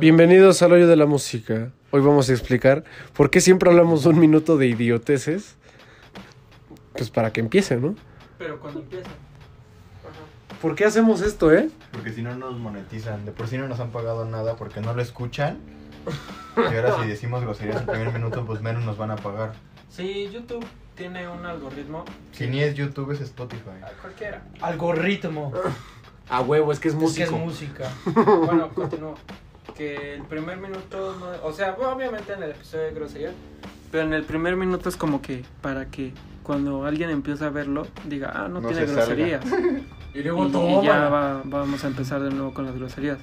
Bienvenidos 0.00 0.62
al 0.62 0.72
hoyo 0.72 0.86
de 0.86 0.94
la 0.94 1.06
música. 1.06 1.72
Hoy 1.90 2.00
vamos 2.00 2.28
a 2.28 2.32
explicar 2.32 2.84
por 3.14 3.30
qué 3.30 3.40
siempre 3.40 3.68
hablamos 3.68 4.06
un 4.06 4.20
minuto 4.20 4.56
de 4.56 4.68
idioteces. 4.68 5.56
Pues 6.92 7.10
para 7.10 7.32
que 7.32 7.40
empiece, 7.40 7.76
¿no? 7.78 7.96
Pero 8.38 8.60
cuando 8.60 8.80
empieza. 8.80 9.10
¿Por 10.62 10.76
qué 10.76 10.84
hacemos 10.84 11.20
esto, 11.20 11.52
eh? 11.52 11.68
Porque 11.90 12.12
si 12.12 12.22
no 12.22 12.36
nos 12.36 12.56
monetizan. 12.58 13.24
De 13.24 13.32
por 13.32 13.48
sí 13.48 13.58
no 13.58 13.66
nos 13.66 13.80
han 13.80 13.90
pagado 13.90 14.24
nada 14.24 14.54
porque 14.54 14.80
no 14.80 14.94
lo 14.94 15.02
escuchan. 15.02 15.58
Y 16.56 16.74
ahora 16.76 16.96
si 17.02 17.08
decimos 17.08 17.42
groserías 17.42 17.82
en 17.82 17.82
el 17.82 17.88
primer 17.88 18.12
minuto, 18.12 18.44
pues 18.46 18.60
menos 18.60 18.84
nos 18.84 18.96
van 18.96 19.10
a 19.10 19.16
pagar. 19.16 19.54
Sí, 19.88 20.30
YouTube 20.32 20.64
tiene 20.94 21.28
un 21.28 21.44
algoritmo. 21.44 22.04
Si 22.32 22.46
ni 22.46 22.60
es 22.60 22.74
YouTube, 22.76 23.10
es 23.12 23.20
Spotify. 23.20 23.82
a 23.82 24.00
Cualquiera. 24.00 24.44
Algoritmo. 24.60 25.52
A 26.28 26.40
huevo, 26.40 26.70
es 26.70 26.78
que 26.78 26.88
es 26.88 26.94
Es 26.94 27.14
que 27.14 27.22
es 27.24 27.30
música. 27.32 27.90
Bueno, 28.04 28.68
continúo. 28.74 29.16
Que 29.76 30.14
el 30.14 30.22
primer 30.22 30.56
minuto, 30.58 31.16
no- 31.20 31.46
o 31.48 31.52
sea, 31.52 31.72
bueno, 31.72 31.92
obviamente 31.92 32.32
en 32.32 32.42
el 32.42 32.50
episodio 32.50 32.84
de 32.84 32.90
grosería, 32.92 33.32
pero 33.92 34.04
en 34.04 34.12
el 34.12 34.24
primer 34.24 34.56
minuto 34.56 34.88
es 34.88 34.96
como 34.96 35.22
que 35.22 35.44
para 35.62 35.86
que 35.90 36.12
cuando 36.42 36.84
alguien 36.84 37.10
empiece 37.10 37.44
a 37.44 37.50
verlo 37.50 37.86
diga, 38.06 38.32
ah, 38.34 38.48
no, 38.48 38.60
No 38.60 38.68
tiene 38.68 38.86
groserías. 38.86 39.44
y 40.14 40.18
Y, 40.18 40.22
luego 40.22 40.46
y 40.82 40.86
ya 40.86 41.08
va- 41.10 41.42
vamos 41.44 41.84
a 41.84 41.86
empezar 41.88 42.20
de 42.22 42.30
nuevo 42.30 42.52
con 42.54 42.64
las 42.66 42.74
groserías. 42.74 43.18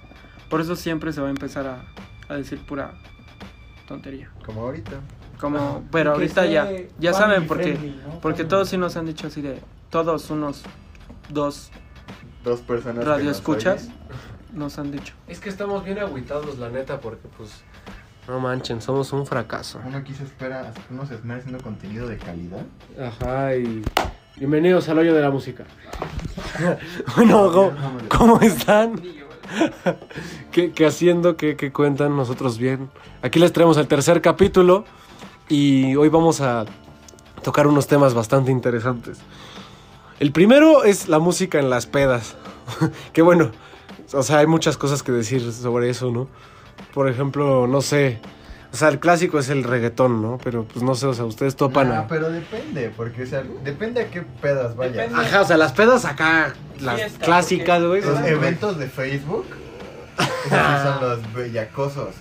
Por 0.50 0.62
eso 0.62 0.76
siempre 0.76 1.12
se 1.12 1.20
va 1.20 1.28
a 1.28 1.32
empezar 1.32 1.66
a, 1.68 1.84
a 2.32 2.36
decir 2.38 2.60
pura 2.66 2.94
tontería. 3.88 4.30
Como 4.46 4.62
ahorita. 4.62 4.92
Como, 5.40 5.84
pero 5.92 6.14
ahorita 6.14 6.46
ya, 6.46 6.70
ya 7.00 7.14
saben 7.14 7.48
por 7.48 7.58
qué. 7.58 7.76
friendly, 7.76 8.02
¿no? 8.08 8.20
Porque 8.22 8.38
Family. 8.44 8.50
todos 8.50 8.70
sí 8.70 8.78
nos 8.78 8.96
han 8.96 9.08
dicho 9.08 9.28
así 9.28 9.42
de, 9.42 9.60
todos 9.90 10.30
unos 10.30 10.64
dos 11.30 11.72
Dos 12.44 12.62
personas. 12.62 13.00
que 13.04 13.10
radio 13.10 13.32
escuchas. 13.32 13.90
Nos 14.56 14.80
han 14.80 14.92
dicho. 14.92 15.14
Es 15.28 15.40
que 15.40 15.50
estamos 15.50 15.84
bien 15.84 16.00
agüitados, 16.00 16.58
la 16.58 16.70
neta, 16.70 17.00
porque 17.00 17.28
pues... 17.38 17.64
No 18.28 18.40
manchen, 18.40 18.82
somos 18.82 19.14
un 19.14 19.26
fracaso. 19.28 19.80
Uno 19.86 19.98
aquí 19.98 20.14
se 20.14 20.24
espera, 20.24 20.74
uno 20.90 21.06
se 21.06 21.16
esmera 21.16 21.40
haciendo 21.40 21.64
contenido 21.64 22.08
de 22.08 22.18
calidad. 22.18 22.66
Ajá, 23.00 23.56
y... 23.56 23.84
Bienvenidos 24.38 24.90
al 24.90 24.98
hoyo 24.98 25.14
de 25.14 25.22
la 25.22 25.30
música. 25.30 25.64
bueno, 27.16 27.52
¿cómo, 27.52 27.72
cómo 28.10 28.42
están? 28.42 29.02
¿Qué, 30.52 30.72
qué 30.72 30.86
haciendo? 30.86 31.38
¿Qué, 31.38 31.56
qué 31.56 31.72
cuentan 31.72 32.18
nosotros 32.18 32.58
bien? 32.58 32.90
Aquí 33.22 33.40
les 33.40 33.54
traemos 33.54 33.78
el 33.78 33.88
tercer 33.88 34.22
capítulo 34.22 34.84
y 35.48 35.96
hoy 35.96 36.10
vamos 36.10 36.42
a 36.42 36.66
tocar 37.44 37.68
unos 37.68 37.88
temas 37.88 38.14
bastante 38.14 38.52
interesantes. 38.52 39.20
El 40.20 40.32
primero 40.32 40.84
es 40.84 41.08
la 41.08 41.20
música 41.20 41.60
en 41.60 41.70
las 41.70 41.86
pedas. 41.86 42.36
que 43.14 43.22
bueno, 43.22 43.52
o 44.16 44.24
sea, 44.24 44.40
hay 44.40 44.48
muchas 44.48 44.78
cosas 44.78 45.04
que 45.04 45.12
decir 45.12 45.52
sobre 45.52 45.90
eso, 45.90 46.12
¿no? 46.12 46.28
Por 46.94 47.10
ejemplo, 47.10 47.68
no 47.68 47.82
sé. 47.82 48.20
O 48.74 48.78
sea, 48.78 48.90
el 48.90 49.00
clásico 49.00 49.40
es 49.40 49.48
el 49.50 49.64
reggaetón, 49.64 50.22
¿no? 50.22 50.38
Pero 50.44 50.66
pues 50.66 50.84
no 50.84 50.96
sé, 50.96 51.06
o 51.06 51.14
sea, 51.14 51.24
ustedes 51.26 51.56
topan. 51.56 51.88
Nah, 51.90 52.00
a- 52.00 52.08
pero 52.08 52.30
depende, 52.30 52.92
porque 52.96 53.24
o 53.24 53.26
sea, 53.28 53.44
depende 53.64 54.02
a 54.02 54.08
qué 54.10 54.22
pedas 54.22 54.76
vayas. 54.76 54.96
Depende. 54.98 55.22
Ajá, 55.26 55.42
o 55.42 55.46
sea, 55.46 55.56
las 55.58 55.72
pedas 55.72 56.04
acá, 56.04 56.54
las 56.82 56.96
Fiesta, 56.96 57.26
clásicas, 57.26 57.82
güey. 57.84 58.02
Los 58.02 58.20
eventos 58.26 58.78
de 58.78 58.88
Facebook, 58.88 59.46
esos 60.18 60.82
son 60.84 61.02
los 61.10 61.34
bellacosos. 61.34 62.16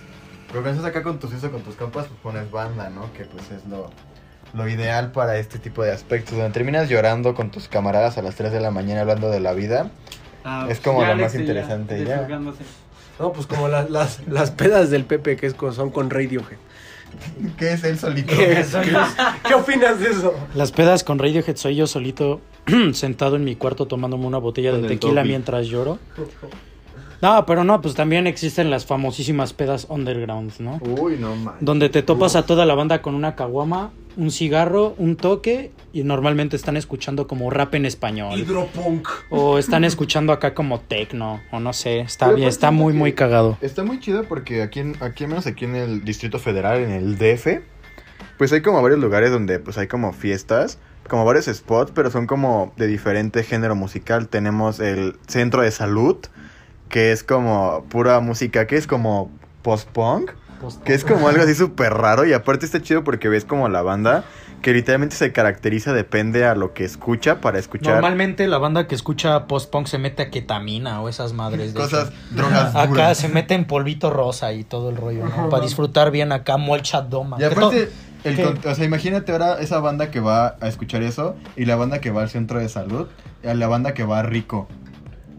Pero 0.47 0.61
cuando 0.61 0.79
estás 0.79 0.85
acá 0.85 1.03
con 1.03 1.19
tus 1.19 1.31
hijos, 1.33 1.49
con 1.49 1.61
tus 1.63 1.75
compas, 1.75 2.05
pues 2.07 2.19
pones 2.21 2.49
banda, 2.49 2.89
¿no? 2.89 3.11
Que 3.11 3.25
pues 3.25 3.43
es 3.51 3.65
lo, 3.69 3.89
lo 4.53 4.69
ideal 4.69 5.11
para 5.11 5.37
este 5.37 5.59
tipo 5.59 5.83
de 5.83 5.91
aspectos. 5.91 6.37
Donde 6.37 6.51
terminas 6.53 6.87
llorando 6.87 7.33
con 7.35 7.51
tus 7.51 7.67
camaradas 7.67 8.17
a 8.17 8.21
las 8.21 8.35
3 8.35 8.53
de 8.53 8.61
la 8.61 8.71
mañana 8.71 9.01
hablando 9.01 9.29
de 9.29 9.41
la 9.41 9.51
vida. 9.51 9.89
Es 10.69 10.79
como 10.79 11.01
Ya 11.01 11.15
lo 11.15 11.23
más 11.23 11.35
interesante, 11.35 12.05
ya. 12.05 12.27
No, 13.19 13.31
pues 13.31 13.47
como 13.47 13.67
las, 13.67 13.89
las, 13.89 14.19
las 14.27 14.51
pedas 14.51 14.89
del 14.89 15.05
Pepe 15.05 15.37
que 15.37 15.47
es 15.47 15.53
con, 15.53 15.73
son 15.73 15.89
con 15.89 16.09
Radiohead. 16.09 16.57
¿Qué 17.57 17.73
es 17.73 17.83
él 17.85 17.97
solito? 17.97 18.35
¿Qué, 18.35 18.65
¿Qué 19.47 19.53
opinas 19.53 19.99
de 19.99 20.09
eso? 20.09 20.33
Las 20.53 20.71
pedas 20.71 21.03
con 21.03 21.17
Radiohead 21.17 21.55
soy 21.55 21.75
yo 21.75 21.87
solito 21.87 22.41
sentado 22.93 23.37
en 23.37 23.45
mi 23.45 23.55
cuarto 23.55 23.87
tomándome 23.87 24.25
una 24.25 24.37
botella 24.37 24.71
Con 24.71 24.81
de 24.81 24.89
tequila 24.89 25.23
mientras 25.23 25.67
lloro. 25.67 25.97
No, 27.25 27.43
pero 27.47 27.63
no, 27.63 27.81
pues 27.81 27.95
también 27.95 28.27
existen 28.27 28.69
las 28.69 28.85
famosísimas 28.85 29.51
pedas 29.51 29.87
underground, 29.89 30.53
¿no? 30.59 30.79
Uy, 30.83 31.17
no 31.17 31.35
man. 31.35 31.55
Donde 31.59 31.89
te 31.89 32.03
topas 32.03 32.35
a 32.35 32.45
toda 32.45 32.67
la 32.67 32.75
banda 32.75 33.01
con 33.01 33.15
una 33.15 33.35
caguama, 33.35 33.91
un 34.15 34.29
cigarro, 34.29 34.93
un 34.99 35.15
toque 35.15 35.71
y 35.91 36.03
normalmente 36.03 36.55
están 36.55 36.77
escuchando 36.77 37.25
como 37.25 37.49
rap 37.49 37.73
en 37.73 37.87
español. 37.87 38.39
Hidropunk. 38.39 39.09
O 39.31 39.57
están 39.57 39.83
escuchando 39.85 40.33
acá 40.33 40.53
como 40.53 40.81
techno, 40.81 41.41
o 41.51 41.59
no 41.59 41.73
sé, 41.73 42.01
está 42.01 42.27
Pero 42.27 42.37
bien, 42.37 42.47
está 42.47 42.69
muy, 42.69 42.93
muy 42.93 43.13
cagado. 43.13 43.57
Está 43.59 43.83
muy 43.83 43.99
chido 43.99 44.25
porque 44.25 44.61
aquí, 44.61 44.81
en, 44.81 44.95
aquí 45.01 45.23
al 45.23 45.31
menos 45.31 45.47
aquí 45.47 45.65
en 45.65 45.75
el 45.75 46.05
Distrito 46.05 46.37
Federal, 46.37 46.77
en 46.77 46.91
el 46.91 47.17
DF, 47.17 47.63
pues 48.37 48.53
hay 48.53 48.61
como 48.61 48.83
varios 48.83 48.99
lugares 48.99 49.31
donde 49.31 49.57
pues 49.57 49.79
hay 49.79 49.87
como 49.87 50.13
fiestas, 50.13 50.77
como 51.09 51.25
varios 51.25 51.45
spots, 51.45 51.91
pero 51.91 52.11
son 52.11 52.27
como 52.27 52.71
de 52.77 52.85
diferente 52.85 53.41
género 53.41 53.73
musical. 53.73 54.27
Tenemos 54.27 54.79
el 54.79 55.17
Centro 55.27 55.63
de 55.63 55.71
Salud, 55.71 56.17
que 56.95 57.11
es 57.11 57.23
como 57.23 57.83
pura 57.89 58.21
música, 58.21 58.67
que 58.67 58.77
es 58.77 58.87
como 58.87 59.29
post-punk, 59.63 60.31
que 60.85 60.93
es 60.93 61.03
como 61.03 61.27
algo 61.27 61.43
así 61.43 61.53
súper 61.53 61.93
raro 61.93 62.25
y 62.25 62.31
aparte 62.31 62.65
está 62.65 62.81
chido 62.81 63.03
porque 63.03 63.27
ves 63.27 63.43
como 63.43 63.67
la 63.67 63.81
banda 63.81 64.23
que 64.61 64.71
literalmente 64.71 65.17
se 65.17 65.33
caracteriza, 65.33 65.91
depende 65.91 66.45
a 66.45 66.55
lo 66.55 66.73
que 66.73 66.85
escucha 66.85 67.41
para 67.41 67.59
escuchar 67.59 67.95
Normalmente 67.95 68.47
la 68.47 68.59
banda 68.59 68.87
que 68.87 68.95
escucha 68.95 69.45
post-punk 69.45 69.87
se 69.87 69.97
mete 69.97 70.23
a 70.23 70.29
ketamina 70.31 71.01
o 71.01 71.09
esas 71.09 71.33
madres. 71.33 71.73
de 71.73 71.81
cosas, 71.81 72.07
hecho. 72.07 72.17
drogas 72.31 72.73
Acá 72.73 72.87
duras. 72.87 73.17
se 73.17 73.27
mete 73.27 73.55
en 73.55 73.65
polvito 73.65 74.09
rosa 74.09 74.53
y 74.53 74.63
todo 74.63 74.89
el 74.89 74.95
rollo, 74.95 75.25
¿no? 75.25 75.49
Para 75.49 75.63
disfrutar 75.63 76.11
bien 76.11 76.31
acá, 76.31 76.55
molcha 76.55 77.01
doma. 77.01 77.35
Y 77.41 77.43
aparte, 77.43 77.91
el 78.23 78.39
o 78.39 78.73
sea, 78.73 78.85
imagínate 78.85 79.33
ahora 79.33 79.59
esa 79.59 79.81
banda 79.81 80.11
que 80.11 80.21
va 80.21 80.55
a 80.61 80.69
escuchar 80.69 81.03
eso 81.03 81.35
y 81.57 81.65
la 81.65 81.75
banda 81.75 81.99
que 81.99 82.11
va 82.11 82.21
al 82.21 82.29
centro 82.29 82.57
de 82.57 82.69
salud 82.69 83.07
y 83.43 83.47
a 83.47 83.53
la 83.53 83.67
banda 83.67 83.93
que 83.93 84.05
va 84.05 84.19
a 84.19 84.23
Rico. 84.23 84.69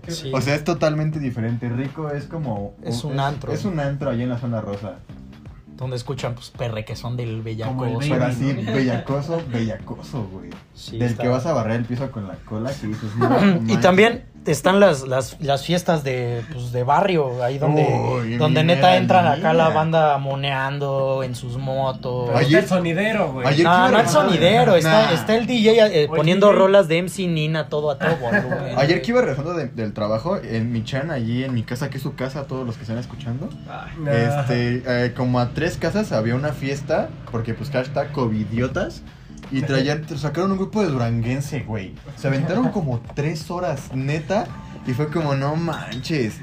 Sí. 0.09 0.31
O 0.35 0.41
sea, 0.41 0.55
es 0.55 0.65
totalmente 0.65 1.19
diferente. 1.19 1.69
Rico 1.69 2.11
es 2.11 2.25
como... 2.25 2.75
Es 2.83 3.05
un 3.05 3.19
antro. 3.21 3.53
Es 3.53 3.65
un 3.65 3.79
antro 3.81 4.11
allá 4.11 4.23
en 4.25 4.29
la 4.31 4.39
zona 4.39 4.61
rosa. 4.61 4.97
donde 5.77 5.97
escuchan 5.97 6.35
pues 6.35 6.51
perre 6.51 6.85
que 6.85 6.97
son 6.97 7.17
del 7.17 7.43
Como 7.65 7.85
el 7.85 7.97
bellacoso. 7.97 7.99
Baby, 7.99 8.09
Pero 8.11 8.25
así, 8.25 8.53
bellacoso, 8.73 9.43
bellacoso, 9.53 10.25
güey. 10.33 10.51
Sí, 10.75 10.99
Del 10.99 11.11
está- 11.11 11.23
que 11.23 11.29
vas 11.29 11.45
a 11.47 11.53
barrer 11.53 11.81
el 11.81 11.85
piso 11.85 12.11
con 12.11 12.27
la 12.27 12.35
cola 12.37 12.73
que 12.73 12.87
dices... 12.87 13.11
"No 13.19 13.27
y 13.45 13.47
manches". 13.57 13.81
también 13.81 14.25
están 14.47 14.81
las, 14.81 15.07
las, 15.07 15.37
las 15.41 15.65
fiestas 15.65 16.05
de, 16.05 16.43
pues, 16.53 16.73
de 16.73 16.83
barrio, 16.85 17.43
ahí 17.43 17.59
donde, 17.59 17.83
Uy, 17.83 18.37
donde 18.37 18.63
mira 18.63 18.75
neta 18.77 18.87
la 18.89 18.97
entran 18.97 19.27
acá 19.27 19.53
la 19.53 19.69
banda 19.71 20.19
moneando 20.19 21.23
en 21.23 21.35
sus 21.35 21.57
motos. 21.57 22.31
Ahí 22.35 22.47
Ayer- 22.47 22.63
está 22.65 22.77
el 22.77 22.81
sonidero, 22.81 23.33
güey. 23.33 23.47
Ayer- 23.47 23.65
No, 23.65 23.89
no 23.91 23.99
el 24.01 24.07
de- 24.07 24.13
sonidero, 24.13 24.77
está, 24.77 25.07
Nah. 25.07 25.13
está 25.13 25.35
el 25.37 25.47
DJ 25.47 26.03
eh, 26.03 26.09
poniendo 26.09 26.47
DJ. 26.49 26.59
rolas 26.59 26.89
de 26.89 26.99
MC 26.99 27.27
Nina 27.27 27.69
todo 27.69 27.91
a 27.91 27.99
todo. 27.99 28.17
Ayer 28.77 29.03
que 29.03 29.11
iba 29.11 29.21
regresando 29.21 29.55
de- 29.55 29.69
del 29.69 29.93
trabajo, 29.93 30.37
en 30.37 30.73
mi 30.73 30.85
chan, 30.85 31.11
allí 31.11 31.45
en 31.45 31.55
mi 31.55 31.63
casa, 31.63 31.91
que 31.91 31.97
es 31.99 32.03
su 32.03 32.15
casa, 32.15 32.45
todos 32.45 32.67
los 32.67 32.77
que 32.77 32.83
están 32.83 32.99
escuchando. 32.99 33.49
Nah. 33.67 34.11
Este, 34.13 34.83
eh, 34.87 35.13
como 35.17 35.41
a 35.41 35.51
tres 35.51 35.77
casas 35.77 36.13
había 36.13 36.35
una 36.35 36.53
fiesta, 36.53 37.09
porque 37.31 37.55
pues 37.55 37.71
hashtag 37.71 38.13
covidiotas. 38.13 39.03
Y 39.51 39.63
traían, 39.63 40.07
sacaron 40.19 40.53
un 40.53 40.59
grupo 40.59 40.83
de 40.83 40.89
duranguense, 40.89 41.61
güey. 41.61 41.95
Se 42.17 42.29
aventaron 42.29 42.71
como 42.71 43.01
tres 43.15 43.51
horas, 43.51 43.95
neta. 43.95 44.47
Y 44.87 44.93
fue 44.93 45.09
como, 45.09 45.35
no 45.35 45.57
manches. 45.57 46.41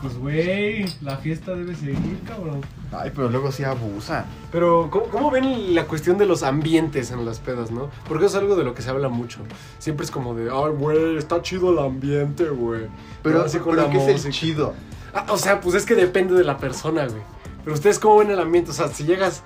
Pues, 0.00 0.16
güey, 0.16 0.86
la 1.00 1.16
fiesta 1.16 1.56
debe 1.56 1.74
seguir, 1.74 2.20
cabrón. 2.24 2.60
Ay, 2.92 3.10
pero 3.14 3.28
luego 3.28 3.50
sí 3.50 3.64
abusa. 3.64 4.26
Pero, 4.52 4.88
¿cómo, 4.90 5.06
cómo 5.06 5.30
ven 5.30 5.74
la 5.74 5.86
cuestión 5.86 6.18
de 6.18 6.26
los 6.26 6.44
ambientes 6.44 7.10
en 7.10 7.24
las 7.24 7.40
pedas, 7.40 7.72
no? 7.72 7.90
Porque 8.06 8.26
eso 8.26 8.36
es 8.36 8.42
algo 8.42 8.54
de 8.54 8.62
lo 8.62 8.74
que 8.74 8.82
se 8.82 8.90
habla 8.90 9.08
mucho. 9.08 9.40
Siempre 9.80 10.04
es 10.04 10.12
como 10.12 10.34
de, 10.34 10.50
ay, 10.52 10.72
güey, 10.78 11.16
está 11.16 11.42
chido 11.42 11.72
el 11.72 11.80
ambiente, 11.80 12.48
güey. 12.48 12.82
Pero, 13.24 13.42
así 13.42 13.58
con 13.58 13.74
pero 13.74 13.88
la 13.88 13.92
¿qué 13.92 14.12
es 14.12 14.24
el 14.24 14.32
chido? 14.32 14.74
Ah, 15.12 15.26
o 15.30 15.36
sea, 15.36 15.60
pues 15.60 15.74
es 15.74 15.84
que 15.84 15.96
depende 15.96 16.34
de 16.34 16.44
la 16.44 16.58
persona, 16.58 17.06
güey. 17.06 17.22
Pero 17.64 17.74
ustedes, 17.74 17.98
¿cómo 17.98 18.18
ven 18.18 18.30
el 18.30 18.38
ambiente? 18.38 18.70
O 18.70 18.74
sea, 18.74 18.88
si 18.88 19.04
llegas. 19.04 19.42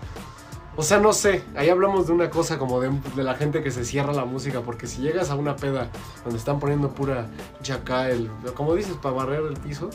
O 0.76 0.82
sea, 0.82 0.98
no 0.98 1.12
sé. 1.12 1.42
Ahí 1.54 1.68
hablamos 1.68 2.06
de 2.06 2.12
una 2.12 2.30
cosa 2.30 2.58
como 2.58 2.80
de, 2.80 2.90
de 3.14 3.22
la 3.22 3.34
gente 3.34 3.62
que 3.62 3.70
se 3.70 3.84
cierra 3.84 4.12
la 4.12 4.24
música. 4.24 4.60
Porque 4.60 4.86
si 4.86 5.02
llegas 5.02 5.30
a 5.30 5.34
una 5.34 5.56
peda 5.56 5.88
donde 6.24 6.38
están 6.38 6.58
poniendo 6.60 6.90
pura 6.90 7.26
chaca, 7.62 8.08
el, 8.08 8.30
como 8.54 8.74
dices, 8.74 8.94
para 9.00 9.14
barrer 9.14 9.42
el 9.42 9.56
piso. 9.58 9.90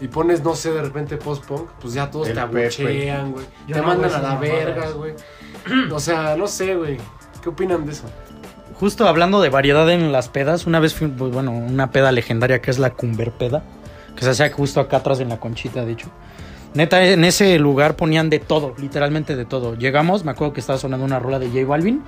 Y 0.00 0.08
pones, 0.08 0.42
no 0.42 0.54
sé, 0.54 0.72
de 0.72 0.82
repente 0.82 1.16
post-punk, 1.16 1.68
pues 1.80 1.94
ya 1.94 2.10
todos 2.10 2.28
El 2.28 2.34
te 2.34 2.40
abuchean, 2.40 3.32
güey. 3.32 3.46
Te 3.66 3.74
no 3.74 3.82
mandan 3.82 4.12
a 4.12 4.18
la 4.18 4.36
verga, 4.36 4.90
güey. 4.90 5.14
O 5.92 6.00
sea, 6.00 6.36
no 6.36 6.46
sé, 6.46 6.74
güey. 6.74 6.98
¿Qué 7.42 7.48
opinan 7.48 7.86
de 7.86 7.92
eso? 7.92 8.04
Justo 8.78 9.06
hablando 9.06 9.42
de 9.42 9.50
variedad 9.50 9.90
en 9.90 10.10
las 10.10 10.28
pedas, 10.28 10.66
una 10.66 10.80
vez 10.80 10.94
fui, 10.94 11.08
pues, 11.08 11.32
bueno, 11.32 11.52
una 11.52 11.90
peda 11.90 12.12
legendaria 12.12 12.62
que 12.62 12.70
es 12.70 12.78
la 12.78 12.90
Cumber 12.90 13.30
Peda, 13.30 13.62
que 14.16 14.24
se 14.24 14.30
hacía 14.30 14.50
justo 14.50 14.80
acá 14.80 14.98
atrás 14.98 15.20
en 15.20 15.28
la 15.28 15.38
conchita, 15.38 15.84
de 15.84 15.92
hecho. 15.92 16.08
Neta, 16.74 17.04
en 17.04 17.24
ese 17.24 17.58
lugar 17.58 17.96
ponían 17.96 18.30
de 18.30 18.38
todo, 18.38 18.74
literalmente 18.78 19.34
de 19.34 19.44
todo. 19.44 19.74
Llegamos, 19.74 20.24
me 20.24 20.30
acuerdo 20.30 20.52
que 20.52 20.60
estaba 20.60 20.78
sonando 20.78 21.04
una 21.04 21.18
rola 21.18 21.38
de 21.38 21.48
J 21.48 21.64
Balvin. 21.66 22.02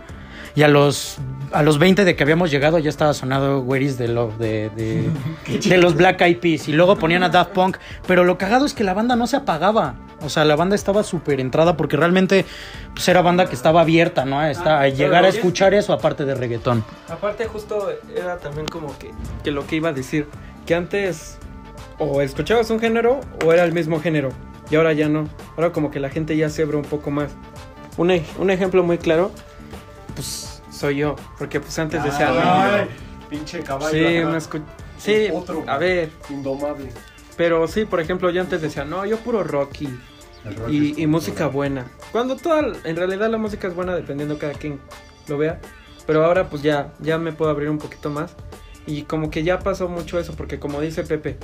Y 0.55 0.62
a 0.62 0.69
los, 0.69 1.17
a 1.53 1.62
los 1.62 1.79
20 1.79 2.05
de 2.05 2.14
que 2.14 2.23
habíamos 2.23 2.50
llegado 2.50 2.79
ya 2.79 2.91
estaba 2.91 3.14
sonando 3.14 3.61
Where 3.61 3.82
is 3.82 3.97
the 3.97 4.06
Love 4.06 4.37
de, 4.37 4.69
de, 4.76 5.11
de 5.69 5.79
los 5.79 5.97
Black 5.97 6.20
Eyed 6.20 6.38
Peas. 6.38 6.69
Y 6.69 6.75
luego 6.75 6.97
ponían 6.97 7.23
a 7.23 7.31
Daft 7.31 7.53
Punk. 7.53 7.79
Pero 8.06 8.23
lo 8.25 8.37
cagado 8.37 8.67
es 8.67 8.75
que 8.75 8.85
la 8.85 8.93
banda 8.93 9.17
no 9.17 9.26
se 9.26 9.37
apagaba. 9.37 9.94
O 10.20 10.29
sea, 10.29 10.44
la 10.44 10.55
banda 10.55 10.76
estaba 10.76 11.03
súper 11.03 11.41
entrada 11.41 11.76
porque 11.76 11.97
realmente 11.97 12.44
pues, 12.94 13.09
era 13.09 13.23
banda 13.23 13.47
que 13.47 13.55
estaba 13.55 13.81
abierta, 13.81 14.25
¿no? 14.26 14.38
A, 14.38 14.53
Ah, 14.64 14.88
llegar 14.88 15.25
a 15.25 15.29
escuchar 15.29 15.75
eso 15.75 15.93
aparte 15.93 16.25
de 16.25 16.35
reggaetón. 16.35 16.85
Aparte 17.09 17.47
justo 17.47 17.88
era 18.14 18.37
también 18.37 18.67
como 18.67 18.97
que, 18.99 19.11
que 19.43 19.50
lo 19.50 19.67
que 19.67 19.76
iba 19.76 19.88
a 19.88 19.93
decir, 19.93 20.29
que 20.67 20.75
antes 20.75 21.38
o 21.99 22.20
escuchabas 22.20 22.70
un 22.70 22.79
género 22.79 23.20
o 23.44 23.53
era 23.53 23.64
el 23.64 23.73
mismo 23.73 24.00
género 24.00 24.31
y 24.72 24.76
ahora 24.76 24.92
ya 24.94 25.08
no. 25.08 25.28
Ahora 25.56 25.70
como 25.70 25.90
que 25.90 26.00
la 26.00 26.08
gente 26.10 26.36
ya 26.36 26.48
se 26.48 26.62
abre 26.62 26.76
un 26.78 26.84
poco 26.84 27.10
más. 27.10 27.30
Un, 27.98 28.10
ej- 28.10 28.24
un 28.38 28.50
ejemplo 28.50 28.82
muy 28.82 28.96
claro, 28.98 29.30
pues 30.14 30.62
soy 30.70 30.96
yo, 30.96 31.16
porque 31.38 31.60
pues 31.60 31.78
antes 31.78 32.02
decía, 32.02 32.30
Ay, 32.74 32.86
pinche 33.28 33.60
caballo. 33.62 33.90
sí, 33.92 34.16
ajá. 34.16 34.40
sí, 34.98 35.28
Otro. 35.32 35.62
a 35.66 35.76
ver, 35.78 36.10
Indomable. 36.30 36.88
pero 37.36 37.69
sí, 37.69 37.84
por 37.84 38.00
ejemplo, 38.00 38.30
yo 38.30 38.40
antes 38.40 38.62
decía, 38.62 38.84
no, 38.84 39.04
yo 39.04 39.19
puro 39.19 39.44
rock 39.44 39.82
y, 39.82 39.86
El 40.46 40.56
rock 40.56 40.69
y, 40.70 41.02
y 41.02 41.06
música 41.06 41.46
buena. 41.48 41.86
Cuando 42.10 42.36
toda, 42.36 42.62
en 42.84 42.96
realidad 42.96 43.30
la 43.30 43.38
música 43.38 43.68
es 43.68 43.75
buena 43.75 43.94
dependiendo 43.94 44.38
cada 44.38 44.54
quien 44.54 44.80
lo 45.28 45.36
vea. 45.38 45.60
Pero 46.06 46.25
ahora 46.25 46.48
pues 46.48 46.62
ya, 46.62 46.92
ya 46.98 47.16
me 47.18 47.32
puedo 47.32 47.50
abrir 47.50 47.68
un 47.70 47.78
poquito 47.78 48.10
más. 48.10 48.34
Y 48.86 49.02
como 49.02 49.30
que 49.30 49.44
ya 49.44 49.60
pasó 49.60 49.88
mucho 49.88 50.18
eso, 50.18 50.34
porque 50.34 50.58
como 50.58 50.80
dice 50.80 51.04
Pepe, 51.04 51.36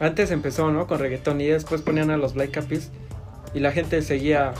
antes 0.00 0.30
empezó, 0.30 0.70
¿no? 0.72 0.86
Con 0.86 0.98
reggaetón 0.98 1.40
y 1.40 1.46
después 1.46 1.82
ponían 1.82 2.10
a 2.10 2.16
los 2.16 2.34
Black 2.34 2.56
Eyed 2.56 2.64
Peas 2.66 2.90
y 3.54 3.60
la 3.60 3.70
gente 3.72 4.00
seguía, 4.02 4.52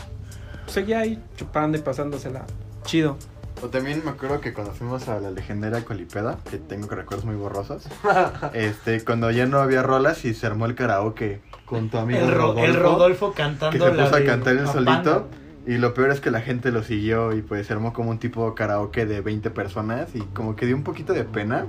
seguía 0.66 1.00
ahí 1.00 1.22
chupando 1.36 1.76
y 1.78 1.80
pasándosela 1.80 2.44
chido. 2.84 3.16
O 3.62 3.68
también 3.68 4.00
me 4.04 4.10
acuerdo 4.10 4.40
que 4.40 4.54
cuando 4.54 4.72
fuimos 4.72 5.06
a 5.08 5.20
la 5.20 5.30
legendaria 5.30 5.84
Colipeda, 5.84 6.38
que 6.50 6.56
tengo 6.56 6.88
recuerdos 6.88 7.26
muy 7.26 7.34
borrosos, 7.36 7.84
este, 8.54 9.04
cuando 9.04 9.30
ya 9.30 9.44
no 9.46 9.58
había 9.58 9.82
rolas 9.82 10.24
y 10.24 10.32
se 10.32 10.46
armó 10.46 10.64
el 10.66 10.74
karaoke 10.74 11.40
con 11.66 11.90
tu 11.90 11.98
amigo 11.98 12.20
El, 12.20 12.28
Ro- 12.30 12.36
Rodolfo, 12.38 12.64
el 12.64 12.74
Rodolfo 12.76 13.32
cantando 13.34 13.72
que 13.72 13.78
se 13.78 13.94
la 13.96 14.04
puso 14.04 14.16
a 14.16 14.20
de 14.20 14.24
cantar 14.24 14.52
él 14.56 14.64
La 14.64 14.72
solito. 14.72 15.28
Y 15.66 15.76
lo 15.76 15.92
peor 15.92 16.10
es 16.10 16.20
que 16.20 16.30
la 16.30 16.40
gente 16.40 16.72
lo 16.72 16.82
siguió 16.82 17.34
y 17.34 17.42
pues 17.42 17.66
se 17.66 17.74
armó 17.74 17.92
como 17.92 18.10
un 18.10 18.18
tipo 18.18 18.54
karaoke 18.54 19.04
de 19.04 19.20
20 19.20 19.50
personas 19.50 20.08
y 20.14 20.20
como 20.20 20.56
que 20.56 20.64
dio 20.64 20.74
un 20.74 20.82
poquito 20.82 21.12
de 21.12 21.24
pena. 21.24 21.66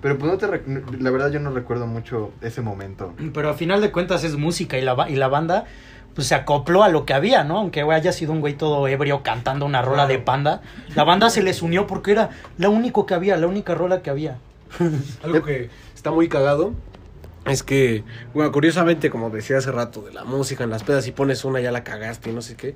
Pero 0.00 0.16
pues 0.18 0.30
no 0.30 0.38
te 0.38 0.46
rec- 0.46 0.98
la 1.00 1.10
verdad 1.10 1.30
yo 1.30 1.40
no 1.40 1.50
recuerdo 1.50 1.86
mucho 1.86 2.30
ese 2.40 2.60
momento. 2.62 3.14
Pero 3.34 3.50
a 3.50 3.54
final 3.54 3.80
de 3.80 3.90
cuentas 3.90 4.22
es 4.24 4.36
música 4.36 4.78
y 4.78 4.82
la, 4.82 4.94
ba- 4.94 5.10
y 5.10 5.16
la 5.16 5.28
banda 5.28 5.64
pues 6.14 6.26
se 6.28 6.34
acopló 6.34 6.82
a 6.82 6.88
lo 6.88 7.04
que 7.06 7.14
había, 7.14 7.44
¿no? 7.44 7.58
Aunque 7.58 7.82
güey, 7.84 7.96
haya 7.96 8.12
sido 8.12 8.32
un 8.32 8.40
güey 8.40 8.54
todo 8.54 8.86
ebrio 8.88 9.22
cantando 9.22 9.66
una 9.66 9.82
rola 9.82 10.06
de 10.06 10.18
panda, 10.18 10.62
la 10.96 11.04
banda 11.04 11.30
se 11.30 11.42
les 11.42 11.62
unió 11.62 11.86
porque 11.86 12.10
era 12.12 12.30
la 12.58 12.68
único 12.68 13.06
que 13.06 13.14
había, 13.14 13.36
la 13.36 13.46
única 13.46 13.74
rola 13.74 14.02
que 14.02 14.10
había. 14.10 14.38
Algo 15.22 15.42
que 15.42 15.70
está 15.94 16.10
muy 16.10 16.28
cagado 16.28 16.72
es 17.44 17.62
que, 17.62 18.04
bueno, 18.34 18.50
curiosamente, 18.52 19.10
como 19.10 19.30
decía 19.30 19.58
hace 19.58 19.70
rato, 19.72 20.02
de 20.02 20.12
la 20.12 20.24
música 20.24 20.64
en 20.64 20.70
las 20.70 20.82
pedas, 20.82 21.04
si 21.04 21.12
pones 21.12 21.44
una 21.44 21.60
ya 21.60 21.70
la 21.72 21.82
cagaste 21.84 22.30
y 22.30 22.32
no 22.32 22.42
sé 22.42 22.56
qué. 22.56 22.74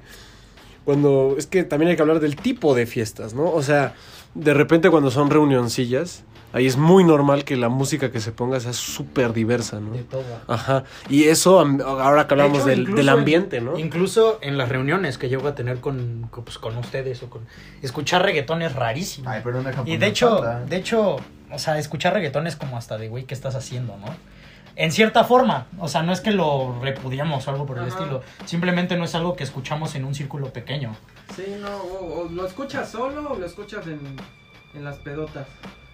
Cuando, 0.85 1.35
es 1.39 1.47
que 1.47 1.63
también 1.65 1.91
hay 1.91 1.97
que 1.97 2.03
hablar 2.03 2.21
del 2.21 2.37
tipo 2.37 2.75
de 2.75 2.87
fiestas, 2.87 3.35
¿no? 3.35 3.51
O 3.51 3.63
sea, 3.63 3.95
de 4.35 4.55
repente 4.55 4.89
cuando 4.91 5.11
son 5.11 5.31
reunioncillas, 5.31 6.25
ahí 6.53 6.67
es 6.67 6.77
muy 6.77 7.05
normal 7.05 7.45
que 7.45 7.57
la 7.57 7.69
música 7.69 8.11
que 8.11 8.21
se 8.21 8.33
ponga 8.33 8.61
sea 8.61 8.73
súper 8.73 9.33
diversa, 9.33 9.81
¿no? 9.81 9.93
De 9.93 10.03
todo. 10.05 10.23
Ajá. 10.49 10.85
Y 11.09 11.25
eso, 11.25 11.61
ahora 11.61 12.27
que 12.27 12.35
hablamos 12.35 12.59
hecho, 12.59 12.67
del, 12.67 12.85
del 12.95 13.09
en- 13.09 13.15
ambiente, 13.15 13.61
¿no? 13.61 13.79
Incluso 13.79 14.39
en 14.43 14.59
las 14.59 14.69
reuniones 14.69 15.19
que 15.19 15.29
llego 15.29 15.49
a 15.49 15.55
tener 15.55 15.81
con, 15.81 16.29
con, 16.31 16.45
pues, 16.45 16.59
con 16.59 16.77
ustedes 16.77 17.23
o 17.23 17.31
con... 17.31 17.43
Escuchar 17.83 18.23
reggaetón 18.23 18.63
es 18.63 18.75
rarísimo. 18.75 19.29
Ay, 19.31 19.41
pero 19.43 19.63
Y 19.87 19.97
de 19.97 20.07
hecho, 20.07 20.37
pata. 20.41 20.61
de 20.65 20.77
hecho, 20.77 21.17
o 21.51 21.59
sea, 21.59 21.79
escuchar 21.79 22.15
reggaetón 22.15 22.47
es 22.47 22.57
como 22.57 22.77
hasta 22.77 22.99
de, 22.99 23.09
güey, 23.09 23.25
¿qué 23.25 23.35
estás 23.35 23.55
haciendo, 23.55 23.97
no? 23.97 24.07
En 24.75 24.91
cierta 24.91 25.25
forma, 25.25 25.67
o 25.79 25.87
sea, 25.87 26.03
no 26.03 26.15
es 26.15 26.23
que 26.23 26.31
lo 26.31 26.79
repudiamos 26.81 27.47
o 27.47 27.51
algo 27.51 27.67
por 27.67 27.77
el 27.77 27.85
Ajá. 27.85 27.95
estilo, 27.99 28.23
simplemente 28.47 28.97
no 28.97 29.05
es 29.05 29.15
algo 29.15 29.37
que 29.37 29.45
escuchamos 29.45 29.95
en 29.97 30.07
un 30.07 30.15
círculo 30.15 30.51
pequeño. 30.51 30.97
Sí, 31.37 31.45
no, 31.61 31.77
o, 31.77 32.21
o 32.23 32.29
lo 32.31 32.47
escuchas 32.47 32.91
solo 32.91 33.33
o 33.33 33.39
lo 33.39 33.45
escuchas 33.45 33.87
en, 33.87 34.01
en 34.75 34.83
las 34.85 34.97
pedotas. 34.97 35.47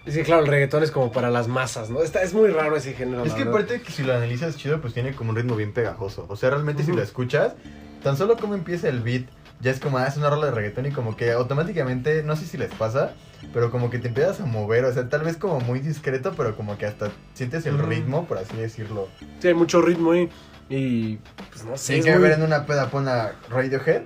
Que 0.05 0.23
claro, 0.23 0.41
el 0.43 0.47
reggaetón 0.47 0.81
es 0.83 0.91
como 0.91 1.11
para 1.11 1.29
las 1.29 1.47
masas, 1.47 1.89
¿no? 1.89 2.01
Está, 2.01 2.23
es 2.23 2.33
muy 2.33 2.49
raro 2.49 2.75
ese 2.75 2.93
género. 2.93 3.23
Es 3.25 3.33
que 3.33 3.39
verdad. 3.43 3.53
aparte 3.53 3.81
que 3.81 3.91
si 3.91 4.03
lo 4.03 4.13
analizas 4.15 4.57
chido, 4.57 4.81
pues 4.81 4.93
tiene 4.93 5.13
como 5.13 5.29
un 5.31 5.35
ritmo 5.35 5.55
bien 5.55 5.71
pegajoso. 5.73 6.25
O 6.29 6.35
sea, 6.35 6.49
realmente 6.49 6.83
si 6.83 6.89
Ujú. 6.89 6.97
lo 6.97 7.03
escuchas, 7.03 7.53
tan 8.01 8.17
solo 8.17 8.37
como 8.37 8.55
empieza 8.55 8.87
el 8.89 9.01
beat, 9.01 9.25
ya 9.59 9.71
es 9.71 9.79
como, 9.79 9.97
ah, 9.97 10.07
es 10.07 10.17
una 10.17 10.29
rola 10.29 10.47
de 10.47 10.51
reggaetón 10.53 10.85
y 10.87 10.91
como 10.91 11.15
que 11.17 11.31
automáticamente, 11.31 12.23
no 12.23 12.35
sé 12.37 12.45
si 12.45 12.57
les 12.57 12.73
pasa, 12.73 13.13
pero 13.53 13.69
como 13.71 13.89
que 13.89 13.99
te 13.99 14.07
empiezas 14.07 14.39
a 14.39 14.45
mover, 14.45 14.85
o 14.85 14.93
sea, 14.93 15.09
tal 15.09 15.21
vez 15.23 15.37
como 15.37 15.59
muy 15.59 15.79
discreto, 15.79 16.33
pero 16.35 16.55
como 16.55 16.77
que 16.77 16.85
hasta 16.85 17.11
sientes 17.33 17.65
el 17.65 17.75
Ujú. 17.75 17.85
ritmo, 17.87 18.25
por 18.25 18.37
así 18.37 18.55
decirlo. 18.57 19.09
Sí, 19.39 19.49
hay 19.49 19.53
mucho 19.53 19.81
ritmo 19.81 20.13
ahí. 20.13 20.29
Y, 20.69 21.17
pues 21.51 21.65
no 21.65 21.75
sé. 21.77 21.93
Si 21.93 21.99
es 21.99 22.05
que 22.05 22.11
muy- 22.13 22.21
ver 22.21 22.31
en 22.33 22.43
una 22.43 22.65
peda 22.65 22.89
pon 22.89 23.07
a 23.07 23.33
Radiohead, 23.49 24.03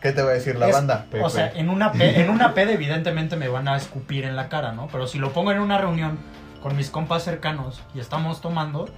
¿qué 0.00 0.12
te 0.12 0.22
va 0.22 0.30
a 0.30 0.34
decir 0.34 0.56
la 0.56 0.68
Es- 0.68 0.74
banda? 0.74 1.06
Pepe? 1.10 1.24
O 1.24 1.30
sea, 1.30 1.52
en 1.54 1.68
una, 1.70 1.92
pe- 1.92 2.20
en 2.20 2.30
una 2.30 2.54
peda 2.54 2.72
evidentemente 2.72 3.36
me 3.36 3.48
van 3.48 3.68
a 3.68 3.76
escupir 3.76 4.24
en 4.24 4.36
la 4.36 4.48
cara, 4.48 4.72
¿no? 4.72 4.88
Pero 4.92 5.06
si 5.06 5.18
lo 5.18 5.32
pongo 5.32 5.52
en 5.52 5.60
una 5.60 5.78
reunión 5.78 6.18
con 6.62 6.76
mis 6.76 6.90
compas 6.90 7.22
cercanos 7.24 7.80
y 7.94 8.00
estamos 8.00 8.40
tomando, 8.40 8.88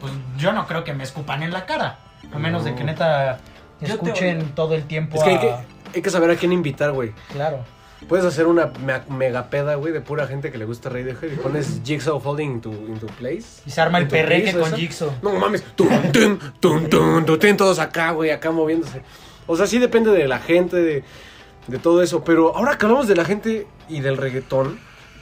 pues 0.00 0.12
yo 0.38 0.52
no 0.52 0.66
creo 0.66 0.84
que 0.84 0.92
me 0.94 1.04
escupan 1.04 1.42
en 1.42 1.52
la 1.52 1.66
cara. 1.66 1.98
A 2.34 2.38
menos 2.38 2.64
de 2.64 2.74
que 2.74 2.80
No. 2.80 2.86
neta 2.86 3.38
escuchen 3.80 4.52
todo 4.54 4.74
el 4.74 4.84
tiempo 4.84 5.16
Es 5.18 5.22
que 5.24 5.30
hay, 5.30 5.36
a- 5.36 5.40
que 5.40 5.56
hay 5.96 6.02
que 6.02 6.10
saber 6.10 6.30
a 6.30 6.36
quién 6.36 6.52
invitar, 6.52 6.92
güey. 6.92 7.12
Claro. 7.32 7.64
Puedes 8.08 8.26
hacer 8.26 8.46
una 8.46 8.70
me- 8.84 9.00
mega 9.16 9.48
peda, 9.48 9.74
güey, 9.76 9.92
de 9.92 10.00
pura 10.02 10.26
gente 10.26 10.52
que 10.52 10.58
le 10.58 10.64
gusta 10.66 10.90
Radiohead 10.90 11.32
y 11.32 11.36
pones 11.36 11.80
Jigsaw 11.82 12.20
Folding 12.20 12.52
into, 12.52 12.70
into 12.70 13.06
place. 13.06 13.62
Y 13.64 13.70
se 13.70 13.80
arma 13.80 13.98
el 13.98 14.04
¿En 14.04 14.08
tu 14.08 14.14
perreque 14.16 14.52
con? 14.52 14.72
Jigsaw. 14.74 15.10
No 15.22 15.32
mames, 15.34 15.62
tun, 15.74 15.88
tun, 16.12 16.38
tun, 16.60 16.90
tun, 16.90 17.56
todos 17.56 17.78
acá, 17.78 18.10
güey, 18.10 18.30
acá 18.30 18.50
moviéndose. 18.50 19.02
O 19.46 19.56
sea, 19.56 19.66
sí 19.66 19.78
depende 19.78 20.10
de 20.10 20.26
la 20.28 20.38
gente, 20.38 20.76
de, 20.76 21.04
de 21.66 21.78
todo 21.78 22.02
eso. 22.02 22.24
Pero 22.24 22.56
ahora 22.56 22.78
que 22.78 22.86
hablamos 22.86 23.08
de 23.08 23.16
la 23.16 23.24
gente 23.24 23.66
y 23.88 24.00
del 24.00 24.16
reggaetón, 24.16 24.78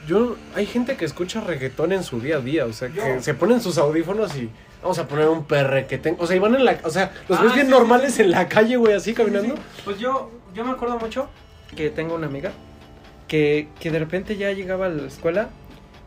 yo 0.07 0.35
hay 0.55 0.65
gente 0.65 0.97
que 0.97 1.05
escucha 1.05 1.41
reggaetón 1.41 1.91
en 1.91 2.03
su 2.03 2.19
día 2.19 2.37
a 2.37 2.39
día. 2.41 2.65
O 2.65 2.73
sea, 2.73 2.89
que 2.89 3.21
se 3.21 3.33
ponen 3.33 3.61
sus 3.61 3.77
audífonos 3.77 4.35
y 4.35 4.49
vamos 4.81 4.99
a 4.99 5.07
poner 5.07 5.27
un 5.27 5.45
perre 5.45 5.87
que 5.87 5.97
tengo. 5.97 6.23
O 6.23 6.27
sea, 6.27 6.35
y 6.35 6.39
van 6.39 6.55
en 6.55 6.65
la. 6.65 6.77
O 6.83 6.89
sea, 6.89 7.11
los 7.27 7.39
Ah, 7.39 7.43
ves 7.43 7.53
bien 7.53 7.67
sí, 7.67 7.71
normales 7.71 8.19
en 8.19 8.31
la 8.31 8.47
calle, 8.47 8.77
güey, 8.77 8.93
así 8.93 9.13
caminando. 9.13 9.55
Pues 9.83 9.99
yo, 9.99 10.31
yo 10.53 10.63
me 10.63 10.71
acuerdo 10.71 10.97
mucho 10.99 11.27
que 11.75 11.89
tengo 11.89 12.15
una 12.15 12.27
amiga 12.27 12.51
que, 13.27 13.69
que 13.79 13.91
de 13.91 13.99
repente 13.99 14.37
ya 14.37 14.51
llegaba 14.51 14.85
a 14.85 14.89
la 14.89 15.07
escuela 15.07 15.49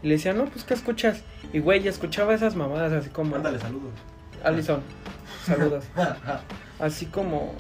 y 0.03 0.09
le 0.09 0.14
decía, 0.14 0.32
no, 0.32 0.44
pues 0.47 0.64
¿qué 0.64 0.75
escuchas? 0.75 1.23
Y 1.53 1.59
güey, 1.59 1.82
ya 1.82 1.91
escuchaba 1.91 2.35
esas 2.35 2.55
mamadas 2.55 2.93
así 2.93 3.11
como... 3.11 3.35
saludos. 3.37 3.93
Alison, 4.44 4.81
saludos. 5.44 5.85
Así 6.79 7.06
como... 7.06 7.55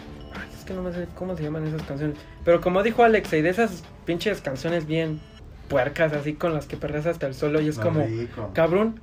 que 0.68 0.74
no 0.74 0.82
me 0.82 0.92
sé 0.92 1.06
cómo 1.16 1.36
se 1.36 1.42
llaman 1.42 1.66
esas 1.66 1.82
canciones. 1.82 2.16
Pero 2.44 2.60
como 2.60 2.82
dijo 2.82 3.02
Alexa, 3.02 3.36
y 3.38 3.42
de 3.42 3.48
esas 3.48 3.82
pinches 4.04 4.40
canciones 4.42 4.86
bien 4.86 5.20
puercas, 5.68 6.12
así 6.12 6.34
con 6.34 6.52
las 6.54 6.66
que 6.66 6.76
perreas 6.76 7.06
hasta 7.06 7.26
el 7.26 7.34
suelo, 7.34 7.60
y 7.60 7.68
es 7.68 7.78
No, 7.78 7.84
como... 7.84 8.04
rico. 8.04 8.50
Cabrón, 8.54 9.00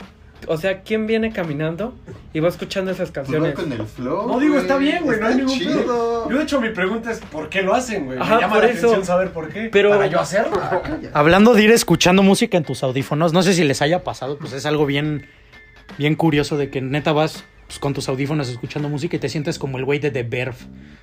o 0.47 0.57
sea, 0.57 0.81
¿quién 0.81 1.07
viene 1.07 1.31
caminando 1.31 1.93
y 2.33 2.39
va 2.39 2.49
escuchando 2.49 2.91
esas 2.91 3.09
Pues 3.11 3.25
canciones? 3.25 3.55
con 3.55 3.71
el 3.71 3.83
flow. 3.85 4.27
No, 4.27 4.39
digo, 4.39 4.57
está 4.57 4.77
bien, 4.77 5.03
güey, 5.03 5.19
no 5.19 5.27
hay 5.27 5.35
ningún 5.35 5.57
chido. 5.57 6.29
Yo, 6.29 6.37
de 6.37 6.43
hecho, 6.43 6.61
mi 6.61 6.69
pregunta 6.69 7.11
es: 7.11 7.19
¿por 7.19 7.49
qué 7.49 7.61
lo 7.63 7.73
hacen, 7.73 8.05
güey? 8.05 8.19
Ajá, 8.19 8.35
Me 8.35 8.41
llama 8.41 8.53
por 8.55 8.63
la 8.63 8.69
eso. 8.69 8.77
atención 8.87 9.05
saber 9.05 9.31
por 9.31 9.49
qué. 9.49 9.69
Pero- 9.71 9.89
Para 9.91 10.07
yo 10.07 10.19
hacerlo. 10.19 10.59
Hablando 11.13 11.53
de 11.53 11.63
ir 11.63 11.71
escuchando 11.71 12.21
música 12.21 12.57
en 12.57 12.63
tus 12.63 12.83
audífonos, 12.83 13.33
no 13.33 13.41
sé 13.43 13.53
si 13.53 13.63
les 13.63 13.81
haya 13.81 14.03
pasado, 14.03 14.37
pues 14.37 14.53
es 14.53 14.65
algo 14.65 14.85
bien, 14.85 15.25
bien 15.97 16.15
curioso 16.15 16.57
de 16.57 16.69
que 16.69 16.81
neta 16.81 17.11
vas 17.11 17.45
pues, 17.75 17.79
con 17.81 17.93
tus 17.93 18.07
audífonos 18.07 18.47
escuchando 18.47 18.87
música 18.87 19.17
y 19.17 19.19
te 19.19 19.27
sientes 19.27 19.59
como 19.59 19.77
el 19.77 19.83
güey 19.83 19.99
de 19.99 20.09
The 20.09 20.23
Verve 20.23 20.55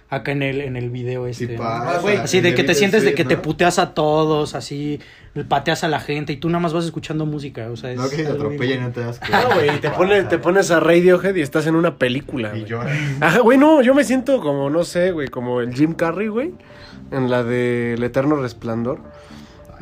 acá 0.08 0.32
en 0.32 0.42
el, 0.42 0.62
en 0.62 0.76
el 0.76 0.88
video 0.88 1.26
este. 1.26 1.46
Sí 1.46 1.52
¿no? 1.52 1.58
pasa, 1.58 2.00
güey, 2.00 2.16
Así 2.16 2.40
de 2.40 2.54
que 2.54 2.64
te 2.64 2.74
sientes 2.74 3.02
de 3.02 3.14
que 3.14 3.24
te 3.24 3.36
puteas 3.36 3.78
a 3.78 3.92
todos, 3.92 4.54
así 4.54 4.98
pateas 5.48 5.84
a 5.84 5.88
la 5.88 6.00
gente 6.00 6.32
y 6.32 6.36
tú 6.36 6.48
nada 6.48 6.60
más 6.60 6.72
vas 6.72 6.86
escuchando 6.86 7.26
música, 7.26 7.68
o 7.70 7.76
sea, 7.76 7.92
es 7.92 7.98
No, 7.98 8.08
que 8.08 8.16
te 8.16 8.28
atropella 8.28 8.74
y 8.76 8.80
no 8.80 8.90
te 8.90 9.00
das 9.00 9.18
cuenta. 9.18 9.48
No, 9.48 9.54
güey, 9.54 9.80
te, 9.80 9.90
pone, 9.90 10.22
te 10.24 10.38
pones 10.38 10.70
a 10.70 10.80
Radiohead 10.80 11.34
y 11.34 11.42
estás 11.42 11.66
en 11.66 11.74
una 11.74 11.98
película. 11.98 12.48
Y 12.54 12.60
güey. 12.60 12.70
lloras. 12.70 12.98
Ajá, 13.20 13.40
güey, 13.40 13.58
no, 13.58 13.82
yo 13.82 13.94
me 13.94 14.04
siento 14.04 14.40
como, 14.40 14.70
no 14.70 14.84
sé, 14.84 15.10
güey, 15.10 15.28
como 15.28 15.60
el 15.60 15.74
Jim 15.74 15.92
Carrey, 15.92 16.28
güey, 16.28 16.52
en 17.10 17.30
la 17.30 17.44
de 17.44 17.94
El 17.94 18.02
Eterno 18.02 18.36
Resplandor. 18.36 19.00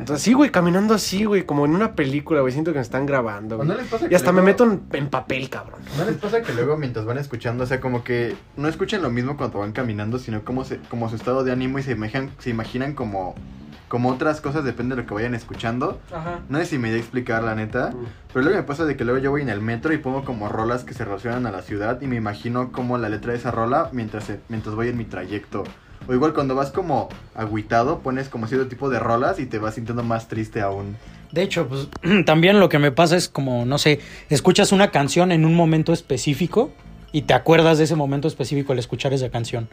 Entonces, 0.01 0.23
sí, 0.23 0.33
güey, 0.33 0.49
caminando 0.51 0.93
así, 0.93 1.23
güey, 1.25 1.45
como 1.45 1.65
en 1.65 1.73
una 1.73 1.93
película, 1.95 2.41
güey, 2.41 2.51
siento 2.51 2.71
que 2.73 2.79
me 2.79 2.83
están 2.83 3.05
grabando, 3.05 3.55
¿O 3.55 3.57
güey. 3.59 3.69
no 3.69 3.75
les 3.75 3.87
pasa 3.87 4.05
Y 4.05 4.09
que 4.09 4.15
hasta 4.15 4.31
me 4.31 4.41
meto 4.41 4.63
en, 4.65 4.81
en 4.93 5.09
papel, 5.09 5.49
cabrón. 5.49 5.79
¿No 5.97 6.05
les 6.05 6.15
pasa 6.17 6.41
que 6.41 6.53
luego 6.53 6.77
mientras 6.77 7.05
van 7.05 7.17
escuchando, 7.17 7.63
o 7.63 7.67
sea, 7.67 7.79
como 7.79 8.03
que 8.03 8.35
no 8.57 8.67
escuchan 8.67 9.01
lo 9.01 9.09
mismo 9.09 9.37
cuando 9.37 9.59
van 9.59 9.71
caminando, 9.71 10.19
sino 10.19 10.43
como, 10.43 10.65
se, 10.65 10.77
como 10.89 11.09
su 11.09 11.15
estado 11.15 11.43
de 11.43 11.51
ánimo 11.51 11.79
y 11.79 11.83
se 11.83 11.91
imaginan, 11.93 12.31
se 12.39 12.49
imaginan 12.49 12.93
como 12.93 13.35
como 13.87 14.07
otras 14.09 14.39
cosas, 14.39 14.63
depende 14.63 14.95
de 14.95 15.01
lo 15.01 15.05
que 15.07 15.13
vayan 15.13 15.35
escuchando. 15.35 15.99
Ajá. 16.13 16.39
No 16.47 16.59
sé 16.59 16.65
si 16.65 16.77
me 16.77 16.87
voy 16.87 16.95
a 16.97 17.01
explicar 17.01 17.43
la 17.43 17.55
neta, 17.55 17.89
Mm. 17.91 18.05
pero 18.31 18.45
luego 18.45 18.57
me 18.57 18.63
pasa 18.63 18.85
de 18.85 18.95
que 18.95 19.03
luego 19.03 19.19
yo 19.19 19.31
voy 19.31 19.41
en 19.41 19.49
el 19.49 19.59
metro 19.59 19.91
y 19.93 19.97
pongo 19.97 20.23
como 20.23 20.47
rolas 20.47 20.85
que 20.85 20.93
se 20.93 21.03
relacionan 21.03 21.45
a 21.45 21.51
la 21.51 21.61
ciudad 21.61 21.99
y 22.01 22.07
me 22.07 22.15
imagino 22.15 22.71
como 22.71 22.97
la 22.97 23.09
letra 23.09 23.33
de 23.33 23.39
esa 23.39 23.51
rola 23.51 23.89
mientras, 23.91 24.31
mientras 24.47 24.75
voy 24.75 24.87
en 24.87 24.97
mi 24.97 25.03
trayecto. 25.03 25.65
O 26.07 26.13
igual 26.13 26.33
cuando 26.33 26.55
vas 26.55 26.71
como 26.71 27.09
agüitado, 27.35 27.99
pones 27.99 28.29
como 28.29 28.47
cierto 28.47 28.67
tipo 28.67 28.89
de 28.89 28.99
rolas 28.99 29.39
y 29.39 29.45
te 29.45 29.59
vas 29.59 29.75
sintiendo 29.75 30.03
más 30.03 30.27
triste 30.27 30.61
aún. 30.61 30.97
De 31.31 31.43
hecho, 31.43 31.67
pues 31.67 31.87
también 32.25 32.59
lo 32.59 32.69
que 32.69 32.79
me 32.79 32.91
pasa 32.91 33.15
es 33.15 33.29
como, 33.29 33.65
no 33.65 33.77
sé, 33.77 33.99
escuchas 34.29 34.71
una 34.71 34.91
canción 34.91 35.31
en 35.31 35.45
un 35.45 35.55
momento 35.55 35.93
específico 35.93 36.71
y 37.11 37.23
te 37.23 37.33
acuerdas 37.33 37.77
de 37.77 37.83
ese 37.83 37.95
momento 37.95 38.27
específico 38.27 38.73
al 38.73 38.79
escuchar 38.79 39.13
esa 39.13 39.29
canción. 39.29 39.69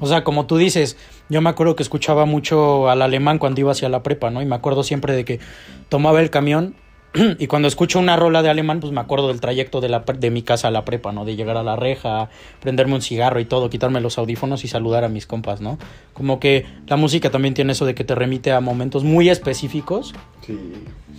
O 0.00 0.06
sea, 0.06 0.24
como 0.24 0.46
tú 0.46 0.56
dices, 0.56 0.96
yo 1.28 1.40
me 1.40 1.50
acuerdo 1.50 1.76
que 1.76 1.82
escuchaba 1.82 2.24
mucho 2.24 2.88
al 2.90 3.02
alemán 3.02 3.38
cuando 3.38 3.60
iba 3.60 3.72
hacia 3.72 3.88
la 3.88 4.02
prepa, 4.02 4.30
¿no? 4.30 4.42
Y 4.42 4.46
me 4.46 4.56
acuerdo 4.56 4.82
siempre 4.82 5.14
de 5.14 5.24
que 5.24 5.40
tomaba 5.88 6.20
el 6.20 6.30
camión 6.30 6.74
y 7.38 7.46
cuando 7.48 7.66
escucho 7.68 7.98
una 7.98 8.16
rola 8.16 8.42
de 8.42 8.50
alemán, 8.50 8.80
pues 8.80 8.92
me 8.92 9.00
acuerdo 9.00 9.28
del 9.28 9.40
trayecto 9.40 9.80
de, 9.80 9.88
la, 9.88 10.04
pre- 10.04 10.18
de 10.18 10.30
mi 10.30 10.42
casa 10.42 10.68
a 10.68 10.70
la 10.70 10.84
prepa, 10.84 11.12
¿no? 11.12 11.24
De 11.24 11.34
llegar 11.36 11.56
a 11.56 11.62
la 11.62 11.76
reja, 11.76 12.28
prenderme 12.60 12.94
un 12.94 13.02
cigarro 13.02 13.40
y 13.40 13.44
todo, 13.44 13.68
quitarme 13.70 14.00
los 14.00 14.16
audífonos 14.18 14.64
y 14.64 14.68
saludar 14.68 15.04
a 15.04 15.08
mis 15.08 15.26
compas, 15.26 15.60
¿no? 15.60 15.78
Como 16.14 16.38
que 16.40 16.66
la 16.86 16.96
música 16.96 17.30
también 17.30 17.54
tiene 17.54 17.72
eso 17.72 17.84
de 17.86 17.94
que 17.94 18.04
te 18.04 18.14
remite 18.14 18.52
a 18.52 18.60
momentos 18.60 19.02
muy 19.04 19.28
específicos 19.28 20.14
Sí. 20.46 20.56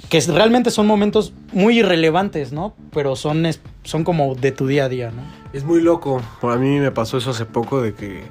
que 0.10 0.20
realmente 0.22 0.72
son 0.72 0.88
momentos 0.88 1.32
muy 1.54 1.80
irrelevantes, 1.80 2.52
¿no? 2.54 2.74
Pero 2.94 3.16
son, 3.16 3.46
es- 3.46 3.62
son 3.84 4.04
como 4.04 4.36
de 4.36 4.52
tu 4.52 4.68
día 4.68 4.86
a 4.86 4.90
día, 4.90 5.12
¿no? 5.12 5.22
Es 5.54 5.64
muy 5.66 5.82
loco. 5.82 6.22
A 6.42 6.56
mí 6.56 6.80
me 6.80 6.92
pasó 6.92 7.18
eso 7.18 7.32
hace 7.32 7.46
poco 7.46 7.82
de 7.82 7.94
que. 7.94 8.24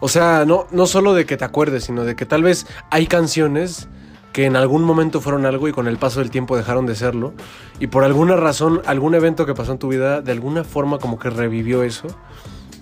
O 0.00 0.08
sea, 0.08 0.44
no, 0.46 0.66
no 0.70 0.86
solo 0.86 1.14
de 1.14 1.26
que 1.26 1.36
te 1.36 1.44
acuerdes, 1.44 1.84
sino 1.84 2.04
de 2.04 2.16
que 2.16 2.24
tal 2.26 2.42
vez 2.42 2.66
hay 2.90 3.06
canciones 3.06 3.88
que 4.32 4.46
en 4.46 4.56
algún 4.56 4.84
momento 4.84 5.20
fueron 5.20 5.46
algo 5.46 5.68
y 5.68 5.72
con 5.72 5.88
el 5.88 5.96
paso 5.96 6.20
del 6.20 6.30
tiempo 6.30 6.56
dejaron 6.56 6.86
de 6.86 6.94
serlo. 6.94 7.32
Y 7.80 7.88
por 7.88 8.04
alguna 8.04 8.36
razón, 8.36 8.82
algún 8.86 9.14
evento 9.14 9.46
que 9.46 9.54
pasó 9.54 9.72
en 9.72 9.78
tu 9.78 9.88
vida, 9.88 10.20
de 10.20 10.32
alguna 10.32 10.64
forma 10.64 10.98
como 10.98 11.18
que 11.18 11.30
revivió 11.30 11.82
eso. 11.82 12.06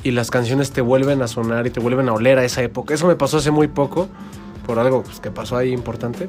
Y 0.03 0.13
las 0.13 0.31
canciones 0.31 0.71
te 0.73 0.81
vuelven 0.81 1.23
a 1.23 1.29
sonar 1.29 1.67
y 1.67 1.71
te 1.71 1.81
vuelven 1.81 2.09
a 2.09 2.13
oler 2.13 2.39
a 2.39 2.45
esa 2.45 2.63
época. 2.63 2.95
Eso 2.95 3.07
me 3.07 3.17
pasó 3.17 3.39
hace 3.39 3.51
muy 3.51 3.69
poco, 3.69 4.09
por 4.67 4.79
algo 4.79 5.03
pues, 5.03 5.21
que 5.21 5.31
pasó 5.31 5.57
ahí 5.57 5.73
importante. 5.73 6.29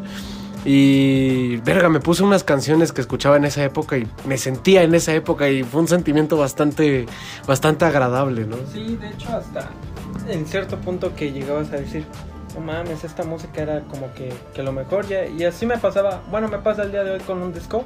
Y, 0.65 1.57
verga, 1.57 1.89
me 1.89 1.99
puse 1.99 2.23
unas 2.23 2.43
canciones 2.43 2.91
que 2.91 3.01
escuchaba 3.01 3.37
en 3.37 3.45
esa 3.45 3.63
época 3.63 3.97
y 3.97 4.07
me 4.25 4.37
sentía 4.37 4.83
en 4.83 4.93
esa 4.93 5.13
época 5.13 5.49
y 5.49 5.63
fue 5.63 5.81
un 5.81 5.87
sentimiento 5.87 6.37
bastante, 6.37 7.05
bastante 7.47 7.85
agradable, 7.85 8.45
¿no? 8.45 8.57
Sí, 8.73 8.97
de 8.99 9.09
hecho 9.09 9.29
hasta 9.29 9.69
en 10.27 10.45
cierto 10.45 10.77
punto 10.77 11.15
que 11.15 11.31
llegabas 11.31 11.71
a 11.71 11.77
decir, 11.77 12.05
no 12.55 12.61
mames, 12.61 13.03
esta 13.03 13.23
música 13.23 13.61
era 13.61 13.81
como 13.81 14.11
que, 14.13 14.33
que 14.53 14.63
lo 14.63 14.71
mejor 14.71 15.07
ya, 15.07 15.25
y 15.25 15.43
así 15.43 15.65
me 15.65 15.77
pasaba, 15.77 16.21
bueno, 16.31 16.47
me 16.47 16.57
pasa 16.59 16.83
el 16.83 16.91
día 16.91 17.03
de 17.03 17.11
hoy 17.11 17.19
con 17.19 17.41
un 17.41 17.53
disco 17.53 17.83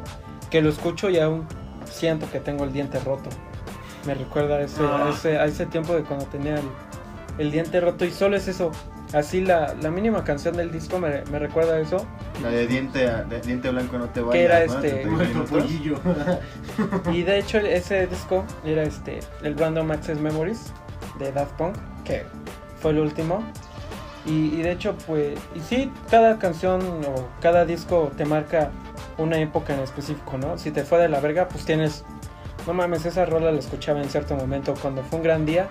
que 0.49 0.61
lo 0.61 0.69
escucho 0.69 1.09
y 1.09 1.19
aún 1.19 1.45
siento 1.85 2.29
que 2.31 2.39
tengo 2.39 2.63
el 2.63 2.73
diente 2.73 2.99
roto. 2.99 3.29
Me 4.05 4.13
recuerda 4.13 4.57
a 4.57 4.61
ese, 4.61 4.83
a 4.83 5.09
ese, 5.09 5.37
a 5.37 5.45
ese 5.45 5.65
tiempo 5.65 5.93
de 5.93 6.03
cuando 6.03 6.25
tenía 6.25 6.55
el, 6.55 6.67
el 7.37 7.51
diente 7.51 7.79
roto 7.79 8.05
y 8.05 8.11
solo 8.11 8.35
es 8.35 8.47
eso. 8.47 8.71
Así 9.13 9.41
la, 9.41 9.75
la 9.81 9.91
mínima 9.91 10.23
canción 10.23 10.57
del 10.57 10.71
disco 10.71 10.99
me, 10.99 11.23
me 11.31 11.37
recuerda 11.39 11.75
a 11.75 11.79
eso. 11.79 12.05
La 12.41 12.49
de 12.49 12.65
diente, 12.67 13.07
de 13.07 13.41
diente 13.41 13.69
blanco 13.69 13.97
no 13.99 14.09
te 14.09 14.21
vayas. 14.21 14.33
¿Qué 14.33 14.43
era 14.43 14.63
este? 14.63 14.89
31 14.89 15.25
minutos. 15.25 15.63
Y 17.13 17.21
de 17.23 17.39
hecho 17.39 17.59
ese 17.59 18.07
disco 18.07 18.43
era 18.65 18.83
este 18.83 19.19
el 19.43 19.57
Random 19.57 19.91
Access 19.91 20.19
Memories 20.19 20.73
de 21.19 21.31
Daft 21.31 21.53
Punk, 21.53 21.75
que 22.03 22.23
fue 22.81 22.91
el 22.91 22.99
último. 22.99 23.43
Y, 24.25 24.55
y 24.55 24.61
de 24.61 24.71
hecho, 24.71 24.95
pues, 25.05 25.37
y 25.53 25.59
sí, 25.59 25.91
cada 26.09 26.39
canción 26.39 26.81
o 26.81 27.27
cada 27.41 27.65
disco 27.65 28.11
te 28.15 28.25
marca 28.25 28.71
una 29.17 29.37
época 29.37 29.73
en 29.73 29.81
específico, 29.81 30.37
¿no? 30.37 30.57
Si 30.57 30.71
te 30.71 30.83
fue 30.83 30.99
de 30.99 31.09
la 31.09 31.19
verga, 31.19 31.47
pues 31.49 31.65
tienes, 31.65 32.05
no 32.65 32.73
mames, 32.73 33.05
esa 33.05 33.25
rola 33.25 33.51
la 33.51 33.59
escuchaba 33.59 34.01
en 34.01 34.09
cierto 34.09 34.35
momento, 34.35 34.73
cuando 34.81 35.03
fue 35.03 35.17
un 35.17 35.23
gran 35.23 35.45
día, 35.45 35.67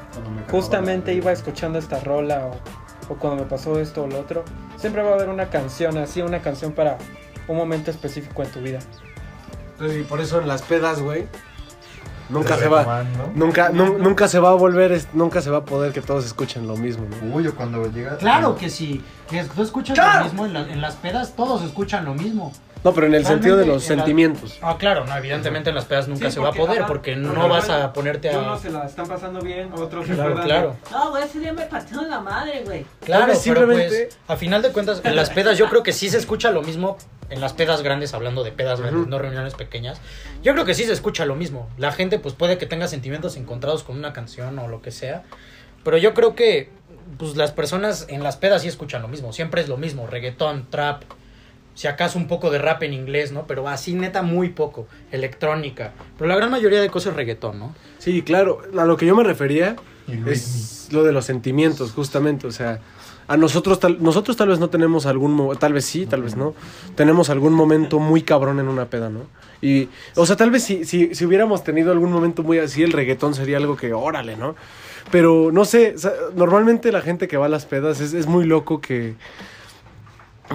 justamente 0.51 1.15
iba 1.15 1.33
escuchando 1.33 1.79
esta 1.79 2.01
rola 2.01 2.47
o, 2.47 3.13
o 3.13 3.17
cuando 3.17 3.43
me 3.45 3.49
pasó 3.49 3.81
esto 3.81 4.05
o 4.05 4.07
lo 4.07 4.21
otro. 4.21 4.45
Siempre 4.77 5.03
va 5.03 5.11
a 5.11 5.15
haber 5.15 5.29
una 5.29 5.49
canción 5.49 5.97
así, 5.97 6.21
una 6.21 6.41
canción 6.41 6.73
para 6.73 6.99
un 7.49 7.57
momento 7.57 7.91
específico 7.91 8.43
en 8.43 8.51
tu 8.51 8.61
vida. 8.61 8.81
Y 9.81 10.03
por 10.03 10.21
eso 10.21 10.41
en 10.41 10.47
las 10.47 10.63
pedas, 10.63 11.01
güey, 11.01 11.27
nunca 12.33 12.57
se 12.57 12.69
va, 12.69 13.05
nunca, 13.35 13.69
nu- 13.69 13.99
nunca 13.99 14.27
se 14.29 14.39
va 14.39 14.51
a 14.51 14.55
volver, 14.55 15.01
nunca 15.13 15.41
se 15.41 15.51
va 15.51 15.59
a 15.59 15.65
poder 15.65 15.93
que 15.93 16.01
todos 16.01 16.25
escuchen 16.27 16.67
lo 16.67 16.77
mismo, 16.77 17.07
¿no? 17.23 17.35
Uy, 17.37 17.47
o 17.47 17.55
cuando 17.55 17.87
llegas. 17.91 18.19
Claro 18.19 18.57
que 18.57 18.69
sí, 18.71 19.03
que 19.31 19.45
tú 19.45 19.63
escuchas 19.63 19.97
lo 20.19 20.25
mismo 20.25 20.47
en, 20.47 20.53
la- 20.55 20.61
en 20.73 20.81
las 20.81 20.97
pedas, 20.97 21.35
todos 21.37 21.63
escuchan 21.63 22.05
lo 22.05 22.15
mismo. 22.15 22.53
No, 22.85 22.93
pero 22.93 23.07
en 23.07 23.15
el 23.15 23.25
sentido 23.25 23.57
de 23.57 23.65
los 23.65 23.83
la- 23.89 23.95
sentimientos. 23.95 24.59
Ah, 24.61 24.75
claro, 24.77 25.05
no, 25.07 25.17
evidentemente 25.17 25.69
en 25.71 25.77
las 25.77 25.85
pedas 25.85 26.09
nunca 26.09 26.27
Sí, 26.27 26.33
se 26.33 26.41
va 26.41 26.49
a 26.49 26.53
poder 26.53 26.79
ajá, 26.79 26.89
porque 26.89 27.15
no 27.15 27.33
porque 27.33 27.49
vas 27.49 27.71
a 27.71 27.93
ponerte 27.93 28.29
a... 28.35 28.41
Unos 28.41 28.61
se 28.61 28.71
la 28.71 28.87
están 28.87 29.07
pasando 29.07 29.41
bien, 29.41 29.71
otros 29.73 30.05
Claro, 30.07 30.31
recuerdan- 30.31 30.45
claro. 30.45 30.77
No, 30.91 31.11
güey, 31.11 31.23
ese 31.23 31.39
día 31.39 31.53
me 31.53 31.63
partieron 31.67 32.11
la 32.11 32.19
madre, 32.21 32.63
güey. 32.65 32.85
Claro, 33.05 33.27
pero 33.29 33.39
simplemente- 33.39 34.07
pues, 34.09 34.19
a 34.27 34.35
final 34.37 34.63
de 34.63 34.73
cuentas, 34.73 35.01
en 35.05 35.15
las 35.15 35.31
pedas 35.31 35.57
yo 35.59 35.69
creo 35.69 35.85
que 35.85 35.93
sí 35.93 36.11
se 36.11 36.19
escucha 36.19 36.51
lo 36.51 36.63
mismo, 36.63 36.97
en 37.31 37.41
las 37.41 37.53
pedas 37.53 37.83
grandes, 37.83 38.15
hablando 38.15 38.45
de 38.45 38.53
pedas 38.53 38.81
grandes, 38.81 39.07
no 39.07 39.19
reuniones 39.19 39.55
pequeñas, 39.55 40.01
yo 40.43 40.53
creo 40.53 40.65
que 40.65 40.75
sí 40.75 40.85
se 40.85 40.93
escucha 40.93 41.25
lo 41.25 41.35
mismo. 41.35 41.69
La 41.79 41.93
gente 41.93 42.19
pues 42.19 42.35
puede 42.35 42.59
que 42.59 42.67
tenga 42.67 42.89
sentimientos 42.89 43.37
encontrados 43.37 43.83
con 43.83 43.97
una 43.97 44.13
canción 44.13 44.59
o 44.59 44.69
lo 44.69 44.83
que 44.83 44.91
sea, 44.91 45.23
pero 45.85 45.97
yo 45.97 46.15
creo 46.15 46.35
que 46.35 46.71
pues 47.19 47.37
las 47.37 47.53
personas 47.53 48.07
en 48.09 48.23
las 48.23 48.37
pedas 48.37 48.63
sí 48.63 48.69
escuchan 48.69 49.03
lo 49.03 49.09
mismo, 49.09 49.33
siempre 49.33 49.61
es 49.61 49.69
lo 49.69 49.77
mismo, 49.77 50.07
reggaetón, 50.07 50.67
trap, 50.71 51.03
si 51.75 51.89
acaso 51.89 52.19
un 52.19 52.29
poco 52.29 52.51
de 52.51 52.59
rap 52.59 52.83
en 52.83 52.93
inglés, 52.93 53.33
¿no? 53.33 53.47
Pero 53.47 53.69
así 53.69 53.95
neta 53.95 54.23
muy 54.23 54.51
poco, 54.51 54.87
electrónica, 55.11 55.93
pero 56.19 56.29
la 56.29 56.37
gran 56.37 56.51
mayoría 56.51 56.81
de 56.81 56.91
cosas 56.91 57.13
es 57.13 57.17
reggaetón, 57.17 57.59
¿no? 57.59 57.75
Sí, 57.99 58.23
claro, 58.23 58.63
a 58.77 58.85
lo 58.85 58.97
que 58.97 59.07
yo 59.07 59.17
me 59.17 59.25
refería 59.25 59.77
es 60.27 60.89
lo 60.91 61.05
de 61.05 61.13
los 61.13 61.25
sentimientos, 61.25 61.93
justamente, 61.93 62.47
o 62.47 62.53
sea, 62.53 62.81
a 63.29 63.37
nosotros 63.37 63.81
tal, 63.81 64.03
nosotros 64.03 64.37
tal 64.37 64.49
vez 64.49 64.59
no 64.59 64.69
tenemos 64.71 65.07
algún, 65.07 65.57
tal 65.59 65.73
vez 65.73 65.85
sí, 65.85 66.07
tal 66.07 66.23
vez 66.23 66.37
no, 66.37 66.55
tenemos 66.95 67.31
algún 67.31 67.53
momento 67.53 67.99
muy 67.99 68.23
cabrón 68.23 68.61
en 68.61 68.69
una 68.69 68.87
peda, 68.87 69.09
¿no? 69.09 69.21
Y, 69.61 69.89
o 70.17 70.27
sea, 70.27 70.37
tal 70.37 70.51
vez 70.51 70.65
si, 70.65 70.85
si, 70.85 71.15
si 71.15 71.25
hubiéramos 71.25 71.63
tenido 71.63 71.93
algún 71.93 72.11
momento 72.11 72.43
muy 72.43 72.59
así, 72.59 72.83
el 72.83 72.93
reggaetón 72.93 73.35
sería 73.35 73.59
algo 73.59 73.77
que, 73.77 73.93
órale, 73.93 74.37
¿no? 74.37 74.57
Pero, 75.11 75.51
no 75.53 75.65
sé, 75.65 75.95
normalmente 76.35 76.91
la 76.91 77.01
gente 77.01 77.29
que 77.29 77.37
va 77.37 77.47
a 77.47 77.49
las 77.49 77.65
pedas 77.67 78.01
es, 78.01 78.13
es 78.13 78.27
muy 78.27 78.45
loco 78.45 78.81
que, 78.81 79.15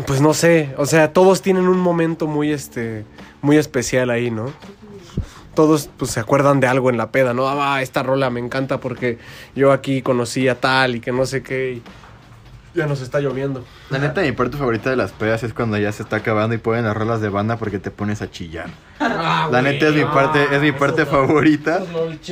pues 0.06 0.20
no 0.22 0.34
sé, 0.34 0.74
o 0.78 0.86
sea, 0.86 1.14
todos 1.14 1.42
tienen 1.42 1.68
un 1.68 1.80
momento 1.80 2.28
muy, 2.28 2.52
este, 2.52 3.06
muy 3.42 3.58
especial 3.58 4.10
ahí, 4.10 4.30
¿no? 4.30 4.52
todos 5.58 5.90
pues 5.98 6.12
se 6.12 6.20
acuerdan 6.20 6.60
de 6.60 6.68
algo 6.68 6.92
en 6.92 6.98
la 6.98 7.12
peda, 7.12 7.34
¿no? 7.34 7.50
Ah, 7.50 7.82
esta 7.82 8.04
rola 8.04 8.30
me 8.30 8.40
encanta 8.40 8.80
porque 8.80 9.18
yo 9.56 9.72
aquí 9.72 10.04
conocí 10.04 10.48
a 10.48 10.60
tal 10.60 10.98
y 10.98 11.00
que 11.00 11.12
no 11.12 11.26
sé 11.26 11.42
qué. 11.42 11.82
Ya 12.74 12.88
nos 12.88 13.02
está 13.02 13.20
lloviendo. 13.20 13.64
La 13.90 14.00
neta, 14.00 14.22
mi 14.22 14.34
parte 14.34 14.58
favorita 14.58 14.90
de 14.90 14.98
las 14.98 15.14
pedas 15.14 15.44
es 15.44 15.54
cuando 15.54 15.78
ya 15.78 15.92
se 15.94 16.04
está 16.04 16.18
acabando 16.18 16.54
y 16.54 16.58
ponen 16.58 16.84
las 16.84 16.96
rolas 16.96 17.22
de 17.22 17.30
banda 17.30 17.56
porque 17.56 17.80
te 17.80 17.90
pones 17.90 18.22
a 18.22 18.30
chillar. 18.30 18.70
La 19.00 19.62
neta 19.62 19.88
es 19.88 19.96
mi 19.96 20.04
parte, 20.04 20.46
es 20.52 20.62
mi 20.62 20.74
parte 20.74 21.06
favorita. 21.06 21.84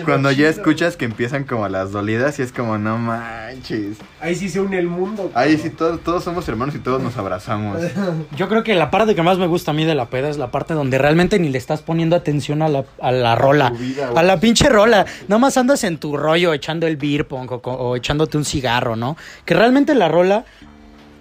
Cuando 0.03 0.31
ya 0.31 0.49
escuchas 0.49 0.97
que 0.97 1.05
empiezan 1.05 1.45
como 1.45 1.67
las 1.69 1.93
dolidas 1.93 2.39
y 2.39 2.41
es 2.41 2.51
como, 2.51 2.77
no 2.77 2.97
manches. 2.97 3.97
Ahí 4.19 4.35
sí 4.35 4.49
se 4.49 4.59
une 4.59 4.79
el 4.79 4.87
mundo. 4.87 5.31
Ahí 5.33 5.57
sí, 5.57 5.69
todos, 5.69 6.01
todos 6.01 6.25
somos 6.25 6.45
hermanos 6.49 6.75
y 6.75 6.79
todos 6.79 7.01
nos 7.01 7.15
abrazamos. 7.15 7.81
Yo 8.35 8.49
creo 8.49 8.63
que 8.63 8.75
la 8.75 8.91
parte 8.91 9.15
que 9.15 9.23
más 9.23 9.37
me 9.37 9.47
gusta 9.47 9.71
a 9.71 9.73
mí 9.73 9.85
de 9.85 9.95
la 9.95 10.09
peda 10.09 10.27
es 10.27 10.37
la 10.37 10.51
parte 10.51 10.73
donde 10.73 10.97
realmente 10.97 11.39
ni 11.39 11.47
le 11.47 11.57
estás 11.57 11.81
poniendo 11.81 12.17
atención 12.17 12.63
a 12.63 12.67
la, 12.67 12.83
a 13.01 13.13
la 13.13 13.35
rola. 13.35 13.69
vida, 13.69 14.09
a 14.13 14.23
la 14.23 14.41
pinche 14.41 14.67
rola. 14.67 15.05
Nada 15.29 15.39
más 15.39 15.55
andas 15.55 15.85
en 15.85 15.99
tu 15.99 16.17
rollo 16.17 16.53
echando 16.53 16.85
el 16.85 16.97
beer 16.97 17.25
pong 17.27 17.49
o, 17.49 17.55
o 17.63 17.95
echándote 17.95 18.37
un 18.37 18.43
cigarro, 18.43 18.97
¿no? 18.97 19.15
Que 19.45 19.53
realmente 19.53 19.95
la 19.95 20.09
rola 20.09 20.43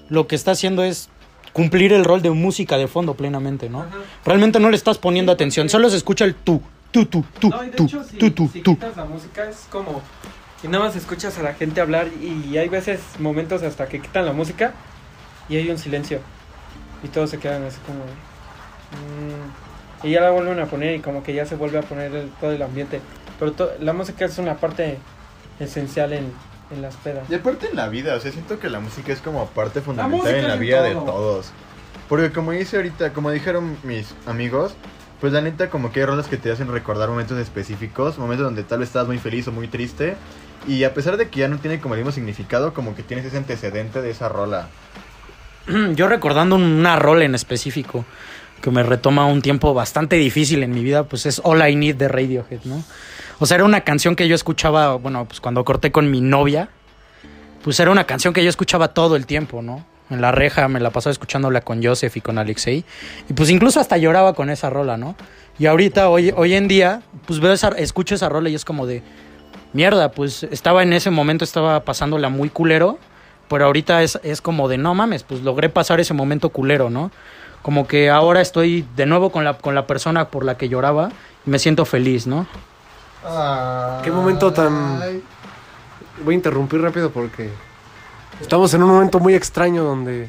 lo 0.09 0.27
que 0.27 0.37
está 0.37 0.53
haciendo 0.53 0.85
es 0.85 1.09
cumplir 1.53 1.93
el 1.93 2.05
rol 2.05 2.23
de 2.23 2.31
música 2.31 2.77
de 2.77 2.89
fondo 2.89 3.15
plenamente, 3.15 3.69
¿no? 3.69 3.83
Ajá. 3.83 3.91
Realmente 4.25 4.59
no 4.61 4.71
le 4.71 4.77
estás 4.77 4.99
poniendo 4.99 5.33
atención, 5.33 5.69
solo 5.69 5.89
se 5.91 5.97
escucha 5.97 6.25
el 6.25 6.35
tú, 6.35 6.61
tú, 6.91 7.07
tú, 7.07 7.25
tú, 7.39 7.51
No, 7.51 7.63
y 7.65 7.71
de 7.71 7.77
tú, 7.77 7.85
hecho, 7.85 8.03
si, 8.05 8.17
tú, 8.17 8.31
tú, 8.33 8.49
si 8.53 8.61
tú. 8.61 8.75
quitas 8.75 8.97
la 8.97 9.05
música 9.05 9.49
es 9.49 9.67
como... 9.71 10.03
Y 10.63 10.69
nada 10.69 10.85
más 10.85 10.97
escuchas 10.97 11.39
a 11.39 11.43
la 11.43 11.53
gente 11.55 11.81
hablar 11.83 12.09
y 12.23 12.57
hay 12.57 12.69
veces, 12.71 13.01
momentos 13.19 13.63
hasta 13.63 13.87
que 13.87 14.01
quitan 14.01 14.25
la 14.25 14.33
música 14.33 14.73
y 15.49 15.57
hay 15.57 15.71
un 15.71 15.77
silencio. 15.79 16.21
Y 17.03 17.09
todos 17.09 17.31
se 17.31 17.39
quedan 17.39 17.65
así 17.65 17.79
como... 17.87 17.99
mm, 18.01 20.07
y 20.07 20.11
ya 20.13 20.21
la 20.23 20.31
vuelven 20.31 20.59
a 20.61 20.67
poner 20.67 20.97
y 20.97 21.01
como 21.01 21.23
que 21.23 21.35
ya 21.35 21.47
se 21.47 21.57
vuelve 21.57 21.79
a 21.79 21.83
poner 21.83 22.15
el- 22.15 22.31
todo 22.41 22.53
el 22.53 22.63
ambiente. 22.63 23.01
Pero 23.39 23.53
to- 23.53 23.73
la 23.81 23.93
música 23.93 24.25
es 24.25 24.39
una 24.39 24.57
parte 24.57 24.99
esencial 25.61 26.13
en, 26.13 26.33
en 26.75 26.83
las 26.83 26.97
pedas. 26.97 27.29
Y 27.31 27.35
aparte 27.35 27.69
en 27.69 27.77
la 27.77 27.89
vida, 27.89 28.15
o 28.15 28.21
sea, 28.21 28.33
siento 28.33 28.59
que 28.59 28.69
la 28.69 28.81
música 28.81 29.13
es 29.13 29.21
como 29.21 29.47
parte 29.47 29.81
fundamental 29.81 30.21
música 30.21 30.39
en 30.39 30.49
la 30.49 30.57
vida 30.57 30.83
de 30.83 30.93
todo. 30.93 31.05
todos. 31.05 31.53
Porque 32.09 32.31
como 32.33 32.53
dice 32.53 32.77
ahorita, 32.77 33.13
como 33.13 33.31
dijeron 33.31 33.77
mis 33.83 34.15
amigos, 34.27 34.75
pues 35.21 35.33
la 35.33 35.41
neta 35.41 35.71
como 35.71 35.91
que 35.91 36.01
hay 36.01 36.07
rolas 36.07 36.27
que 36.27 36.37
te 36.37 36.51
hacen 36.51 36.71
recordar 36.71 37.09
momentos 37.09 37.39
específicos, 37.39 38.19
momentos 38.19 38.45
donde 38.45 38.63
tal 38.63 38.81
vez 38.81 38.89
estabas 38.89 39.09
muy 39.09 39.19
feliz 39.19 39.49
o 39.49 39.53
muy 39.53 39.69
triste. 39.69 40.17
Y 40.67 40.85
a 40.85 40.95
pesar 40.95 41.17
de 41.17 41.29
que 41.29 41.41
ya 41.41 41.49
no 41.49 41.59
tiene 41.59 41.81
como 41.81 41.95
el 41.95 42.01
mismo 42.01 42.13
significado, 42.13 42.75
como 42.75 42.95
que 42.95 43.03
tienes 43.03 43.25
ese 43.25 43.37
antecedente 43.37 44.03
de 44.03 44.11
esa 44.11 44.29
rola. 44.29 44.69
yo 45.95 46.09
recordando 46.09 46.57
una 46.57 46.97
rola 46.97 47.25
en 47.25 47.35
específico 47.35 48.05
que 48.61 48.71
me 48.71 48.83
retoma 48.83 49.27
un 49.27 49.43
tiempo 49.43 49.75
bastante 49.75 50.17
difícil 50.17 50.63
en 50.63 50.73
mi 50.73 50.83
vida, 50.83 51.05
pues 51.05 51.27
es 51.27 51.41
All 51.45 51.67
I 51.69 51.77
Need 51.77 51.97
de 51.97 52.09
Radiohead, 52.09 52.61
¿no? 52.65 52.83
O 53.39 53.47
sea, 53.47 53.57
era 53.57 53.65
una 53.65 53.83
canción 53.83 54.17
que 54.17 54.29
yo 54.29 54.35
escuchaba, 54.35 54.95
bueno, 54.97 55.27
pues 55.27 55.41
cuando 55.41 55.65
corté 55.65 55.93
con 55.93 56.11
mi 56.11 56.21
novia, 56.21 56.69
pues 57.63 57.81
era 57.81 57.91
una 57.91 58.05
canción 58.05 58.35
que 58.35 58.43
yo 58.43 58.51
escuchaba 58.51 58.89
todo 58.89 59.17
el 59.17 59.27
tiempo, 59.27 59.63
¿no? 59.63 59.85
En 60.11 60.21
la 60.21 60.33
reja 60.33 60.69
me 60.69 60.81
la 60.81 60.91
pasaba 60.91 61.13
escuchándola 61.13 61.63
con 61.63 61.83
Joseph 61.83 62.17
y 62.17 62.21
con 62.21 62.39
Alexei. 62.39 62.85
Y 63.29 63.33
pues 63.33 63.51
incluso 63.51 63.81
hasta 63.81 63.97
lloraba 63.97 64.35
con 64.35 64.51
esa 64.51 64.71
rola, 64.71 64.97
¿no? 64.97 65.17
Y 65.59 65.67
ahorita, 65.67 66.09
hoy, 66.09 66.33
hoy 66.37 66.55
en 66.55 66.69
día, 66.69 67.03
pues 67.27 67.41
veo 67.41 67.53
esa, 67.53 67.69
escucho 67.69 68.15
esa 68.15 68.29
rola 68.29 68.51
y 68.51 68.55
es 68.55 68.65
como 68.65 68.87
de, 68.87 69.03
mierda, 69.75 70.13
pues 70.13 70.45
estaba 70.45 70.83
en 70.83 70.95
ese 70.95 71.11
momento, 71.11 71.45
estaba 71.45 71.85
pasándola 71.85 72.31
muy 72.31 72.49
culero, 72.49 72.99
pero 73.49 73.67
ahorita 73.67 74.03
es, 74.03 74.19
es 74.23 74.41
como 74.41 74.69
de, 74.69 74.79
no 74.79 74.95
mames, 74.95 75.23
pues 75.25 75.43
logré 75.43 75.69
pasar 75.69 76.01
ese 76.01 76.15
momento 76.15 76.49
culero, 76.49 76.89
¿no? 76.89 77.11
Como 77.61 77.87
que 77.87 78.09
ahora 78.09 78.41
estoy 78.41 78.87
de 78.97 79.05
nuevo 79.05 79.31
con 79.31 79.45
la, 79.45 79.59
con 79.59 79.75
la 79.75 79.87
persona 79.87 80.29
por 80.29 80.45
la 80.45 80.57
que 80.57 80.69
lloraba 80.69 81.11
y 81.47 81.51
me 81.51 81.59
siento 81.59 81.85
feliz, 81.85 82.27
¿no? 82.27 82.47
Qué 84.03 84.11
momento 84.11 84.53
tan- 84.53 84.99
Voy 86.25 86.35
a 86.35 86.37
interrumpir 86.37 86.81
rápido 86.81 87.11
porque 87.11 87.51
estamos 88.41 88.73
en 88.75 88.83
un 88.83 88.91
momento 88.91 89.19
muy 89.19 89.35
extraño 89.35 89.83
donde 89.83 90.29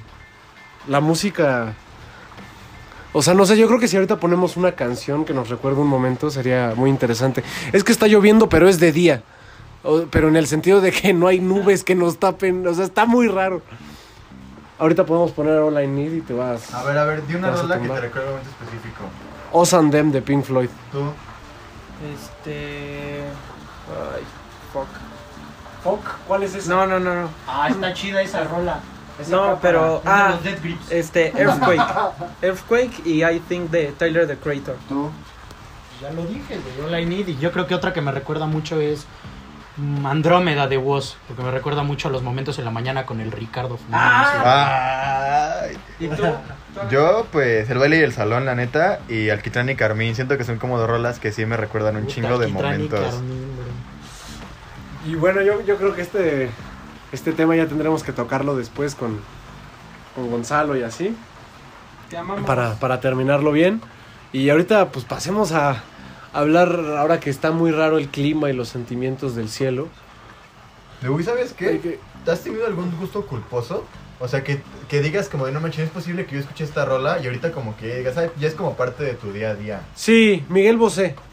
la 0.87 0.99
música... 0.99 1.73
O 3.13 3.21
sea, 3.21 3.33
no 3.33 3.45
sé, 3.45 3.55
yo 3.57 3.67
creo 3.67 3.79
que 3.79 3.87
si 3.87 3.95
ahorita 3.95 4.19
ponemos 4.19 4.57
una 4.57 4.73
canción 4.73 5.23
que 5.25 5.33
nos 5.33 5.47
recuerde 5.49 5.79
un 5.79 5.87
momento 5.87 6.29
sería 6.29 6.73
muy 6.75 6.89
interesante. 6.89 7.43
Es 7.71 7.83
que 7.83 7.91
está 7.91 8.07
lloviendo, 8.07 8.49
pero 8.49 8.67
es 8.67 8.79
de 8.79 8.91
día. 8.91 9.21
O- 9.83 10.05
pero 10.09 10.27
en 10.27 10.35
el 10.35 10.47
sentido 10.47 10.81
de 10.81 10.91
que 10.91 11.13
no 11.13 11.27
hay 11.27 11.39
nubes 11.39 11.83
que 11.83 11.95
nos 11.95 12.17
tapen. 12.17 12.65
O 12.67 12.73
sea, 12.73 12.83
está 12.85 13.05
muy 13.05 13.27
raro. 13.27 13.61
Ahorita 14.79 15.05
podemos 15.05 15.31
poner 15.31 15.53
All 15.59 15.81
I 15.81 15.87
Need 15.87 16.13
y 16.13 16.21
te 16.21 16.33
vas. 16.33 16.73
A 16.73 16.83
ver, 16.83 16.97
a 16.97 17.05
ver, 17.05 17.25
di 17.27 17.35
una 17.35 17.51
rola 17.51 17.79
que 17.79 17.87
te 17.87 18.01
recuerde 18.01 18.27
un 18.27 18.33
momento 18.33 18.49
específico. 18.59 19.03
Us 19.53 19.73
and 19.73 19.91
Them 19.91 20.11
de 20.11 20.21
Pink 20.21 20.43
Floyd. 20.43 20.69
Tú. 20.91 21.05
Este. 22.13 23.21
Ay, 23.89 24.23
fuck. 24.73 24.87
Fuck, 25.83 26.03
¿cuál 26.27 26.43
es 26.43 26.55
ese? 26.55 26.69
No, 26.69 26.85
no, 26.87 26.99
no, 26.99 27.13
no. 27.13 27.29
Ah, 27.47 27.69
está 27.69 27.93
chida 27.93 28.21
esa 28.21 28.43
rola. 28.43 28.79
No, 29.29 29.59
pero. 29.61 30.01
Ah, 30.05 30.37
este, 30.89 31.27
Earthquake. 31.37 31.81
Earthquake 32.41 33.01
y 33.05 33.23
I 33.23 33.39
Think 33.47 33.71
de 33.71 33.93
Tyler 33.97 34.27
the 34.27 34.37
Creator. 34.37 34.75
Tú. 34.89 35.09
Ya 36.01 36.11
lo 36.11 36.25
dije, 36.25 36.59
de 36.59 36.83
All 36.83 36.99
I 36.99 37.05
Need. 37.05 37.29
Y 37.29 37.37
yo 37.37 37.51
creo 37.51 37.67
que 37.67 37.75
otra 37.75 37.93
que 37.93 38.01
me 38.01 38.11
recuerda 38.11 38.45
mucho 38.45 38.79
es 38.81 39.05
Andrómeda 40.05 40.67
de 40.67 40.77
Woz. 40.77 41.17
Porque 41.27 41.43
me 41.43 41.51
recuerda 41.51 41.83
mucho 41.83 42.07
a 42.07 42.11
los 42.11 42.23
momentos 42.23 42.57
en 42.59 42.65
la 42.65 42.71
mañana 42.71 43.05
con 43.05 43.19
el 43.21 43.31
Ricardo. 43.31 43.77
Ay. 43.91 45.77
¿Y 45.99 46.07
tú? 46.07 46.23
Yo, 46.89 47.25
pues, 47.31 47.69
el 47.69 47.77
baile 47.77 47.99
y 47.99 48.01
el 48.01 48.13
salón, 48.13 48.45
la 48.45 48.55
neta, 48.55 48.99
y 49.07 49.29
Alquitrán 49.29 49.69
y 49.69 49.75
Carmín. 49.75 50.13
Siento 50.15 50.37
que 50.37 50.43
son 50.43 50.57
como 50.57 50.77
dos 50.77 50.89
rolas 50.89 51.19
que 51.19 51.31
sí 51.31 51.45
me 51.45 51.57
recuerdan 51.57 51.95
un 51.95 52.07
chingo 52.07 52.37
de 52.37 52.47
momentos. 52.47 53.15
Y 55.05 55.15
bueno, 55.15 55.41
yo, 55.41 55.61
yo 55.61 55.77
creo 55.77 55.93
que 55.95 56.01
este, 56.01 56.49
este 57.11 57.31
tema 57.31 57.55
ya 57.55 57.67
tendremos 57.67 58.03
que 58.03 58.11
tocarlo 58.11 58.55
después 58.57 58.95
con, 58.95 59.21
con 60.15 60.29
Gonzalo 60.31 60.75
y 60.75 60.83
así, 60.83 61.15
Te 62.09 62.17
amamos. 62.17 62.45
para, 62.45 62.73
para 62.75 62.99
terminarlo 62.99 63.51
bien. 63.51 63.81
Y 64.33 64.49
ahorita 64.49 64.87
pues 64.89 65.05
pasemos 65.05 65.51
a 65.51 65.83
hablar, 66.39 66.79
ahora 66.97 67.19
que 67.19 67.29
está 67.29 67.51
muy 67.51 67.71
raro 67.71 67.97
el 67.97 68.09
clima 68.09 68.49
y 68.49 68.53
los 68.53 68.69
sentimientos 68.69 69.35
del 69.35 69.49
cielo. 69.49 69.87
Luego, 71.01 71.21
¿sabes 71.23 71.53
qué? 71.53 71.79
que- 71.79 71.99
¿Has 72.29 72.41
tenido 72.41 72.65
algún 72.65 72.91
gusto 72.99 73.25
culposo? 73.25 73.85
O 74.19 74.27
sea, 74.27 74.43
que, 74.43 74.59
que 74.87 75.01
digas 75.01 75.29
como 75.29 75.45
de 75.45 75.51
no 75.51 75.59
manches, 75.59 75.85
es 75.85 75.89
posible 75.91 76.25
que 76.25 76.35
yo 76.35 76.39
escuche 76.41 76.63
esta 76.63 76.85
rola 76.85 77.19
y 77.21 77.25
ahorita 77.27 77.51
como 77.51 77.75
que 77.77 77.97
digas, 77.97 78.17
"Ay, 78.17 78.29
ya 78.39 78.47
es 78.47 78.55
como 78.55 78.75
parte 78.75 79.03
de 79.03 79.13
tu 79.13 79.31
día 79.31 79.49
a 79.51 79.55
día. 79.55 79.81
Sí, 79.93 80.43
Miguel 80.49 80.77
Bosé. 80.77 81.15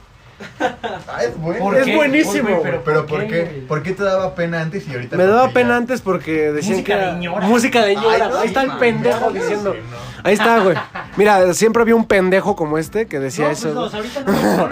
Ah, 1.09 1.23
es 1.25 1.39
bueno. 1.39 1.61
¿Por 1.65 1.77
Es 1.77 1.85
qué? 1.85 1.95
buenísimo, 1.95 2.49
Uy, 2.49 2.55
güey. 2.55 2.63
Pero 2.85 3.07
¿por 3.07 3.07
¿por 3.07 3.27
qué? 3.29 3.65
¿Por 3.69 3.83
qué 3.83 3.93
te 3.93 4.03
daba 4.03 4.35
pena 4.35 4.61
antes 4.61 4.87
y 4.89 4.93
ahorita 4.93 5.17
Me 5.17 5.25
daba 5.25 5.51
pena 5.51 5.71
ya? 5.71 5.77
antes 5.77 6.01
porque 6.01 6.51
decían 6.53 6.73
Música 6.79 6.95
que 6.97 7.01
era 7.01 7.15
de 7.15 7.21
ñora. 7.21 7.47
música 7.47 7.85
de 7.85 7.95
ñora. 7.95 8.25
Ay, 8.27 8.31
no, 8.33 8.39
Ahí 8.41 8.47
está 8.49 8.63
el 8.63 8.71
sí, 8.73 8.77
pendejo 8.81 9.31
diciendo. 9.31 9.73
sí, 9.75 9.79
no. 9.89 10.12
Ahí 10.25 10.35
está, 10.35 10.61
güey. 10.61 10.77
Mira, 11.17 11.53
siempre 11.55 11.83
había 11.83 11.95
un 11.97 12.07
pendejo 12.07 12.55
como 12.57 12.79
este 12.79 13.07
que 13.07 13.19
decía 13.19 13.47
No, 13.47 13.51
eso. 13.51 13.75
pues, 13.75 13.95
ahorita 13.95 14.21
no, 14.23 14.33
no. 14.33 14.65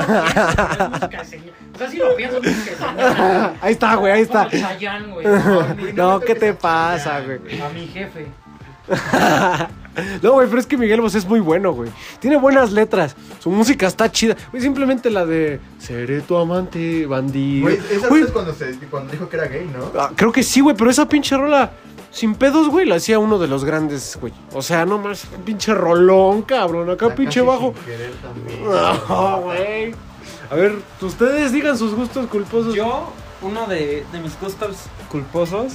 O 1.75 1.79
sea, 1.79 1.91
si 1.91 1.97
lo 1.97 2.15
pienso. 2.17 2.41
Ahí 3.61 3.73
está, 3.73 3.95
güey, 3.97 4.13
ahí 4.13 4.23
está. 4.23 4.49
Güey. 4.49 5.93
No, 5.95 6.21
¿qué 6.21 6.35
te 6.35 6.53
pasa, 6.55 7.21
güey? 7.21 7.61
A 7.61 7.69
mi 7.71 7.87
jefe. 7.87 8.27
No, 10.23 10.33
güey, 10.33 10.47
pero 10.49 10.61
es 10.61 10.67
que 10.67 10.77
Miguel 10.77 11.01
Bosé 11.01 11.19
es 11.19 11.27
muy 11.27 11.41
bueno, 11.41 11.73
güey. 11.73 11.91
Tiene 12.21 12.37
buenas 12.37 12.71
letras. 12.73 13.17
Su 13.41 13.51
música 13.51 13.87
está 13.87 14.11
chida. 14.11 14.37
Güey, 14.51 14.63
simplemente 14.63 15.11
la 15.11 15.27
de 15.27 15.59
Seré 15.79 16.21
tu 16.21 16.37
amante, 16.37 17.07
bandido. 17.07 17.63
Güey, 17.65 17.79
esa 17.91 18.09
Güey, 18.09 18.23
es 18.23 18.31
cuando, 18.31 18.55
se, 18.55 18.77
cuando 18.91 19.11
dijo 19.13 19.29
que 19.29 19.37
era 19.37 19.47
gay, 19.47 19.69
¿no? 19.77 20.01
ah, 20.01 20.11
creo 20.15 20.31
que 20.33 20.43
sí, 20.43 20.61
güey, 20.61 20.77
pero 20.77 20.91
esa 20.91 21.07
pinche 21.09 21.37
rola 21.37 21.71
sin 22.11 22.35
pedos, 22.35 22.69
güey, 22.69 22.87
la 22.87 22.97
hacía 22.97 23.19
uno 23.19 23.39
de 23.39 23.49
los 23.49 23.65
grandes, 23.65 24.19
güey. 24.21 24.33
O 24.53 24.63
sea, 24.63 24.85
no 24.85 24.99
más, 24.99 25.27
pinche 25.45 25.75
rolón, 25.75 26.43
cabrón. 26.43 26.91
Acá 26.91 27.15
pinche 27.15 27.41
bajo. 27.41 27.75
sin 27.75 27.85
querer 27.85 28.13
también. 28.15 28.65
No, 28.65 29.41
güey. 29.43 29.95
A 30.51 30.55
ver, 30.55 30.75
ustedes 31.01 31.53
digan 31.53 31.79
sus 31.79 31.95
gustos 31.95 32.27
culposos. 32.27 32.75
Yo, 32.75 33.13
uno 33.43 33.67
de, 33.67 34.05
de 34.13 34.21
mis 34.21 34.39
gustos 34.41 34.77
culposos 35.11 35.73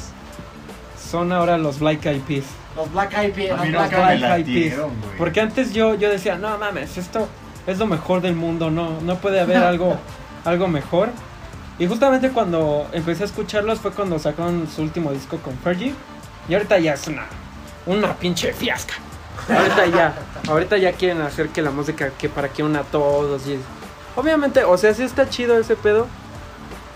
son 1.10 1.32
ahora 1.32 1.58
los 1.58 1.80
Black 1.80 2.06
Eyed 2.06 2.22
Peas. 2.22 2.46
Los 2.76 2.92
Black 2.92 3.18
Eyed 3.18 3.34
Peas. 3.34 3.60
Los 3.60 3.70
Black 3.70 4.20
me 4.20 4.36
Eyed 4.36 4.46
Peas. 4.46 4.80
Porque 5.18 5.40
antes 5.40 5.74
yo, 5.74 5.96
yo 5.96 6.10
decía, 6.10 6.38
no 6.38 6.58
mames, 6.58 6.98
esto 6.98 7.28
es 7.66 7.80
lo 7.80 7.88
mejor 7.88 8.22
del 8.22 8.36
mundo, 8.36 8.70
no, 8.70 9.00
no 9.02 9.16
puede 9.18 9.40
haber 9.40 9.58
algo, 9.64 9.98
algo 10.44 10.68
mejor. 10.68 11.10
Y 11.80 11.88
justamente 11.88 12.30
cuando 12.30 12.88
empecé 12.92 13.24
a 13.24 13.26
escucharlos 13.26 13.80
fue 13.80 13.92
cuando 13.92 14.18
sacaron 14.20 14.68
su 14.74 14.82
último 14.82 15.12
disco 15.12 15.38
con 15.38 15.58
Fergie. 15.58 15.94
Y 16.48 16.54
ahorita 16.54 16.80
ya 16.80 16.94
es 16.94 17.08
una, 17.08 17.26
una 17.86 18.14
pinche 18.16 18.54
fiasca. 18.54 18.96
Ahorita 19.50 19.86
ya, 19.88 20.14
ahorita 20.48 20.78
ya 20.78 20.94
quieren 20.94 21.22
hacer 21.22 21.50
que 21.50 21.62
la 21.62 21.72
música 21.72 22.12
que 22.18 22.30
para 22.30 22.50
que 22.50 22.64
una 22.64 22.80
a 22.80 22.84
todos 22.84 23.46
y 23.48 23.60
obviamente, 24.16 24.64
o 24.64 24.78
sea, 24.78 24.94
sí 24.94 25.04
está 25.04 25.30
chido 25.30 25.58
ese 25.60 25.76
pedo, 25.76 26.08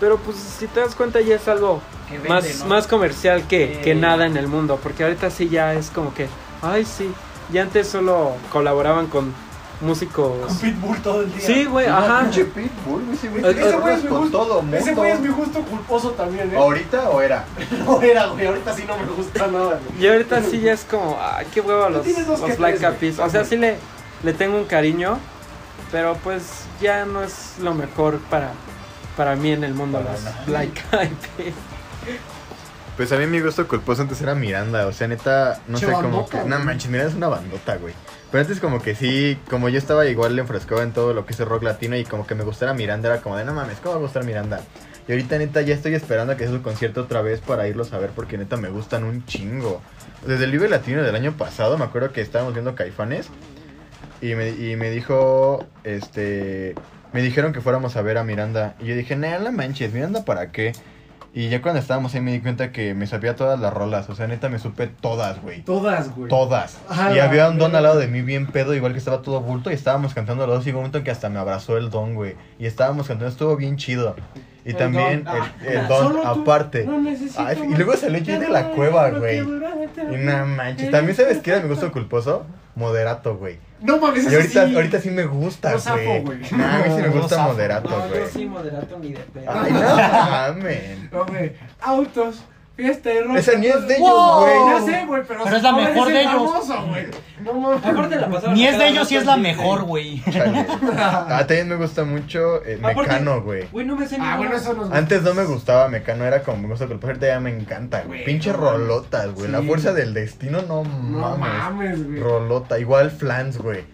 pero 0.00 0.16
pues 0.18 0.36
si 0.36 0.66
te 0.66 0.80
das 0.80 0.94
cuenta 0.94 1.20
ya 1.20 1.36
es 1.36 1.46
algo 1.48 1.80
vende, 2.10 2.28
más, 2.28 2.58
¿no? 2.60 2.66
más 2.66 2.86
comercial 2.86 3.46
que, 3.46 3.80
que 3.84 3.94
nada 3.94 4.26
en 4.26 4.36
el 4.36 4.48
mundo, 4.48 4.80
porque 4.82 5.04
ahorita 5.04 5.30
sí 5.30 5.48
ya 5.48 5.74
es 5.74 5.90
como 5.90 6.12
que, 6.14 6.28
ay 6.62 6.84
sí, 6.84 7.12
y 7.52 7.58
antes 7.58 7.88
solo 7.88 8.32
colaboraban 8.50 9.06
con 9.06 9.32
músicos. 9.80 10.52
Pitbull 10.60 10.98
todo 11.02 11.22
el 11.22 11.32
día. 11.32 11.40
Sí, 11.46 11.64
güey, 11.64 11.86
Ah, 11.86 11.98
ajá. 11.98 12.20
pinche 12.22 12.44
Pitbull, 12.44 13.04
güey, 13.04 13.14
ese 13.16 13.28
güey 13.28 13.44
Ese 13.44 13.76
güey 13.76 13.94
es 13.94 14.02
mi 14.04 14.08
con 14.08 14.20
gusto. 14.22 14.38
todo 14.38 14.62
mundo. 14.62 14.76
Ese 14.76 14.94
güey 14.94 15.10
es 15.12 15.20
mi 15.20 15.28
gusto 15.28 15.60
culposo 15.62 16.10
también, 16.12 16.52
¿eh? 16.52 16.56
¿Ahorita 16.56 17.10
o 17.10 17.20
era? 17.20 17.44
No 17.86 18.02
era, 18.02 18.26
güey. 18.26 18.46
Ahorita 18.46 18.74
sí 18.74 18.84
no 18.86 18.96
me 18.98 19.04
gusta 19.06 19.46
nada, 19.46 19.80
güey. 19.84 20.02
Y 20.04 20.08
ahorita 20.08 20.42
sí 20.42 20.60
ya 20.60 20.72
es 20.72 20.84
como, 20.84 21.18
ay, 21.20 21.46
qué 21.52 21.60
huevo 21.60 21.88
los, 21.88 22.04
tienes 22.04 22.26
dos 22.26 22.40
los 22.40 22.50
que 22.50 22.56
Black. 22.56 22.94
Peas. 22.98 23.18
O 23.18 23.28
sea, 23.30 23.44
sí 23.44 23.56
le, 23.56 23.76
le 24.22 24.32
tengo 24.32 24.56
un 24.58 24.64
cariño, 24.64 25.18
pero 25.90 26.14
pues 26.22 26.42
ya 26.80 27.04
no 27.04 27.22
es 27.22 27.54
lo 27.60 27.74
mejor 27.74 28.18
para, 28.30 28.50
para 29.16 29.34
mí 29.36 29.52
en 29.52 29.64
el 29.64 29.74
mundo, 29.74 29.98
Para 30.00 30.12
los 30.12 30.22
nadie. 30.24 30.44
Black 30.46 30.84
Eyed 30.92 31.10
Peas. 31.36 31.54
Pues 32.96 33.12
a 33.12 33.16
mí 33.16 33.26
mi 33.26 33.40
gusto 33.40 33.66
culposo 33.66 34.02
antes 34.02 34.20
era 34.20 34.34
Miranda, 34.34 34.86
o 34.86 34.92
sea, 34.92 35.08
neta, 35.08 35.58
no 35.68 35.78
Che 35.78 35.86
sé, 35.86 35.92
que... 36.30 36.44
No 36.44 36.58
manches, 36.58 36.90
Miranda 36.90 37.10
es 37.10 37.16
una 37.16 37.28
bandota, 37.28 37.76
güey. 37.76 37.94
Pero 38.30 38.42
antes 38.42 38.60
como 38.60 38.80
que 38.80 38.94
sí, 38.94 39.38
como 39.48 39.68
yo 39.68 39.78
estaba 39.78 40.06
igual 40.06 40.38
enfrascado 40.38 40.82
en 40.82 40.92
todo 40.92 41.14
lo 41.14 41.26
que 41.26 41.32
es 41.32 41.40
el 41.40 41.46
rock 41.46 41.64
latino 41.64 41.96
y 41.96 42.04
como 42.04 42.26
que 42.26 42.34
me 42.34 42.44
gustara 42.44 42.74
Miranda, 42.74 43.08
era 43.08 43.22
como 43.22 43.36
de, 43.36 43.44
no 43.44 43.52
mames, 43.52 43.78
¿cómo 43.78 43.94
va 43.94 43.98
a 43.98 44.02
gustar 44.02 44.24
Miranda? 44.24 44.60
Y 45.08 45.12
ahorita 45.12 45.38
neta 45.38 45.62
ya 45.62 45.74
estoy 45.74 45.94
esperando 45.94 46.32
a 46.32 46.36
que 46.36 46.44
sea 46.44 46.52
su 46.52 46.62
concierto 46.62 47.00
otra 47.02 47.22
vez 47.22 47.40
para 47.40 47.66
irlos 47.66 47.92
a 47.92 47.98
ver 47.98 48.10
porque 48.10 48.38
neta 48.38 48.56
me 48.56 48.68
gustan 48.68 49.02
un 49.02 49.26
chingo. 49.26 49.82
Desde 50.24 50.44
el 50.44 50.52
Vive 50.52 50.68
Latino 50.68 51.02
del 51.02 51.16
año 51.16 51.32
pasado 51.32 51.76
me 51.76 51.84
acuerdo 51.84 52.12
que 52.12 52.20
estábamos 52.20 52.54
viendo 52.54 52.76
Caifanes 52.76 53.28
y 54.20 54.34
me, 54.36 54.50
y 54.50 54.76
me 54.76 54.90
dijo, 54.90 55.66
este, 55.82 56.76
me 57.12 57.22
dijeron 57.22 57.52
que 57.52 57.60
fuéramos 57.60 57.96
a 57.96 58.02
ver 58.02 58.18
a 58.18 58.24
Miranda. 58.24 58.76
Y 58.78 58.86
yo 58.86 58.94
dije, 58.94 59.16
nah, 59.16 59.38
la 59.38 59.50
manches, 59.50 59.92
Miranda 59.92 60.24
para 60.24 60.52
qué. 60.52 60.72
Y 61.32 61.48
ya 61.48 61.62
cuando 61.62 61.80
estábamos 61.80 62.12
ahí 62.14 62.20
me 62.20 62.32
di 62.32 62.40
cuenta 62.40 62.72
que 62.72 62.92
me 62.94 63.06
sabía 63.06 63.36
todas 63.36 63.58
las 63.60 63.72
rolas, 63.72 64.10
o 64.10 64.16
sea, 64.16 64.26
neta 64.26 64.48
me 64.48 64.58
supe 64.58 64.88
todas, 64.88 65.40
güey. 65.40 65.62
Todas, 65.62 66.12
güey. 66.16 66.28
Todas. 66.28 66.78
Y 67.12 67.14
la 67.14 67.24
había 67.24 67.48
un 67.48 67.58
don 67.58 67.76
al 67.76 67.84
lado 67.84 68.00
de 68.00 68.08
mí 68.08 68.20
bien 68.22 68.48
pedo, 68.48 68.74
igual 68.74 68.92
que 68.92 68.98
estaba 68.98 69.22
todo 69.22 69.40
bulto, 69.40 69.70
y 69.70 69.74
estábamos 69.74 70.12
cantando 70.12 70.44
los 70.48 70.56
dos, 70.56 70.66
y 70.66 70.70
hubo 70.70 70.78
un 70.78 70.82
momento 70.82 70.98
en 70.98 71.04
que 71.04 71.12
hasta 71.12 71.28
me 71.28 71.38
abrazó 71.38 71.76
el 71.76 71.90
don, 71.90 72.14
güey. 72.16 72.34
Y 72.58 72.66
estábamos 72.66 73.06
cantando, 73.06 73.30
estuvo 73.30 73.56
bien 73.56 73.76
chido. 73.76 74.16
Y 74.64 74.70
El 74.70 74.76
también 74.76 75.22
don. 75.22 75.36
el, 75.36 75.68
el 75.68 75.78
Ah, 75.78 75.86
don 75.88 76.08
solo 76.08 76.26
aparte. 76.26 76.84
no 76.84 77.00
Ay, 77.38 77.58
y 77.62 77.76
luego 77.76 77.96
salió 77.96 78.20
Jay 78.24 78.38
de 78.38 78.48
la 78.48 78.70
cueva, 78.70 79.10
güey. 79.10 79.38
Y 79.38 80.16
no 80.16 80.46
manches. 80.46 80.90
También 80.90 81.16
sabes 81.16 81.38
que 81.38 81.52
era 81.52 81.60
mi 81.60 81.68
gusto 81.68 81.92
culposo, 81.92 82.44
moderato, 82.74 83.36
güey. 83.36 83.58
No 83.82 83.98
mames, 83.98 84.30
Y 84.30 84.34
ahorita, 84.34 84.66
sí. 84.66 84.74
ahorita 84.74 85.00
sí 85.00 85.10
me 85.10 85.24
gusta, 85.24 85.72
No 85.72 85.78
güey. 85.92 86.20
güey. 86.22 86.38
No, 86.52 86.64
a 86.66 86.78
mí 86.78 86.84
sí 86.86 86.90
me 87.02 87.08
No 87.08 87.12
gusta 87.12 87.36
zafo. 87.36 87.48
moderato, 87.52 87.88
No, 87.88 88.08
güey. 88.08 88.20
yo 88.20 88.26
sí 88.28 88.44
moderato 88.46 88.98
ni 88.98 89.12
de 89.12 89.20
pedo. 89.20 89.50
Ay, 89.50 89.72
no 89.72 89.80
mames. 89.80 91.12
No, 91.12 91.24
güey. 91.26 91.52
Autos, 91.80 92.42
Este 92.88 93.22
rock. 93.22 93.36
Esa 93.36 93.54
ni 93.58 93.66
es 93.66 93.86
de 93.88 93.96
ellos, 93.96 94.08
Wow. 94.08 94.40
güey. 94.40 94.54
Ya 94.68 94.80
sé, 94.80 95.06
güey, 95.06 95.22
pero, 95.26 95.44
Pero 95.44 95.56
es 95.56 95.62
la 95.62 95.72
mejor 95.72 96.08
de 96.08 96.12
el 96.12 96.16
ellos. 96.28 96.32
famoso, 96.50 96.86
güey. 96.88 97.06
No 97.44 97.54
mames. 97.54 97.84
Aparte 97.84 98.16
la 98.16 98.28
pasaron 98.30 98.54
Ni 98.54 98.66
es 98.66 98.78
de 98.78 98.88
ellos, 98.88 99.08
sí 99.08 99.16
es 99.16 99.24
la 99.26 99.36
mejor, 99.36 99.84
güey. 99.84 100.22
Ah, 100.98 101.38
también 101.46 101.68
me 101.68 101.76
gusta 101.76 102.04
mucho 102.04 102.64
eh, 102.64 102.78
Mecano, 102.82 103.40
güey. 103.42 103.66
Güey, 103.72 103.86
no 103.86 103.96
me 103.96 104.06
sé 104.06 104.16
Ah, 104.20 104.36
bueno, 104.36 104.56
eso 104.56 104.74
nos 104.74 104.90
Antes 104.92 105.22
no 105.22 105.34
me 105.34 105.44
gustaba 105.44 105.88
Mecano, 105.88 106.24
era 106.24 106.42
como 106.42 106.58
me 106.58 106.68
gusta 106.68 106.86
culposo, 106.86 107.08
ahorita 107.08 107.26
ya 107.28 107.40
me 107.40 107.50
encanta, 107.50 108.02
güey. 108.06 108.24
Pinche 108.24 108.52
no 108.52 108.58
rolotas, 108.58 109.32
güey. 109.34 109.50
La 109.50 109.62
fuerza 109.62 109.92
del 109.94 110.12
destino, 110.14 110.60
no, 110.62 110.84
No 110.84 111.36
mames. 111.36 111.38
mames, 111.58 112.06
güey. 112.06 112.20
Rolota, 112.20 112.78
igual 112.78 113.10
Flans, 113.10 113.58
güey. 113.58 113.84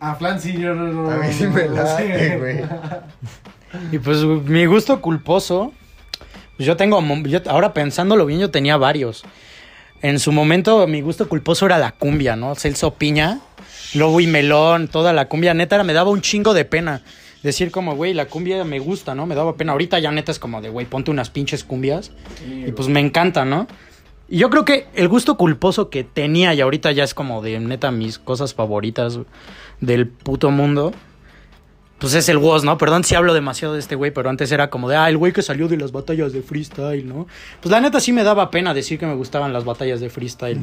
A 0.00 0.14
Flan 0.14 0.40
sí, 0.40 0.52
yo 0.56 0.74
no, 0.74 0.84
no. 0.84 1.10
A 1.10 1.16
mí 1.16 1.32
sí 1.32 1.46
me 1.48 1.66
no 1.66 1.74
late, 1.74 2.28
sé. 2.28 2.38
güey. 2.38 2.60
Y 3.92 3.98
pues 3.98 4.22
mi 4.24 4.64
gusto 4.64 5.00
culposo, 5.02 5.72
yo 6.66 6.76
tengo, 6.76 7.02
yo- 7.24 7.40
ahora 7.46 7.72
pensándolo 7.74 8.26
bien, 8.26 8.40
yo 8.40 8.50
tenía 8.50 8.76
varios. 8.76 9.22
En 10.02 10.18
su 10.20 10.30
momento 10.32 10.86
mi 10.86 11.00
gusto 11.00 11.28
culposo 11.28 11.66
era 11.66 11.78
la 11.78 11.92
cumbia, 11.92 12.36
¿no? 12.36 12.54
Celso 12.54 12.94
Piña, 12.94 13.40
Lobo 13.94 14.20
y 14.20 14.26
Melón, 14.26 14.88
toda 14.88 15.12
la 15.12 15.28
cumbia, 15.28 15.54
neta, 15.54 15.76
era- 15.76 15.84
me 15.84 15.92
daba 15.92 16.10
un 16.10 16.20
chingo 16.20 16.54
de 16.54 16.64
pena. 16.64 17.02
Decir 17.42 17.70
como, 17.70 17.94
güey, 17.94 18.14
la 18.14 18.26
cumbia 18.26 18.64
me 18.64 18.80
gusta, 18.80 19.14
¿no? 19.14 19.24
Me 19.24 19.34
daba 19.36 19.56
pena. 19.56 19.72
Ahorita 19.72 19.98
ya 20.00 20.10
neta 20.10 20.32
es 20.32 20.38
como 20.40 20.60
de, 20.60 20.70
güey, 20.70 20.86
ponte 20.86 21.10
unas 21.12 21.30
pinches 21.30 21.62
cumbias. 21.62 22.10
Y 22.66 22.72
pues 22.72 22.88
me 22.88 22.98
encanta, 23.00 23.44
¿no? 23.44 23.68
Y 24.28 24.38
yo 24.38 24.50
creo 24.50 24.64
que 24.64 24.88
el 24.94 25.08
gusto 25.08 25.36
culposo 25.36 25.88
que 25.88 26.02
tenía 26.04 26.52
y 26.54 26.60
ahorita 26.60 26.90
ya 26.92 27.04
es 27.04 27.14
como 27.14 27.40
de 27.40 27.58
neta 27.60 27.90
mis 27.92 28.18
cosas 28.18 28.54
favoritas 28.54 29.20
del 29.80 30.08
puto 30.08 30.50
mundo. 30.50 30.92
Pues 31.98 32.14
es 32.14 32.28
el 32.28 32.38
Woz, 32.38 32.62
¿no? 32.62 32.78
Perdón 32.78 33.02
si 33.02 33.16
hablo 33.16 33.34
demasiado 33.34 33.74
de 33.74 33.80
este 33.80 33.96
güey, 33.96 34.12
pero 34.12 34.30
antes 34.30 34.52
era 34.52 34.70
como 34.70 34.88
de, 34.88 34.96
ah, 34.96 35.08
el 35.08 35.16
güey 35.16 35.32
que 35.32 35.42
salió 35.42 35.66
de 35.66 35.76
las 35.76 35.90
batallas 35.90 36.32
de 36.32 36.42
freestyle, 36.42 37.06
¿no? 37.06 37.26
Pues 37.60 37.72
la 37.72 37.80
neta 37.80 37.98
sí 37.98 38.12
me 38.12 38.22
daba 38.22 38.50
pena 38.50 38.72
decir 38.72 38.98
que 39.00 39.06
me 39.06 39.14
gustaban 39.14 39.52
las 39.52 39.64
batallas 39.64 40.00
de 40.00 40.08
freestyle. 40.08 40.60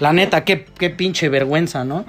La 0.00 0.14
neta, 0.14 0.44
qué, 0.44 0.64
qué 0.78 0.88
pinche 0.88 1.28
vergüenza, 1.28 1.84
¿no? 1.84 2.06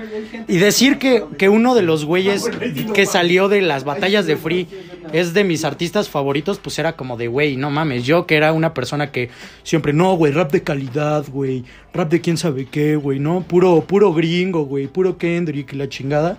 Y 0.48 0.58
decir 0.58 0.98
que, 0.98 1.26
que 1.38 1.50
uno 1.50 1.76
de 1.76 1.82
los 1.82 2.06
güeyes 2.06 2.50
que 2.94 3.06
salió 3.06 3.50
de 3.50 3.62
las 3.62 3.84
batallas 3.84 4.26
de 4.26 4.38
free 4.38 4.68
es 5.12 5.34
de 5.34 5.44
mis 5.44 5.66
artistas 5.66 6.08
favoritos, 6.08 6.60
pues 6.60 6.80
era 6.80 6.94
como 6.94 7.18
de, 7.18 7.28
güey, 7.28 7.58
no 7.58 7.70
mames, 7.70 8.06
yo 8.06 8.26
que 8.26 8.36
era 8.38 8.54
una 8.54 8.74
persona 8.74 9.12
que 9.12 9.30
siempre, 9.64 9.92
no, 9.92 10.16
güey, 10.16 10.32
rap 10.32 10.52
de 10.52 10.64
calidad, 10.64 11.26
güey, 11.28 11.66
rap 11.94 12.10
de 12.10 12.22
quién 12.22 12.38
sabe 12.38 12.66
qué, 12.66 12.96
güey, 12.96 13.20
¿no? 13.20 13.42
Puro, 13.42 13.82
puro 13.82 14.14
gringo, 14.14 14.64
güey, 14.66 14.88
puro 14.88 15.18
Kendrick 15.18 15.74
la 15.74 15.90
chingada. 15.90 16.38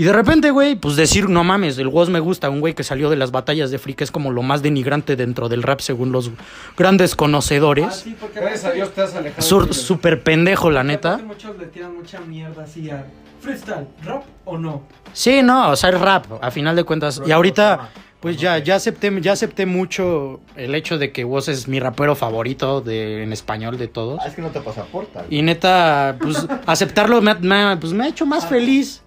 Y 0.00 0.04
de 0.04 0.14
repente, 0.14 0.50
güey, 0.50 0.76
pues 0.76 0.96
decir, 0.96 1.28
no 1.28 1.44
mames, 1.44 1.76
el 1.76 1.88
Woz 1.88 2.08
me 2.08 2.20
gusta, 2.20 2.48
un 2.48 2.60
güey 2.60 2.72
que 2.72 2.82
salió 2.84 3.10
de 3.10 3.16
las 3.16 3.32
batallas 3.32 3.70
de 3.70 3.78
free, 3.78 3.92
que 3.92 4.02
es 4.02 4.10
como 4.10 4.30
lo 4.30 4.40
más 4.40 4.62
denigrante 4.62 5.14
dentro 5.14 5.50
del 5.50 5.62
rap 5.62 5.80
según 5.80 6.10
los 6.10 6.30
grandes 6.74 7.12
Ah, 7.12 7.16
conocedores. 7.18 7.96
sí, 7.96 8.16
porque 8.18 8.40
Gracias 8.40 8.64
a 8.64 8.70
Dios 8.70 8.94
te 8.94 9.02
has 9.02 9.14
alejado. 9.14 9.42
Sur- 9.42 9.66
de- 9.68 9.74
Súper 9.74 10.22
pendejo, 10.22 10.70
la 10.70 10.82
neta. 10.84 11.18
Muchos 11.18 11.54
le 11.58 11.66
tiran 11.66 11.94
mucha 11.94 12.18
mierda 12.20 12.62
así 12.62 12.88
a 12.88 13.04
freestyle, 13.42 13.88
rap 14.02 14.22
o 14.46 14.56
no. 14.56 14.84
Sí, 15.12 15.42
no, 15.42 15.68
o 15.68 15.76
sea, 15.76 15.90
es 15.90 16.00
rap, 16.00 16.24
a 16.40 16.50
final 16.50 16.74
de 16.76 16.84
cuentas. 16.84 17.20
Y 17.26 17.30
ahorita, 17.32 17.90
pues 18.20 18.38
ya, 18.38 18.56
ya 18.56 18.76
acepté, 18.76 19.14
ya 19.20 19.32
acepté 19.32 19.66
mucho 19.66 20.40
el 20.56 20.74
hecho 20.74 20.96
de 20.96 21.12
que 21.12 21.24
Woz 21.24 21.48
es 21.48 21.68
mi 21.68 21.78
rapero 21.78 22.14
favorito 22.16 22.80
de, 22.80 23.22
en 23.22 23.34
español 23.34 23.76
de 23.76 23.88
todos. 23.88 24.18
Ah, 24.24 24.28
es 24.28 24.34
que 24.34 24.40
no 24.40 24.48
te 24.48 24.62
pasaporta. 24.62 25.26
Y 25.28 25.42
neta, 25.42 26.16
pues 26.18 26.46
aceptarlo 26.66 27.20
me, 27.20 27.34
pues, 27.76 27.92
me 27.92 28.04
ha 28.04 28.08
hecho 28.08 28.24
más 28.24 28.46
feliz. 28.46 29.02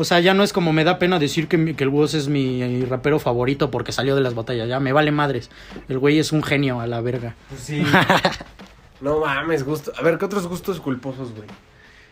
O 0.00 0.04
sea, 0.04 0.18
ya 0.20 0.32
no 0.34 0.42
es 0.42 0.52
como 0.52 0.72
me 0.72 0.82
da 0.84 0.98
pena 0.98 1.18
decir 1.18 1.46
que, 1.46 1.58
mi- 1.58 1.74
que 1.74 1.84
el 1.84 1.90
Woz 1.90 2.14
es 2.14 2.28
mi 2.28 2.84
rapero 2.86 3.18
favorito 3.18 3.70
porque 3.70 3.92
salió 3.92 4.14
de 4.16 4.22
las 4.22 4.34
batallas. 4.34 4.66
Ya 4.68 4.80
me 4.80 4.92
vale 4.92 5.10
madres. 5.12 5.50
El 5.88 5.98
güey 5.98 6.18
es 6.18 6.32
un 6.32 6.42
genio 6.42 6.80
a 6.80 6.86
la 6.86 7.00
verga. 7.00 7.34
Pues 7.50 7.60
sí. 7.60 7.84
no 9.00 9.20
mames, 9.20 9.64
gusto. 9.64 9.92
A 9.98 10.02
ver, 10.02 10.18
¿qué 10.18 10.24
otros 10.24 10.46
gustos 10.46 10.80
culposos, 10.80 11.32
güey? 11.34 11.48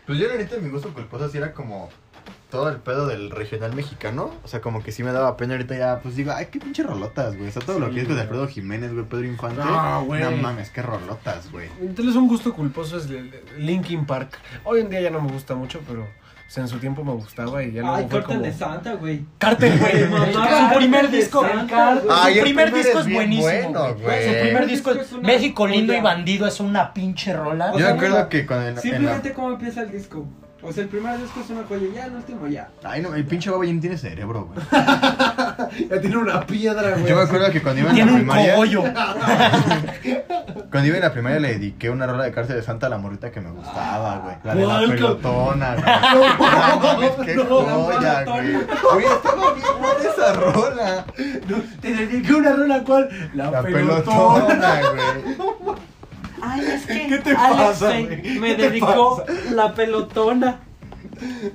Pues 0.05 0.19
yo 0.19 0.27
la 0.27 0.35
neta 0.35 0.57
mi 0.57 0.69
gusto 0.69 0.93
culposo 0.93 1.29
sí 1.29 1.37
era 1.37 1.53
como 1.53 1.89
todo 2.49 2.69
el 2.69 2.77
pedo 2.77 3.05
del 3.07 3.29
regional 3.31 3.73
mexicano. 3.75 4.33
O 4.43 4.47
sea, 4.47 4.59
como 4.61 4.81
que 4.83 4.91
sí 4.91 5.03
me 5.03 5.11
daba 5.11 5.37
pena 5.37 5.53
ahorita 5.53 5.77
ya, 5.77 5.99
pues 6.01 6.15
digo, 6.15 6.31
ay, 6.31 6.47
qué 6.51 6.59
pinche 6.59 6.81
rolotas, 6.83 7.35
güey. 7.37 7.49
O 7.49 7.51
sea, 7.51 7.61
todo 7.61 7.79
lo 7.79 7.91
que 7.91 8.01
es 8.01 8.07
de 8.07 8.19
Alfredo 8.19 8.47
Jiménez, 8.47 8.91
güey, 8.93 9.05
Pedro 9.05 9.25
Infante. 9.25 9.63
No, 9.63 10.05
güey. 10.05 10.21
No 10.23 10.31
mames, 10.31 10.71
qué 10.71 10.81
rolotas, 10.81 11.51
güey. 11.51 11.69
Entonces 11.79 12.15
un 12.15 12.27
gusto 12.27 12.53
culposo 12.53 12.97
es 12.97 13.05
el 13.05 13.31
Linkin 13.57 14.05
Park. 14.05 14.37
Hoy 14.63 14.81
en 14.81 14.89
día 14.89 15.01
ya 15.01 15.11
no 15.11 15.21
me 15.21 15.31
gusta 15.31 15.53
mucho, 15.55 15.79
pero 15.87 16.07
o 16.49 16.51
sea, 16.51 16.63
en 16.63 16.67
su 16.67 16.79
tiempo 16.79 17.03
me 17.03 17.13
gustaba 17.13 17.61
y 17.61 17.73
ya 17.73 17.81
luego 17.81 17.95
Ay, 17.95 18.07
fue 18.09 18.21
Cartel 18.21 18.37
como... 18.37 18.47
de 18.47 18.53
Santa, 18.53 18.93
güey. 18.95 19.23
Cartel, 19.37 19.77
güey. 19.77 20.33
Su 20.33 20.75
primer 20.77 21.11
disco. 21.11 21.45
Ay, 22.09 22.33
Su 22.33 22.39
el 22.39 22.43
primer 22.43 22.73
disco 22.73 22.99
es 23.01 23.05
bien 23.05 23.17
buenísimo. 23.17 23.43
bueno, 23.43 23.95
güey. 24.01 24.25
Su 24.27 24.41
primer 24.41 24.65
disco 24.65 24.91
Es 24.91 25.11
una 25.11 25.27
México 25.27 25.67
lindo 25.67 25.93
y 25.93 26.01
bandido. 26.01 26.47
Es 26.47 26.59
una 26.59 26.91
pinche 26.91 27.33
rola. 27.33 27.69
O 27.69 27.73
Yo 27.73 27.85
sea, 27.85 27.89
me 27.89 27.93
acuerdo 27.93 28.15
mira, 28.15 28.29
que 28.29 28.47
cuando 28.47 28.63
en, 28.65 28.69
en 28.69 28.75
la... 28.77 28.81
Simplemente 28.81 29.33
cómo 29.33 29.51
empieza 29.51 29.81
el 29.83 29.91
disco. 29.91 30.25
O 30.61 30.73
sea, 30.73 30.83
el 30.83 30.89
primer 30.89 31.17
disco 31.17 31.39
es 31.39 31.49
una 31.51 31.63
joya, 31.63 31.87
ya 31.93 32.05
el 32.07 32.15
último 32.15 32.45
ya. 32.47 32.67
Ay, 32.83 33.01
no, 33.01 33.13
el 33.15 33.25
pinche 33.25 33.49
babo 33.49 33.63
ya 33.63 33.71
no 33.73 33.79
tiene 33.79 33.97
cerebro, 33.97 34.45
güey. 34.53 34.59
Ya 35.89 36.01
tiene 36.01 36.17
una 36.17 36.45
piedra, 36.45 36.91
güey. 36.95 37.05
Yo 37.07 37.15
me 37.15 37.21
acuerdo 37.21 37.49
que 37.51 37.61
cuando 37.61 37.81
iba 37.81 37.89
en 37.91 37.95
Tiene 37.95 38.11
la 38.11 38.15
un 38.17 38.23
primaria... 38.23 38.53
cogollo. 38.55 38.83
Cuando 40.71 40.87
iba 40.87 40.97
en 40.97 41.03
la 41.03 41.11
primaria 41.11 41.39
le 41.39 41.47
dediqué 41.53 41.89
una 41.89 42.05
rola 42.05 42.25
de 42.25 42.31
cárcel 42.31 42.55
de 42.57 42.61
Santa 42.61 42.85
a 42.87 42.89
la 42.89 42.97
morrita 42.99 43.31
que 43.31 43.41
me 43.41 43.49
gustaba, 43.51 44.17
güey. 44.19 44.35
La 44.43 44.53
de 44.55 44.61
la 44.67 44.75
¿Cuál, 44.77 44.89
pelotona, 44.91 45.75
güey. 45.75 45.85
No 47.19 47.25
qué 47.25 47.35
no, 47.35 47.43
joya, 47.45 48.23
güey. 48.25 49.05
estaba 49.05 49.53
bien 49.53 49.67
buena 49.79 50.09
esa 50.13 50.33
rola. 50.33 51.05
Te 51.81 51.93
dediqué 51.93 52.33
una 52.33 52.53
rola, 52.53 52.83
¿cuál? 52.83 53.09
La, 53.33 53.49
La 53.51 53.61
pelotona. 53.63 54.45
pelotona, 54.47 54.79
güey. 54.91 55.75
Ay, 56.41 56.61
es 56.61 56.85
que 56.85 57.07
¿Qué 57.07 57.17
te 57.19 57.31
Alex 57.31 57.61
pasa, 57.61 57.89
me- 57.89 58.03
güey? 58.05 58.39
me 58.39 58.47
¿Qué 58.49 58.55
te 58.55 58.69
dedicó 58.69 59.23
la 59.51 59.73
pelotona. 59.73 60.59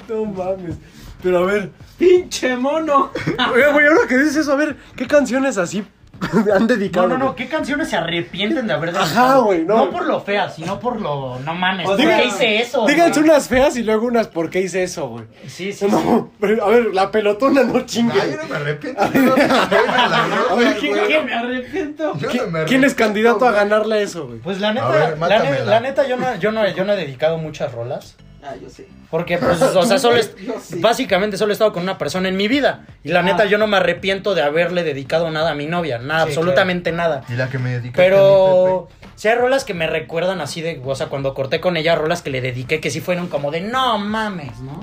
No 0.09 0.25
mames. 0.27 0.77
Pero 1.23 1.38
a 1.38 1.47
ver, 1.47 1.70
¡Pinche 1.99 2.57
mono! 2.57 3.11
oye, 3.53 3.73
güey, 3.73 3.87
ahora 3.87 4.07
que 4.09 4.18
dices 4.18 4.37
eso, 4.37 4.53
a 4.53 4.57
ver, 4.57 4.77
¿qué 4.97 5.07
canciones 5.07 5.57
así 5.59 5.85
han 6.55 6.67
dedicado? 6.67 7.09
No, 7.09 7.19
no, 7.19 7.25
no? 7.27 7.35
¿qué 7.37 7.49
canciones 7.49 7.89
se 7.89 7.97
arrepienten 7.97 8.67
de 8.67 8.73
haber 8.73 8.91
Ajá, 8.91 9.05
dedicado? 9.05 9.45
güey, 9.45 9.65
no. 9.65 9.77
No 9.77 9.91
por 9.91 10.07
lo 10.07 10.21
fea, 10.21 10.49
sino 10.51 10.79
por 10.81 11.01
lo. 11.01 11.39
No 11.41 11.55
mames, 11.55 11.87
O 11.87 11.91
¿por 11.97 11.99
qué 11.99 12.25
hice 12.27 12.61
eso? 12.61 12.87
Díganse 12.87 13.21
güey? 13.21 13.31
unas 13.31 13.49
feas 13.49 13.77
y 13.77 13.83
luego 13.83 14.07
unas 14.07 14.29
por 14.29 14.51
qué 14.51 14.61
hice 14.63 14.83
eso, 14.83 15.09
güey. 15.09 15.25
Sí, 15.47 15.73
sí. 15.73 15.73
sí. 15.73 15.87
No, 15.89 16.31
pero 16.41 16.65
a 16.65 16.69
ver, 16.69 16.95
la 16.95 17.11
pelotona 17.11 17.63
no 17.65 17.81
chingue. 17.87 18.21
Ay, 18.21 18.31
yo 18.33 18.37
no 18.43 18.49
me 18.49 18.57
arrepiento. 18.57 19.01
A 19.03 20.55
ver, 20.55 20.77
¿quién- 20.81 20.95
güey. 20.97 21.09
¿Qué? 21.09 21.21
Me 21.23 21.35
arrepiento. 21.35 22.19
Yo 22.19 22.29
¿Qui- 22.31 22.41
no 22.45 22.51
me 22.51 22.65
¿Quién 22.65 22.85
es 22.85 22.95
candidato 22.95 23.47
a 23.47 23.53
ganarle 23.53 24.03
eso, 24.03 24.27
güey? 24.27 24.39
Pues 24.39 24.61
la 24.61 24.73
neta, 24.73 24.89
ver, 24.89 25.01
la, 25.01 25.09
ne- 25.11 25.17
mátamela. 25.17 25.65
la 25.65 25.81
neta, 25.81 26.07
yo 26.07 26.17
no, 26.17 26.35
yo, 26.37 26.53
no, 26.53 26.69
yo 26.69 26.85
no 26.85 26.93
he 26.93 26.97
dedicado 26.97 27.39
muchas 27.39 27.73
rolas. 27.73 28.17
Ah, 28.43 28.55
yo 28.63 28.69
sé. 28.69 28.87
Porque, 29.14 29.38
pues, 29.38 29.62
o 29.62 29.83
sea, 29.85 29.96
solo 30.00 30.16
es, 30.16 30.35
sí. 30.64 30.81
básicamente 30.81 31.37
solo 31.37 31.53
he 31.53 31.55
estado 31.55 31.72
con 31.72 31.85
una 31.85 31.98
persona 31.98 32.29
en 32.29 32.37
mi 32.37 32.48
vida. 32.48 32.85
Y 33.05 33.11
la 33.11 33.22
neta, 33.22 33.44
Ah. 33.44 33.46
yo 33.46 33.59
no 33.59 33.68
me 33.68 33.77
arrepiento 33.77 34.35
de 34.35 34.42
haberle 34.42 34.83
dedicado 34.83 35.31
nada 35.31 35.53
a 35.53 35.55
mi 35.55 35.66
novia. 35.66 36.00
Nada, 36.00 36.24
Sí, 36.24 36.31
absolutamente 36.31 36.90
nada. 36.90 37.22
Y 37.29 37.35
la 37.35 37.48
que 37.48 37.61
me 37.61 37.70
dedicaste 37.70 38.03
Pero 38.03 38.88
sí 39.14 39.29
hay 39.29 39.37
rolas 39.37 39.62
que 39.62 39.72
me 39.72 39.87
recuerdan 39.87 40.40
así 40.40 40.62
de, 40.62 40.83
o 40.85 40.96
sea, 40.96 41.07
cuando 41.07 41.33
corté 41.33 41.61
con 41.61 41.77
ella, 41.77 41.94
rolas 41.94 42.22
que 42.22 42.31
le 42.31 42.40
dediqué 42.40 42.81
que 42.81 42.90
sí 42.90 43.00
fueron 43.00 43.29
como 43.29 43.53
de 43.53 43.61
no 43.61 43.98
mames, 43.98 44.59
¿no? 44.59 44.81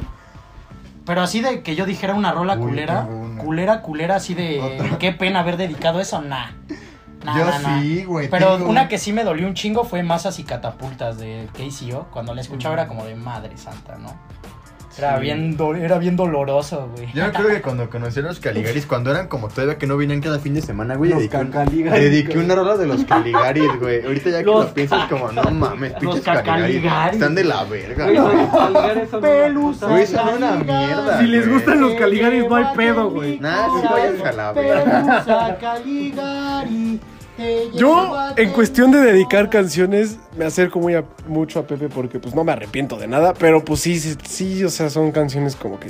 Pero 1.06 1.20
así 1.24 1.42
de 1.42 1.62
que 1.62 1.76
yo 1.76 1.86
dijera 1.86 2.14
una 2.14 2.32
rola 2.32 2.54
Uy, 2.54 2.60
culera, 2.70 3.06
culera, 3.38 3.82
culera, 3.82 4.16
así 4.16 4.34
de 4.34 4.62
Otra. 4.62 4.98
qué 4.98 5.12
pena 5.12 5.42
haber 5.42 5.58
dedicado 5.58 6.00
eso, 6.00 6.22
nah. 6.22 6.52
Nah, 7.24 7.38
Yo 7.38 7.46
nah, 7.46 7.60
nah. 7.60 7.82
sí, 7.82 8.04
güey, 8.04 8.30
Pero 8.30 8.58
tengo 8.58 8.70
una 8.70 8.82
un- 8.84 8.88
que 8.88 8.98
sí 8.98 9.14
me 9.14 9.24
dolió 9.24 9.48
un 9.48 9.54
chingo 9.54 9.84
fue 9.84 10.02
Masas 10.04 10.40
y 10.40 10.44
Catapultas 10.44 11.18
de 11.20 11.48
KCO. 11.54 12.08
Cuando 12.12 12.34
la 12.34 12.42
escuchaba 12.42 12.74
era 12.74 12.88
como 12.88 13.06
de 13.06 13.16
madre 13.16 13.58
santa, 13.58 13.98
¿no? 13.98 14.10
Era, 14.98 15.16
Sí. 15.16 15.22
bien, 15.22 15.56
do- 15.58 15.74
era 15.76 15.98
bien 15.98 16.16
doloroso, 16.18 16.90
güey. 16.96 17.08
Yo 17.14 17.24
me 17.24 17.30
acuerdo 17.30 17.50
que 17.50 17.62
cuando 17.62 17.90
conocí 17.90 18.20
a 18.20 18.24
los 18.24 18.40
Caligaris, 18.40 18.86
cuando 18.86 19.10
eran 19.12 19.28
como 19.28 19.48
todavía 19.48 19.78
que 19.78 19.88
no 19.88 19.96
venían 19.98 20.20
cada 20.22 20.38
fin 20.40 20.54
de 20.54 20.62
semana, 20.62 20.96
güey, 20.96 21.12
Los 21.12 21.20
dediqué, 21.20 21.38
un- 21.38 21.52
dediqué 21.52 22.38
una 22.38 22.56
rola 22.56 22.76
de 22.78 22.88
los 22.88 23.04
Caligaris, 23.06 23.80
güey. 23.80 24.04
Ahorita 24.06 24.30
ya 24.30 24.40
que 24.40 24.44
Los 24.46 24.66
lo 24.66 24.74
piensas 24.74 25.08
como, 25.10 25.32
no 25.32 25.44
mames, 25.44 25.94
pinches. 25.94 26.22
Caligaris. 26.24 27.14
Están 27.14 27.36
de 27.36 27.44
la 27.46 27.64
verga, 27.64 28.04
Güey, 28.06 28.18
güey. 28.18 28.36
los 28.36 28.50
Caligaris 28.50 29.10
son 29.10 29.22
Pelusa, 29.22 29.88
Güey, 29.88 30.06
puta- 30.06 30.24
son 30.26 30.36
una 30.38 30.52
mierda. 30.58 31.20
Si 31.20 31.28
les 31.28 31.42
güey. 31.46 31.54
gustan 31.56 31.82
los 31.82 31.94
Caligaris, 31.96 32.50
no 32.50 32.56
hay 32.56 32.66
pedo, 32.76 33.10
güey. 33.10 33.40
Nah, 33.40 33.66
sí 33.68 33.88
vayan 33.90 34.28
a 34.28 34.32
la 34.34 34.52
verga. 34.52 34.84
Pelusa, 34.84 35.58
Caligari, 35.60 37.00
Yo, 37.76 38.16
en 38.38 38.50
cuestión 38.52 38.92
de 38.92 39.00
dedicar 39.00 39.50
canciones, 39.50 40.18
me 40.38 40.46
acerco 40.46 40.80
muy 40.80 40.96
a- 40.96 41.06
mucho 41.28 41.60
a 41.60 41.64
Pepe 41.68 41.90
porque 41.90 42.20
pues 42.20 42.36
no 42.36 42.44
me 42.44 42.52
arrepiento 42.52 42.98
de 42.98 43.08
nada, 43.08 43.34
pero 43.34 43.64
pues 43.64 43.80
sí, 43.82 44.00
sí, 44.00 44.16
sí, 44.28 44.64
o 44.64 44.70
sea, 44.70 44.90
son 44.90 45.12
canciones 45.12 45.56
como 45.56 45.80
que 45.80 45.90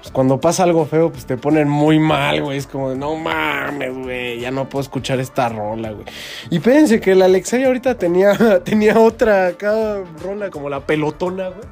pues, 0.00 0.10
cuando 0.12 0.40
pasa 0.40 0.62
algo 0.62 0.86
feo, 0.86 1.10
pues 1.12 1.26
te 1.26 1.36
ponen 1.36 1.68
muy 1.68 1.98
mal, 1.98 2.42
güey, 2.42 2.58
es 2.58 2.66
como 2.66 2.90
de, 2.90 2.96
no 2.96 3.16
mames, 3.16 3.94
güey, 3.96 4.40
ya 4.40 4.50
no 4.50 4.68
puedo 4.68 4.82
escuchar 4.82 5.20
esta 5.20 5.48
rola, 5.50 5.90
güey. 5.92 6.06
Y 6.50 6.58
fíjense 6.58 7.00
que 7.00 7.14
la 7.14 7.26
Alexei 7.26 7.64
ahorita 7.64 7.96
tenía, 7.96 8.60
tenía 8.64 8.98
otra 8.98 9.48
acá 9.48 9.98
rola 10.22 10.50
como 10.50 10.68
la 10.70 10.80
pelotona, 10.80 11.48
güey. 11.48 11.68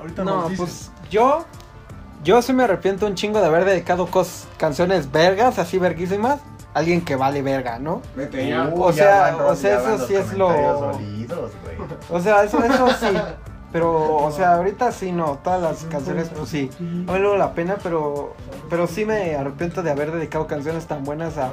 Ahorita 0.00 0.24
No, 0.24 0.48
pues 0.56 0.90
yo. 1.10 1.44
Yo 2.24 2.42
sí 2.42 2.52
me 2.52 2.64
arrepiento 2.64 3.06
un 3.06 3.14
chingo 3.14 3.40
de 3.40 3.46
haber 3.46 3.64
dedicado 3.64 4.08
cos- 4.08 4.46
canciones 4.58 5.12
vergas, 5.12 5.60
así 5.60 5.78
verguísimas, 5.78 6.40
alguien 6.78 7.04
que 7.04 7.16
vale 7.16 7.42
verga, 7.42 7.78
¿no? 7.78 8.02
Vete 8.16 8.48
ya. 8.48 8.70
O 8.74 8.92
sea, 8.92 9.36
o 9.46 9.54
sea, 9.54 9.94
eso 9.94 10.06
sí 10.06 10.14
es 10.14 10.32
lo- 10.32 10.92
O 12.10 12.20
sea, 12.20 12.44
eso, 12.44 12.62
eso 12.64 12.88
sí. 13.00 13.06
Pero, 13.70 14.16
o 14.16 14.30
sea, 14.30 14.54
ahorita 14.54 14.90
sí 14.92 15.12
no, 15.12 15.40
todas 15.44 15.60
las 15.60 15.84
canciones, 15.92 16.30
pues 16.34 16.48
sí, 16.48 16.70
no 16.80 17.12
me 17.12 17.18
la 17.36 17.52
pena, 17.52 17.76
pero, 17.82 18.34
pero 18.70 18.86
sí 18.86 19.04
me 19.04 19.36
arrepiento 19.36 19.82
de 19.82 19.90
haber 19.90 20.10
dedicado 20.10 20.46
canciones 20.46 20.86
tan 20.86 21.04
buenas 21.04 21.36
a, 21.36 21.50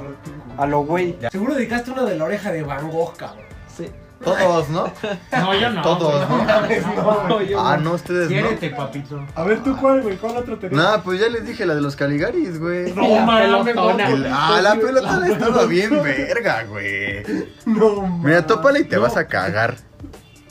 a 0.56 0.66
lo 0.66 0.80
güey. 0.84 1.18
Seguro 1.30 1.54
dedicaste 1.54 1.90
una 1.90 2.04
de 2.04 2.16
la 2.16 2.24
oreja 2.24 2.52
de 2.52 2.62
Van 2.62 2.90
Gogh, 2.90 3.14
cabrón. 3.18 3.44
Sí. 3.76 3.90
Todos, 4.24 4.68
¿no? 4.70 4.90
No, 5.32 5.54
yo 5.54 5.70
no. 5.70 5.82
Todos, 5.82 6.28
¿no? 6.28 7.28
No, 7.28 7.42
yo 7.42 7.60
Ah, 7.60 7.76
no. 7.76 7.82
no, 7.84 7.92
ustedes 7.92 8.28
Quiérete, 8.28 8.70
papito. 8.70 9.24
A 9.34 9.42
ver, 9.44 9.62
¿tú 9.62 9.76
cuál, 9.76 10.02
güey? 10.02 10.16
¿Cuál 10.16 10.38
otro 10.38 10.58
tenés? 10.58 10.76
no. 10.76 10.82
Nah, 10.82 10.98
pues 11.02 11.20
ya 11.20 11.28
les 11.28 11.46
dije 11.46 11.66
la 11.66 11.74
de 11.74 11.80
los 11.82 11.96
Caligaris, 11.96 12.58
güey. 12.58 12.92
No, 12.92 13.08
mames, 13.26 13.64
pelotona. 13.64 14.08
Ah, 14.32 14.60
la 14.62 14.74
pelota 14.76 15.26
estaba 15.28 15.66
bien 15.66 16.02
verga, 16.02 16.64
güey. 16.64 17.22
No, 17.66 18.02
mames. 18.02 18.24
Mira, 18.24 18.46
tópala 18.46 18.78
y 18.78 18.84
te 18.84 18.96
vas 18.96 19.16
a 19.16 19.26
cagar. 19.26 19.76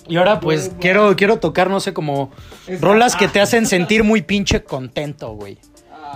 Y 0.07 0.17
ahora 0.17 0.39
pues 0.39 0.71
quiero, 0.79 1.15
quiero 1.15 1.37
tocar, 1.39 1.67
no 1.69 1.79
sé, 1.79 1.91
como 1.93 2.31
rolas 2.79 3.15
que 3.15 3.27
te 3.27 3.41
hacen 3.41 3.65
sentir 3.65 4.03
muy 4.03 4.21
pinche 4.21 4.63
contento, 4.63 5.31
güey. 5.31 5.57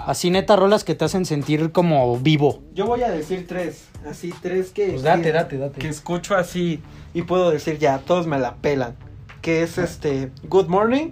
Así 0.05 0.29
neta, 0.31 0.55
rolas 0.55 0.83
que 0.83 0.95
te 0.95 1.05
hacen 1.05 1.25
sentir 1.25 1.71
como 1.71 2.17
vivo. 2.17 2.61
Yo 2.73 2.85
voy 2.85 3.03
a 3.03 3.09
decir 3.11 3.47
tres, 3.47 3.87
así 4.09 4.33
tres 4.41 4.71
que... 4.71 4.87
Pues 4.91 5.03
date, 5.03 5.21
que- 5.23 5.31
date, 5.31 5.57
date. 5.57 5.79
Que 5.79 5.87
escucho 5.89 6.35
así 6.35 6.81
y 7.13 7.23
puedo 7.23 7.51
decir 7.51 7.77
ya, 7.79 7.99
todos 7.99 8.27
me 8.27 8.39
la 8.39 8.55
pelan. 8.55 8.95
Que 9.41 9.63
es 9.63 9.77
este, 9.77 10.31
Good 10.43 10.67
Morning, 10.67 11.11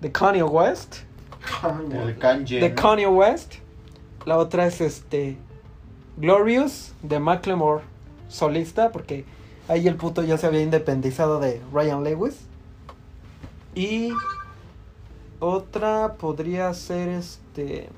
de 0.00 0.12
Kanye 0.12 0.42
West. 0.42 0.96
El 2.06 2.18
kanje. 2.18 2.60
de 2.60 2.74
Kanye 2.74 3.06
West. 3.08 3.54
La 4.26 4.38
otra 4.38 4.66
es 4.66 4.80
este 4.80 5.36
Glorious 6.16 6.92
de 7.02 7.18
Macklemore 7.18 7.82
solista 8.28 8.92
porque 8.92 9.24
ahí 9.68 9.88
el 9.88 9.96
puto 9.96 10.22
ya 10.22 10.38
se 10.38 10.46
había 10.46 10.62
independizado 10.62 11.40
de 11.40 11.60
Ryan 11.72 12.04
Lewis. 12.04 12.36
Y 13.74 14.10
otra 15.40 16.14
podría 16.18 16.72
ser 16.74 17.08
este 17.08 17.88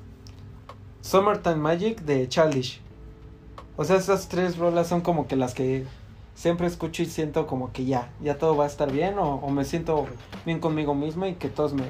Summertime 1.08 1.56
Magic 1.56 2.00
de 2.00 2.26
Childish. 2.28 2.80
O 3.76 3.84
sea, 3.84 3.96
esas 3.96 4.28
tres 4.28 4.56
rolas 4.56 4.86
son 4.88 5.02
como 5.02 5.26
que 5.26 5.36
las 5.36 5.52
que 5.52 5.84
siempre 6.34 6.66
escucho 6.66 7.02
y 7.02 7.06
siento 7.06 7.46
como 7.46 7.72
que 7.72 7.84
ya, 7.84 8.08
ya 8.22 8.38
todo 8.38 8.56
va 8.56 8.64
a 8.64 8.66
estar 8.66 8.90
bien 8.90 9.18
o, 9.18 9.34
o 9.34 9.50
me 9.50 9.64
siento 9.66 10.06
bien 10.46 10.60
conmigo 10.60 10.94
mismo 10.94 11.26
y 11.26 11.34
que 11.34 11.48
todos 11.48 11.74
me 11.74 11.82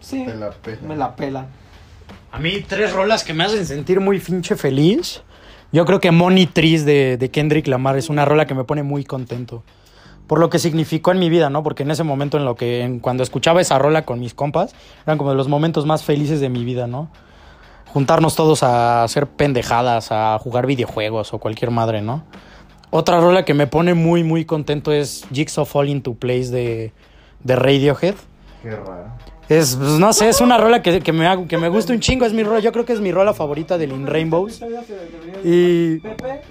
sí, 0.00 0.24
la 0.26 0.50
pela. 0.50 0.78
me 0.86 0.94
la 0.96 1.16
pelan. 1.16 1.48
A 2.30 2.38
mí 2.38 2.60
tres 2.66 2.92
rolas 2.92 3.24
que 3.24 3.34
me 3.34 3.42
hacen 3.44 3.66
sentir 3.66 3.98
muy 3.98 4.20
pinche 4.20 4.54
feliz. 4.54 5.22
Yo 5.72 5.84
creo 5.84 6.00
que 6.00 6.12
Money 6.12 6.46
Trees 6.46 6.84
de, 6.84 7.16
de 7.16 7.30
Kendrick 7.32 7.66
Lamar 7.66 7.96
es 7.96 8.08
una 8.08 8.24
rola 8.24 8.46
que 8.46 8.54
me 8.54 8.62
pone 8.62 8.84
muy 8.84 9.04
contento. 9.04 9.64
Por 10.28 10.38
lo 10.38 10.50
que 10.50 10.58
significó 10.60 11.10
en 11.10 11.18
mi 11.18 11.30
vida, 11.30 11.50
¿no? 11.50 11.62
Porque 11.64 11.82
en 11.82 11.90
ese 11.90 12.04
momento 12.04 12.36
en 12.36 12.44
lo 12.44 12.54
que, 12.54 12.82
en- 12.82 13.00
cuando 13.00 13.22
escuchaba 13.24 13.60
esa 13.60 13.78
rola 13.78 14.04
con 14.04 14.20
mis 14.20 14.34
compas, 14.34 14.74
eran 15.04 15.18
como 15.18 15.30
de 15.30 15.36
los 15.36 15.48
momentos 15.48 15.84
más 15.86 16.04
felices 16.04 16.40
de 16.40 16.48
mi 16.48 16.64
vida, 16.64 16.86
¿no? 16.86 17.08
Juntarnos 17.96 18.36
todos 18.36 18.62
a 18.62 19.04
hacer 19.04 19.26
pendejadas, 19.26 20.08
a 20.10 20.38
jugar 20.38 20.66
videojuegos 20.66 21.32
o 21.32 21.38
cualquier 21.38 21.70
madre, 21.70 22.02
¿no? 22.02 22.24
Otra 22.90 23.20
rola 23.20 23.46
que 23.46 23.54
me 23.54 23.66
pone 23.66 23.94
muy, 23.94 24.22
muy 24.22 24.44
contento 24.44 24.92
es 24.92 25.24
Jigsaw 25.32 25.64
Fall 25.64 25.88
into 25.88 26.12
Place 26.12 26.50
de, 26.50 26.92
de 27.42 27.56
Radiohead. 27.56 28.14
Qué 28.62 28.72
raro. 28.72 29.06
Es, 29.48 29.76
pues, 29.76 29.92
no 29.92 30.12
sé, 30.12 30.28
es 30.28 30.42
una 30.42 30.58
rola 30.58 30.82
que, 30.82 31.00
que 31.00 31.10
me, 31.14 31.46
que 31.48 31.56
me 31.56 31.70
gusta 31.70 31.94
un 31.94 32.00
chingo. 32.00 32.26
Es 32.26 32.34
mi 32.34 32.42
rola, 32.42 32.60
yo 32.60 32.70
creo 32.70 32.84
que 32.84 32.92
es 32.92 33.00
mi 33.00 33.12
rola 33.12 33.32
favorita 33.32 33.78
del 33.78 33.92
In 33.92 34.06
Rainbows. 34.06 34.60
Y, 35.42 35.96
Pepe 36.00 36.42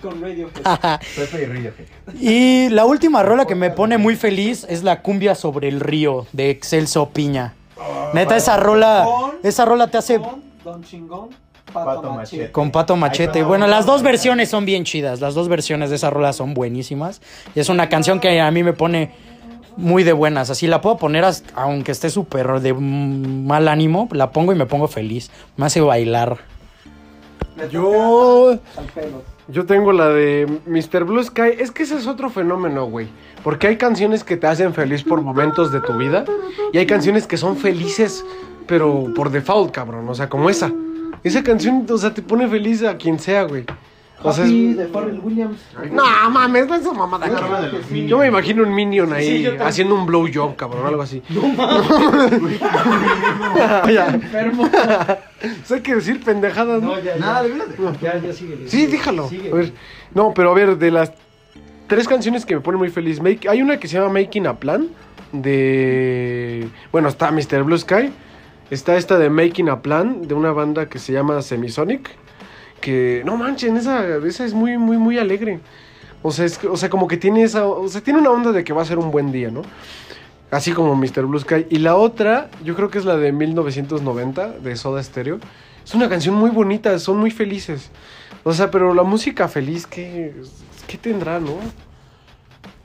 con 0.00 0.22
Radio. 0.22 0.48
Pepe 1.14 1.42
y 1.42 1.44
Río. 1.44 1.72
y 2.18 2.68
la 2.70 2.86
última 2.86 3.22
rola 3.22 3.44
que 3.44 3.54
me 3.54 3.68
pone 3.68 3.98
muy 3.98 4.16
feliz 4.16 4.64
es 4.66 4.82
la 4.82 5.02
cumbia 5.02 5.34
sobre 5.34 5.68
el 5.68 5.80
río 5.80 6.26
de 6.32 6.48
Excelso 6.48 7.10
Piña. 7.10 7.52
Neta, 8.12 8.36
esa 8.36 8.56
rola, 8.56 9.06
esa 9.42 9.64
rola 9.64 9.88
te 9.88 9.98
hace 9.98 10.20
Don 10.64 10.82
Chingón, 10.84 11.28
Pato 11.72 11.86
Pato 11.86 12.02
Machete. 12.02 12.16
Machete. 12.16 12.52
con 12.52 12.70
Pato 12.70 12.96
Machete. 12.96 13.42
Bueno, 13.42 13.66
las 13.66 13.84
dos 13.86 14.02
versiones 14.02 14.48
son 14.48 14.64
bien 14.64 14.84
chidas. 14.84 15.20
Las 15.20 15.34
dos 15.34 15.48
versiones 15.48 15.90
de 15.90 15.96
esa 15.96 16.10
rola 16.10 16.32
son 16.32 16.54
buenísimas. 16.54 17.20
Y 17.54 17.60
es 17.60 17.68
una 17.68 17.88
canción 17.88 18.20
que 18.20 18.40
a 18.40 18.50
mí 18.50 18.62
me 18.62 18.72
pone 18.72 19.10
muy 19.76 20.04
de 20.04 20.12
buenas. 20.12 20.50
Así 20.50 20.66
la 20.68 20.80
puedo 20.80 20.96
poner 20.96 21.24
hasta- 21.24 21.52
aunque 21.60 21.90
esté 21.92 22.10
súper 22.10 22.60
de 22.60 22.72
mal 22.74 23.66
ánimo. 23.68 24.08
La 24.12 24.30
pongo 24.30 24.52
y 24.52 24.56
me 24.56 24.66
pongo 24.66 24.86
feliz. 24.88 25.30
Me 25.56 25.66
hace 25.66 25.80
bailar. 25.80 26.38
Yo- 27.70 28.58
toca 28.74 28.80
al 28.80 28.86
pelo. 28.94 29.22
Yo 29.48 29.66
tengo 29.66 29.92
la 29.92 30.08
de 30.08 30.46
Mr. 30.66 31.04
Blue 31.04 31.22
Sky. 31.22 31.50
Es 31.58 31.70
que 31.70 31.82
ese 31.82 31.96
es 31.96 32.06
otro 32.06 32.30
fenómeno, 32.30 32.86
güey. 32.86 33.08
Porque 33.42 33.66
hay 33.66 33.76
canciones 33.76 34.24
que 34.24 34.36
te 34.38 34.46
hacen 34.46 34.72
feliz 34.72 35.02
por 35.04 35.20
momentos 35.20 35.70
de 35.70 35.80
tu 35.80 35.92
vida. 35.98 36.24
Y 36.72 36.78
hay 36.78 36.86
canciones 36.86 37.26
que 37.26 37.36
son 37.36 37.56
felices, 37.58 38.24
pero 38.66 39.12
por 39.14 39.30
default, 39.30 39.70
cabrón. 39.70 40.08
O 40.08 40.14
sea, 40.14 40.28
como 40.30 40.48
esa. 40.48 40.72
Esa 41.22 41.42
canción, 41.42 41.86
o 41.90 41.98
sea, 41.98 42.12
te 42.14 42.22
pone 42.22 42.48
feliz 42.48 42.82
a 42.82 42.96
quien 42.96 43.18
sea, 43.18 43.42
güey. 43.44 43.64
O 44.26 44.32
sea, 44.32 44.44
Happy 44.44 44.70
es... 44.70 44.76
de 44.78 44.86
Pharrell 44.86 45.20
Williams. 45.22 45.58
No, 45.92 46.02
mames, 46.30 46.66
no 46.66 46.74
es 46.74 46.80
esa 46.80 46.92
mamada. 46.94 47.26
Una 47.26 47.60
de 47.60 47.72
los 47.72 47.90
Minions. 47.90 48.10
Yo 48.10 48.18
me 48.18 48.26
imagino 48.28 48.62
un 48.62 48.74
minion 48.74 49.12
ahí 49.12 49.26
Sí, 49.26 49.42
yo 49.42 49.50
también. 49.50 49.68
haciendo 49.68 49.94
un 49.94 50.06
blowjob, 50.06 50.56
cabrón, 50.56 50.86
algo 50.86 51.02
así. 51.02 51.22
Ya. 53.92 54.08
Enfermo. 54.14 54.64
O 54.64 54.68
sea, 55.66 55.76
hay 55.76 55.82
que 55.82 55.94
decir 55.94 56.22
pendejadas, 56.22 56.82
¿no? 56.82 56.98
ya, 57.00 57.16
Nada, 57.16 57.42
de 57.42 57.50
verdad. 57.50 57.66
ya, 58.00 58.18
ya 58.18 58.32
sigue. 58.32 58.58
Sí, 58.66 58.86
déjalo. 58.86 59.26
A 59.26 59.54
ver, 59.54 59.72
no, 60.14 60.32
pero 60.34 60.50
a 60.50 60.54
ver, 60.54 60.78
de 60.78 60.90
las 60.90 61.12
tres 61.86 62.08
canciones 62.08 62.46
que 62.46 62.54
me 62.54 62.60
ponen 62.60 62.78
muy 62.78 62.90
feliz, 62.90 63.20
make- 63.20 63.48
hay 63.48 63.60
una 63.62 63.78
que 63.78 63.88
se 63.88 63.98
llama 63.98 64.08
Making 64.20 64.46
a 64.46 64.54
Plan, 64.56 64.88
de... 65.32 66.68
Bueno, 66.92 67.08
está 67.08 67.30
Mr. 67.30 67.62
Blue 67.64 67.76
Sky, 67.78 68.10
está 68.70 68.96
esta 68.96 69.18
de 69.18 69.28
Making 69.30 69.68
a 69.68 69.82
Plan, 69.82 70.26
de 70.26 70.34
una 70.34 70.52
banda 70.52 70.86
que 70.88 70.98
se 70.98 71.12
llama 71.12 71.42
Semisonic, 71.42 72.10
que, 72.80 73.22
no 73.24 73.36
manchen, 73.36 73.76
esa, 73.76 74.16
esa 74.18 74.44
es 74.44 74.54
muy, 74.54 74.78
muy, 74.78 74.98
muy 74.98 75.18
alegre. 75.18 75.60
O 76.22 76.30
sea, 76.30 76.44
es, 76.44 76.62
o 76.64 76.76
sea, 76.76 76.88
como 76.88 77.06
que 77.06 77.16
tiene 77.16 77.42
esa, 77.42 77.66
o 77.66 77.86
sea, 77.88 78.00
tiene 78.00 78.18
una 78.18 78.30
onda 78.30 78.52
de 78.52 78.64
que 78.64 78.72
va 78.72 78.82
a 78.82 78.84
ser 78.84 78.98
un 78.98 79.10
buen 79.10 79.30
día, 79.32 79.50
¿no? 79.50 79.62
Así 80.50 80.72
como 80.72 80.94
Mr. 80.94 81.26
Blue 81.26 81.38
Sky. 81.38 81.66
Y 81.68 81.78
la 81.78 81.96
otra, 81.96 82.50
yo 82.62 82.74
creo 82.74 82.90
que 82.90 82.98
es 82.98 83.04
la 83.04 83.16
de 83.16 83.32
1990, 83.32 84.50
de 84.52 84.76
Soda 84.76 85.02
Stereo. 85.02 85.38
Es 85.84 85.94
una 85.94 86.08
canción 86.08 86.34
muy 86.34 86.50
bonita, 86.50 86.98
son 86.98 87.18
muy 87.18 87.30
felices. 87.30 87.90
O 88.42 88.52
sea, 88.52 88.70
pero 88.70 88.94
la 88.94 89.02
música 89.02 89.48
feliz, 89.48 89.86
¿qué, 89.86 90.34
qué 90.86 90.96
tendrá, 90.96 91.40
no? 91.40 91.58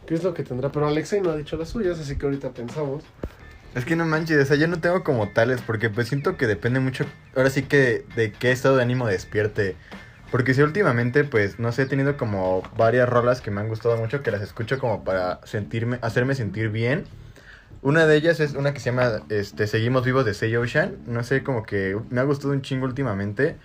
¿Qué 0.05 0.15
es 0.15 0.23
lo 0.23 0.33
que 0.33 0.43
tendrá? 0.43 0.71
Pero 0.71 0.87
Alexei 0.87 1.21
no 1.21 1.29
ha 1.29 1.37
dicho 1.37 1.55
las 1.57 1.69
suyas, 1.69 1.99
así 1.99 2.17
que 2.17 2.25
ahorita 2.25 2.49
pensamos. 2.49 3.03
Es 3.75 3.85
que 3.85 3.95
no 3.95 4.05
manches, 4.05 4.41
o 4.41 4.45
sea, 4.45 4.57
yo 4.57 4.67
no 4.67 4.79
tengo 4.79 5.03
como 5.03 5.29
tales, 5.29 5.61
porque 5.61 5.89
pues 5.89 6.07
siento 6.07 6.37
que 6.37 6.47
depende 6.47 6.79
mucho, 6.79 7.05
ahora 7.35 7.49
sí 7.49 7.63
que 7.63 8.03
de 8.15 8.31
qué 8.31 8.51
estado 8.51 8.77
de 8.77 8.83
ánimo 8.83 9.07
despierte. 9.07 9.75
Porque 10.31 10.53
si 10.53 10.61
últimamente, 10.61 11.23
pues, 11.23 11.59
no 11.59 11.71
sé, 11.71 11.83
he 11.83 11.85
tenido 11.85 12.15
como 12.17 12.61
varias 12.77 13.09
rolas 13.09 13.41
que 13.41 13.51
me 13.51 13.61
han 13.61 13.67
gustado 13.67 13.97
mucho, 13.97 14.21
que 14.21 14.31
las 14.31 14.41
escucho 14.41 14.77
como 14.77 15.03
para 15.03 15.39
sentirme, 15.43 15.97
hacerme 16.01 16.35
sentir 16.35 16.69
bien. 16.69 17.05
Una 17.81 18.05
de 18.05 18.15
ellas 18.15 18.39
es 18.39 18.53
una 18.53 18.73
que 18.73 18.79
se 18.79 18.91
llama, 18.91 19.23
este, 19.29 19.65
Seguimos 19.65 20.05
Vivos 20.05 20.25
de 20.25 20.33
Say 20.33 20.55
Ocean. 20.55 20.97
No 21.07 21.23
sé, 21.23 21.43
como 21.43 21.63
que 21.63 21.97
me 22.09 22.21
ha 22.21 22.23
gustado 22.23 22.53
un 22.53 22.61
chingo 22.61 22.85
últimamente. 22.85 23.55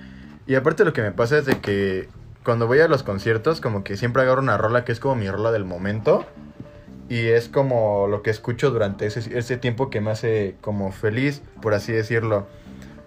Y 0.46 0.54
aparte 0.54 0.84
lo 0.84 0.92
que 0.92 1.02
me 1.02 1.12
pasa 1.12 1.38
es 1.38 1.46
de 1.46 1.60
que 1.60 2.08
cuando 2.44 2.66
voy 2.66 2.80
a 2.80 2.88
los 2.88 3.02
conciertos, 3.02 3.60
como 3.60 3.84
que 3.84 3.96
siempre 3.96 4.22
agarro 4.22 4.40
una 4.40 4.56
rola 4.56 4.84
que 4.84 4.92
es 4.92 5.00
como 5.00 5.16
mi 5.16 5.28
rola 5.28 5.50
del 5.52 5.64
momento. 5.64 6.26
Y 7.08 7.28
es 7.28 7.48
como 7.48 8.06
lo 8.08 8.22
que 8.22 8.30
escucho 8.30 8.70
durante 8.70 9.06
ese, 9.06 9.36
ese 9.36 9.56
tiempo 9.56 9.90
que 9.90 10.00
me 10.00 10.10
hace 10.10 10.56
como 10.60 10.90
feliz, 10.92 11.42
por 11.60 11.74
así 11.74 11.92
decirlo. 11.92 12.46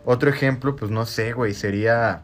Otro 0.06 0.30
ejemplo, 0.30 0.76
pues 0.76 0.92
no 0.92 1.06
sé, 1.06 1.34
güey, 1.34 1.54
sería... 1.54 2.22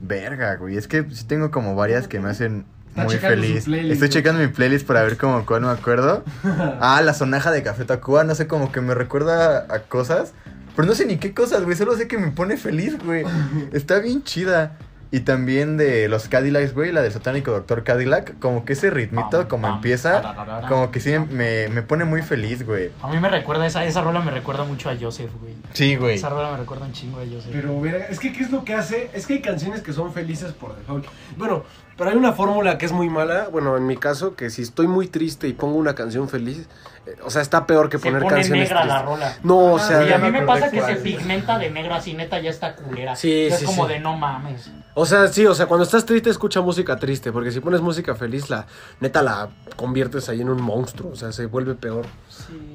Verga, 0.00 0.56
güey. 0.56 0.76
Es 0.76 0.88
que 0.88 1.04
sí 1.10 1.24
tengo 1.26 1.50
como 1.50 1.74
varias 1.74 2.08
que 2.08 2.20
me 2.20 2.30
hacen 2.30 2.64
Está 2.90 3.04
muy 3.04 3.16
feliz. 3.18 3.64
playlist, 3.64 3.92
Estoy 3.92 4.08
checando 4.08 4.40
mi 4.40 4.48
playlist 4.48 4.86
para 4.86 5.02
ver 5.02 5.16
como 5.16 5.46
cuál 5.46 5.62
me 5.62 5.68
acuerdo. 5.68 6.24
Ah, 6.80 7.00
la 7.04 7.14
sonaja 7.14 7.50
de 7.52 7.62
Café 7.62 7.84
Tacuba, 7.84 8.24
no 8.24 8.34
sé, 8.34 8.46
como 8.46 8.72
que 8.72 8.80
me 8.80 8.94
recuerda 8.94 9.66
a 9.68 9.80
cosas. 9.80 10.32
Pero 10.74 10.88
no 10.88 10.94
sé 10.94 11.06
ni 11.06 11.18
qué 11.18 11.32
cosas, 11.34 11.62
güey. 11.64 11.76
Solo 11.76 11.96
sé 11.96 12.08
que 12.08 12.18
me 12.18 12.30
pone 12.30 12.56
feliz, 12.56 12.98
güey. 13.04 13.24
Está 13.72 14.00
bien 14.00 14.24
chida. 14.24 14.76
Y 15.12 15.20
también 15.20 15.76
de 15.76 16.08
los 16.08 16.28
Cadillacs, 16.28 16.72
güey, 16.72 16.92
la 16.92 17.02
del 17.02 17.10
satánico 17.10 17.50
Doctor 17.50 17.82
Cadillac. 17.82 18.38
Como 18.38 18.64
que 18.64 18.74
ese 18.74 18.90
ritmito, 18.90 19.48
como 19.48 19.66
empieza, 19.66 20.62
como 20.68 20.92
que 20.92 21.00
sí 21.00 21.12
me, 21.18 21.68
me 21.68 21.82
pone 21.82 22.04
muy 22.04 22.22
feliz, 22.22 22.64
güey. 22.64 22.92
A 23.02 23.08
mí 23.08 23.18
me 23.18 23.28
recuerda, 23.28 23.66
esa, 23.66 23.84
esa 23.84 24.02
rola 24.02 24.20
me 24.20 24.30
recuerda 24.30 24.62
mucho 24.64 24.88
a 24.88 24.96
Joseph, 24.96 25.30
güey. 25.40 25.54
Sí, 25.72 25.96
güey. 25.96 26.14
Esa 26.14 26.28
rola 26.28 26.52
me 26.52 26.58
recuerda 26.58 26.86
un 26.86 26.92
chingo 26.92 27.18
a 27.18 27.24
Joseph. 27.24 27.50
Pero, 27.50 27.80
verga, 27.80 28.06
es 28.08 28.20
que, 28.20 28.32
¿qué 28.32 28.44
es 28.44 28.50
lo 28.52 28.64
que 28.64 28.74
hace? 28.74 29.10
Es 29.12 29.26
que 29.26 29.34
hay 29.34 29.40
canciones 29.40 29.82
que 29.82 29.92
son 29.92 30.12
felices 30.12 30.52
por 30.52 30.76
default. 30.76 31.06
Bueno, 31.36 31.64
Pero 32.00 32.12
hay 32.12 32.16
una 32.16 32.32
fórmula 32.32 32.78
que 32.78 32.86
es 32.86 32.92
muy 32.92 33.10
mala, 33.10 33.48
bueno, 33.52 33.76
en 33.76 33.86
mi 33.86 33.98
caso, 33.98 34.34
que 34.34 34.48
si 34.48 34.62
estoy 34.62 34.86
muy 34.86 35.06
triste 35.06 35.48
y 35.48 35.52
pongo 35.52 35.76
una 35.76 35.94
canción 35.94 36.30
feliz, 36.30 36.66
eh, 37.04 37.14
o 37.22 37.28
sea, 37.28 37.42
está 37.42 37.66
peor 37.66 37.90
que 37.90 37.98
Se 37.98 38.04
poner 38.04 38.22
pone 38.22 38.36
canciones 38.36 38.70
negra 38.70 38.86
la 38.86 39.02
rola. 39.02 39.36
No, 39.42 39.74
o 39.74 39.78
sea, 39.78 40.08
y 40.08 40.10
a 40.10 40.16
mí 40.16 40.30
me 40.30 40.40
pasa 40.46 40.70
que 40.70 40.80
se 40.80 40.96
pigmenta 40.96 41.58
de 41.58 41.68
negro 41.70 41.92
así, 41.92 42.14
neta, 42.14 42.40
ya 42.40 42.48
está 42.48 42.74
culera. 42.74 43.14
Sí, 43.16 43.48
es 43.48 43.58
sí, 43.58 43.66
como 43.66 43.86
sí. 43.86 43.92
de 43.92 44.00
no 44.00 44.16
mames. 44.16 44.70
o 44.94 45.04
sea, 45.04 45.28
sí, 45.28 45.44
o 45.44 45.54
sea, 45.54 45.66
cuando 45.66 45.84
estás 45.84 46.06
triste 46.06 46.30
escucha 46.30 46.62
música 46.62 46.96
triste, 46.96 47.32
porque 47.32 47.52
si 47.52 47.60
pones 47.60 47.82
música 47.82 48.14
feliz, 48.14 48.48
la 48.48 48.64
neta 49.00 49.22
la 49.22 49.50
conviertes 49.76 50.30
ahí 50.30 50.40
en 50.40 50.48
un 50.48 50.62
monstruo, 50.62 51.10
o 51.12 51.16
sea, 51.16 51.32
se 51.32 51.44
vuelve 51.44 51.74
peor. 51.74 52.06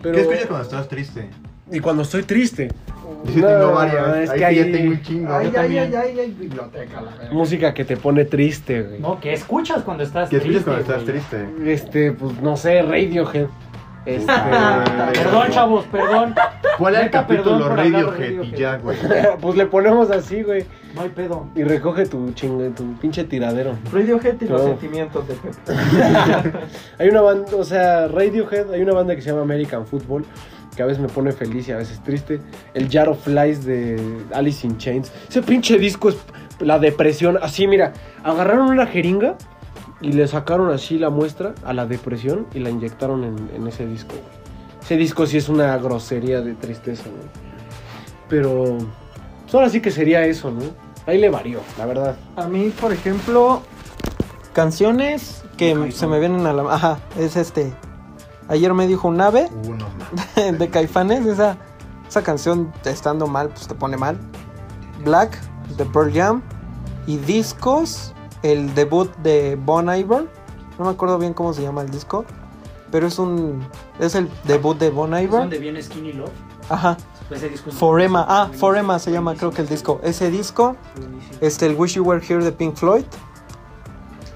Pero 0.04 0.14
¿Qué 0.14 0.22
escuchas 0.22 0.46
cuando 0.46 0.66
estás 0.66 0.88
triste? 0.88 1.32
y 1.72 1.80
cuando 1.80 2.04
estoy 2.04 2.24
triste, 2.24 2.70
sí 3.28 3.42
No, 3.42 3.48
tengo 3.48 3.72
varias. 3.74 4.18
es 4.18 4.30
ahí 4.30 4.36
que 4.36 4.40
ya 4.40 4.48
ahí- 4.48 4.72
tengo 4.72 4.92
un 4.92 5.02
chingo. 5.02 5.34
Ay, 5.36 5.52
ay, 5.58 5.78
ay, 5.78 5.94
ay, 5.96 6.20
ay, 6.20 6.32
biblioteca, 6.40 7.02
la 7.02 7.12
verga. 7.16 7.34
música 7.34 7.74
que 7.74 7.86
te 7.86 7.98
pone 7.98 8.26
triste, 8.26 8.84
güey. 8.84 9.00
No, 9.00 9.20
que 9.20 9.34
escuchas 9.34 9.84
cuando 9.84 10.04
estás 10.04 10.30
¿Qué 10.30 10.38
escuchas 10.38 10.64
triste. 10.64 10.72
cuando 10.72 10.82
estás 10.82 11.04
güey. 11.04 11.46
triste? 11.52 11.74
Este, 11.74 12.12
pues 12.12 12.42
no 12.42 12.58
sé, 12.58 12.82
Radiohead. 12.82 13.48
Este, 14.06 14.32
Perdón, 15.16 15.48
chavos, 15.50 15.86
perdón. 15.86 16.36
¿Cuál 16.78 16.94
es 16.96 17.02
el 17.02 17.10
capítulo 17.10 17.70
Radiohead 17.76 18.42
y 18.44 18.52
ya, 18.52 18.78
güey? 18.78 18.96
pues 19.42 19.56
le 19.56 19.66
ponemos 19.66 20.12
así, 20.12 20.44
güey, 20.44 20.64
No 20.94 21.02
hay 21.02 21.10
pedo. 21.10 21.48
y 21.56 21.64
recoge 21.64 22.06
tu 22.06 22.32
chingue, 22.34 22.70
tu 22.70 22.94
pinche 23.00 23.24
tiradero. 23.24 23.76
Radiohead 23.92 24.36
y 24.40 24.46
los 24.46 24.62
sentimientos 24.62 25.28
de 25.28 25.34
Pepe. 25.36 25.74
Hay 27.00 27.10
una 27.10 27.22
banda, 27.22 27.56
o 27.58 27.64
sea, 27.64 28.08
Radiohead, 28.08 28.72
hay 28.74 28.82
una 28.82 28.94
banda 28.94 29.16
que 29.16 29.22
se 29.24 29.30
llama 29.32 29.42
American 29.42 29.88
Football, 29.88 30.24
que 30.76 30.84
a 30.84 30.86
veces 30.86 31.02
me 31.02 31.08
pone 31.08 31.32
feliz 31.32 31.68
y 31.68 31.72
a 31.72 31.78
veces 31.78 32.02
triste. 32.04 32.40
El 32.74 32.90
Jar 32.90 33.10
of 33.10 33.24
Flies 33.24 33.66
de 33.66 34.02
Alice 34.34 34.66
in 34.66 34.78
Chains. 34.78 35.12
Ese 35.30 35.42
pinche 35.42 35.78
disco 35.78 36.10
es 36.10 36.18
la 36.60 36.80
depresión. 36.80 37.38
Así, 37.42 37.68
mira, 37.68 37.94
agarraron 38.24 38.70
una 38.70 38.86
jeringa 38.86 39.38
y 40.02 40.12
le 40.12 40.28
sacaron 40.28 40.72
así 40.72 41.00
la 41.00 41.10
muestra 41.10 41.56
a 41.64 41.74
la 41.74 41.86
depresión 41.86 42.48
y 42.54 42.60
la 42.60 42.70
inyectaron 42.70 43.24
en, 43.24 43.50
en 43.56 43.68
ese 43.68 43.86
disco, 43.86 44.12
güey. 44.12 44.46
Ese 44.84 44.98
disco 44.98 45.26
sí 45.26 45.38
es 45.38 45.50
una 45.50 45.76
grosería 45.78 46.42
de 46.42 46.54
tristeza, 46.54 47.04
güey. 47.04 47.28
Pero, 48.30 48.78
pues 49.44 49.56
ahora 49.56 49.70
sí 49.70 49.82
que 49.82 49.90
sería 49.92 50.26
eso, 50.26 50.52
¿no? 50.52 50.62
Ahí 51.08 51.18
le 51.20 51.30
varió, 51.30 51.60
la 51.78 51.86
verdad. 51.86 52.16
A 52.36 52.48
mí, 52.48 52.72
por 52.82 52.92
ejemplo, 52.92 53.62
canciones 54.54 55.44
que 55.58 55.92
se 55.92 56.08
me 56.08 56.20
vienen 56.20 56.46
a 56.46 56.54
la... 56.54 56.74
Ajá, 56.74 57.00
es 57.18 57.36
este... 57.36 57.74
Ayer 58.48 58.74
me 58.74 58.88
dijo 58.88 59.08
un 59.08 59.20
ave 59.22 59.50
Uno 59.68 59.86
de 60.58 60.70
Caifanes, 60.70 61.26
esa, 61.26 61.58
esa 62.08 62.22
canción 62.24 62.72
estando 62.84 63.28
mal, 63.28 63.50
pues 63.50 63.68
te 63.68 63.76
pone 63.76 63.98
mal. 63.98 64.18
Black, 65.04 65.38
de 65.78 65.86
Pearl 65.86 66.14
Jam. 66.14 66.42
Y 67.08 67.18
discos, 67.18 68.14
el 68.44 68.74
debut 68.76 69.16
de 69.18 69.58
Bon 69.64 69.88
Iver. 69.88 70.28
No 70.78 70.86
me 70.86 70.92
acuerdo 70.92 71.18
bien 71.18 71.34
cómo 71.34 71.54
se 71.54 71.62
llama 71.62 71.82
el 71.82 71.90
disco. 71.90 72.26
Pero 72.92 73.08
es 73.08 73.20
un... 73.20 73.68
Es 74.00 74.16
el 74.16 74.30
debut 74.46 74.78
de 74.78 74.90
Bon 74.90 75.14
¿Es 75.14 75.24
Iver. 75.24 75.42
donde 75.42 75.60
viene 75.60 75.82
Skinny 75.82 76.14
Love? 76.14 76.32
Ajá. 76.70 76.98
Ese 77.30 77.50
disco 77.50 77.70
es 77.70 77.76
Forema. 77.76 78.26
Ah. 78.28 78.50
Forema 78.54 79.00
se 79.00 79.12
llama 79.12 79.36
creo 79.36 79.52
que 79.52 79.62
el 79.62 79.68
disco. 79.68 80.00
Ese 80.04 80.30
disco. 80.32 80.76
Este, 81.42 81.66
el 81.66 81.76
Wish 81.76 81.96
You 81.96 82.04
Were 82.04 82.24
Here 82.26 82.44
de 82.44 82.52
Pink 82.52 82.76
Floyd. 82.76 83.06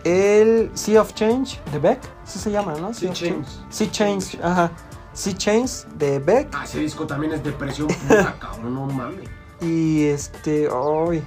El 0.03 0.71
Sea 0.73 1.01
of 1.01 1.13
Change 1.13 1.59
de 1.71 1.79
Beck. 1.79 1.99
Sí 2.23 2.39
se 2.39 2.51
llama, 2.51 2.73
¿no? 2.75 2.93
Sea 2.93 3.09
of 3.09 3.15
Change. 3.15 3.47
Sea 3.69 3.91
Change, 3.91 4.39
ajá. 4.41 4.71
Sea 5.13 5.33
Change 5.35 5.85
de 5.95 6.19
Beck. 6.19 6.49
Ah, 6.53 6.63
ese 6.63 6.79
disco 6.79 7.05
también 7.05 7.33
es 7.33 7.43
depresión 7.43 7.87
pura, 8.07 8.35
cabrón, 8.39 8.73
no 8.73 8.85
mames. 8.85 9.29
Y 9.61 10.05
este. 10.05 10.69
Ay, 10.69 11.23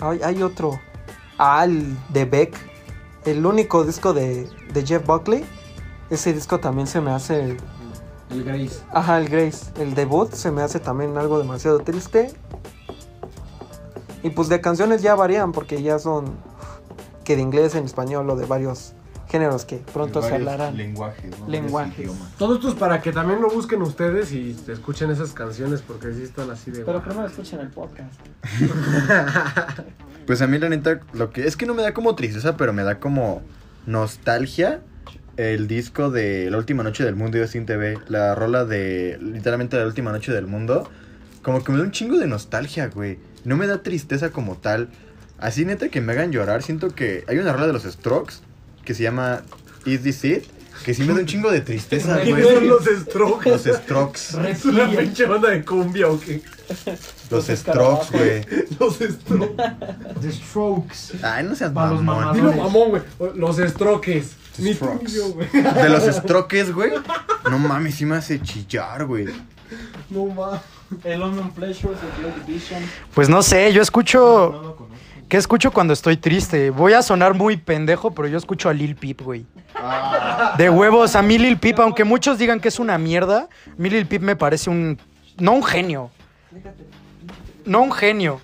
ay, 0.00 0.20
hay 0.22 0.42
otro. 0.42 0.80
Ah, 1.38 1.64
el 1.64 1.96
de 2.10 2.24
Beck. 2.24 2.56
El 3.24 3.44
único 3.44 3.84
disco 3.84 4.12
de, 4.12 4.48
de 4.72 4.86
Jeff 4.86 5.06
Buckley. 5.06 5.44
Ese 6.10 6.32
disco 6.32 6.60
también 6.60 6.86
se 6.86 7.00
me 7.00 7.10
hace. 7.10 7.56
El 8.30 8.44
Grace. 8.44 8.82
Ajá, 8.92 9.18
el 9.18 9.28
Grace. 9.28 9.72
El 9.78 9.94
debut 9.94 10.32
se 10.32 10.50
me 10.50 10.62
hace 10.62 10.80
también 10.80 11.16
algo 11.18 11.38
demasiado 11.38 11.80
triste. 11.80 12.32
Y 14.22 14.30
pues 14.30 14.48
de 14.48 14.60
canciones 14.60 15.02
ya 15.02 15.14
varían 15.14 15.52
porque 15.52 15.82
ya 15.82 15.98
son 15.98 16.36
que 17.24 17.36
de 17.36 17.42
inglés 17.42 17.74
en 17.74 17.84
español 17.84 18.28
o 18.30 18.36
de 18.36 18.46
varios 18.46 18.94
géneros 19.28 19.64
que 19.64 19.76
pronto 19.76 20.22
se 20.22 20.34
hablarán. 20.34 20.76
Lenguajes, 20.76 21.38
¿no? 21.38 21.48
Lenguajes. 21.48 22.10
Todo 22.38 22.54
esto 22.54 22.68
es 22.68 22.74
para 22.74 23.00
que 23.00 23.12
también 23.12 23.40
lo 23.40 23.50
busquen 23.50 23.82
ustedes 23.82 24.32
y 24.32 24.56
escuchen 24.68 25.10
esas 25.10 25.32
canciones 25.32 25.82
porque 25.82 26.12
sí 26.12 26.22
están 26.22 26.50
así 26.50 26.70
de... 26.70 26.84
Pero 26.84 27.02
primero 27.02 27.26
escuchen 27.26 27.60
el 27.60 27.70
podcast. 27.70 28.14
Pues 30.26 30.40
a 30.40 30.46
mí 30.46 30.58
la 30.58 30.70
neta, 30.70 31.00
lo 31.12 31.30
que 31.30 31.46
es 31.46 31.54
que 31.54 31.66
no 31.66 31.74
me 31.74 31.82
da 31.82 31.92
como 31.92 32.14
tristeza, 32.14 32.56
pero 32.56 32.72
me 32.72 32.82
da 32.82 32.98
como 32.98 33.42
nostalgia 33.86 34.80
el 35.36 35.66
disco 35.66 36.10
de 36.10 36.50
La 36.50 36.56
Última 36.56 36.82
Noche 36.82 37.04
del 37.04 37.14
Mundo 37.14 37.36
y 37.36 37.46
Sin 37.46 37.66
TV, 37.66 37.98
la 38.08 38.34
rola 38.34 38.64
de 38.64 39.18
literalmente 39.20 39.76
La 39.76 39.86
Última 39.86 40.12
Noche 40.12 40.32
del 40.32 40.46
Mundo, 40.46 40.88
como 41.42 41.62
que 41.62 41.72
me 41.72 41.78
da 41.78 41.84
un 41.84 41.90
chingo 41.90 42.16
de 42.16 42.26
nostalgia, 42.26 42.88
güey. 42.88 43.18
No 43.44 43.56
me 43.56 43.66
da 43.66 43.82
tristeza 43.82 44.30
como 44.30 44.56
tal. 44.56 44.88
Así 45.44 45.66
neta 45.66 45.90
que 45.90 46.00
me 46.00 46.12
hagan 46.14 46.32
llorar, 46.32 46.62
siento 46.62 46.94
que 46.94 47.22
hay 47.28 47.36
una 47.36 47.52
rola 47.52 47.66
de 47.66 47.74
los 47.74 47.82
Strokes 47.82 48.36
que 48.82 48.94
se 48.94 49.02
llama 49.02 49.42
Is 49.84 50.02
This 50.02 50.24
It, 50.24 50.44
que 50.86 50.94
sí 50.94 51.02
me 51.02 51.12
da 51.12 51.20
un 51.20 51.26
chingo 51.26 51.50
de 51.50 51.60
tristeza, 51.60 52.16
güey. 52.24 52.66
los 52.66 52.84
Strokes? 52.86 53.50
Los 53.50 53.64
Strokes, 53.64 54.20
¿Es 54.48 54.64
una 54.64 54.88
pinche 54.88 55.26
banda 55.26 55.50
de 55.50 55.62
cumbia 55.62 56.08
o 56.08 56.18
qué? 56.18 56.40
los 57.30 57.44
Strokes, 57.46 58.06
güey. 58.10 58.46
Los 58.80 58.94
Strokes. 58.94 59.64
The 60.22 60.32
Strokes. 60.32 61.18
Ay, 61.22 61.44
no 61.44 61.54
seas 61.54 61.74
mamón. 61.74 62.32
Dilo 62.34 62.50
mamón, 62.54 62.88
güey. 62.88 63.02
Los 63.34 63.58
Strokes. 63.58 64.24
Ni 64.56 64.74
tuyo, 64.74 65.28
güey. 65.34 65.48
De 65.52 65.88
los 65.90 66.04
Strokes, 66.04 66.72
güey. 66.72 66.92
No 67.50 67.58
mames, 67.58 67.96
sí 67.96 68.06
me 68.06 68.16
hace 68.16 68.40
chillar, 68.40 69.04
güey. 69.04 69.26
No 70.08 70.24
mames. 70.24 70.60
El 71.04 71.20
London 71.20 71.50
Pleasures 71.50 71.98
de 72.00 72.22
Joy 72.22 72.32
Division. 72.46 72.82
Pues 73.14 73.28
no 73.28 73.42
sé, 73.42 73.70
yo 73.74 73.82
escucho. 73.82 74.78
¿Qué 75.28 75.36
escucho 75.36 75.72
cuando 75.72 75.92
estoy 75.92 76.16
triste? 76.16 76.70
Voy 76.70 76.92
a 76.92 77.02
sonar 77.02 77.34
muy 77.34 77.56
pendejo, 77.56 78.12
pero 78.12 78.28
yo 78.28 78.38
escucho 78.38 78.68
a 78.68 78.72
Lil 78.72 78.94
Peep, 78.94 79.22
güey. 79.22 79.46
De 80.58 80.70
huevos, 80.70 81.16
a 81.16 81.22
mí 81.22 81.38
Lil 81.38 81.58
Peep, 81.58 81.80
aunque 81.80 82.04
muchos 82.04 82.38
digan 82.38 82.60
que 82.60 82.68
es 82.68 82.78
una 82.78 82.98
mierda, 82.98 83.48
a 83.66 83.74
mí 83.76 83.90
Lil 83.90 84.06
Peep 84.06 84.22
me 84.22 84.36
parece 84.36 84.70
un. 84.70 84.98
No 85.38 85.52
un 85.52 85.64
genio. 85.64 86.10
No 87.64 87.80
un 87.82 87.92
genio. 87.92 88.40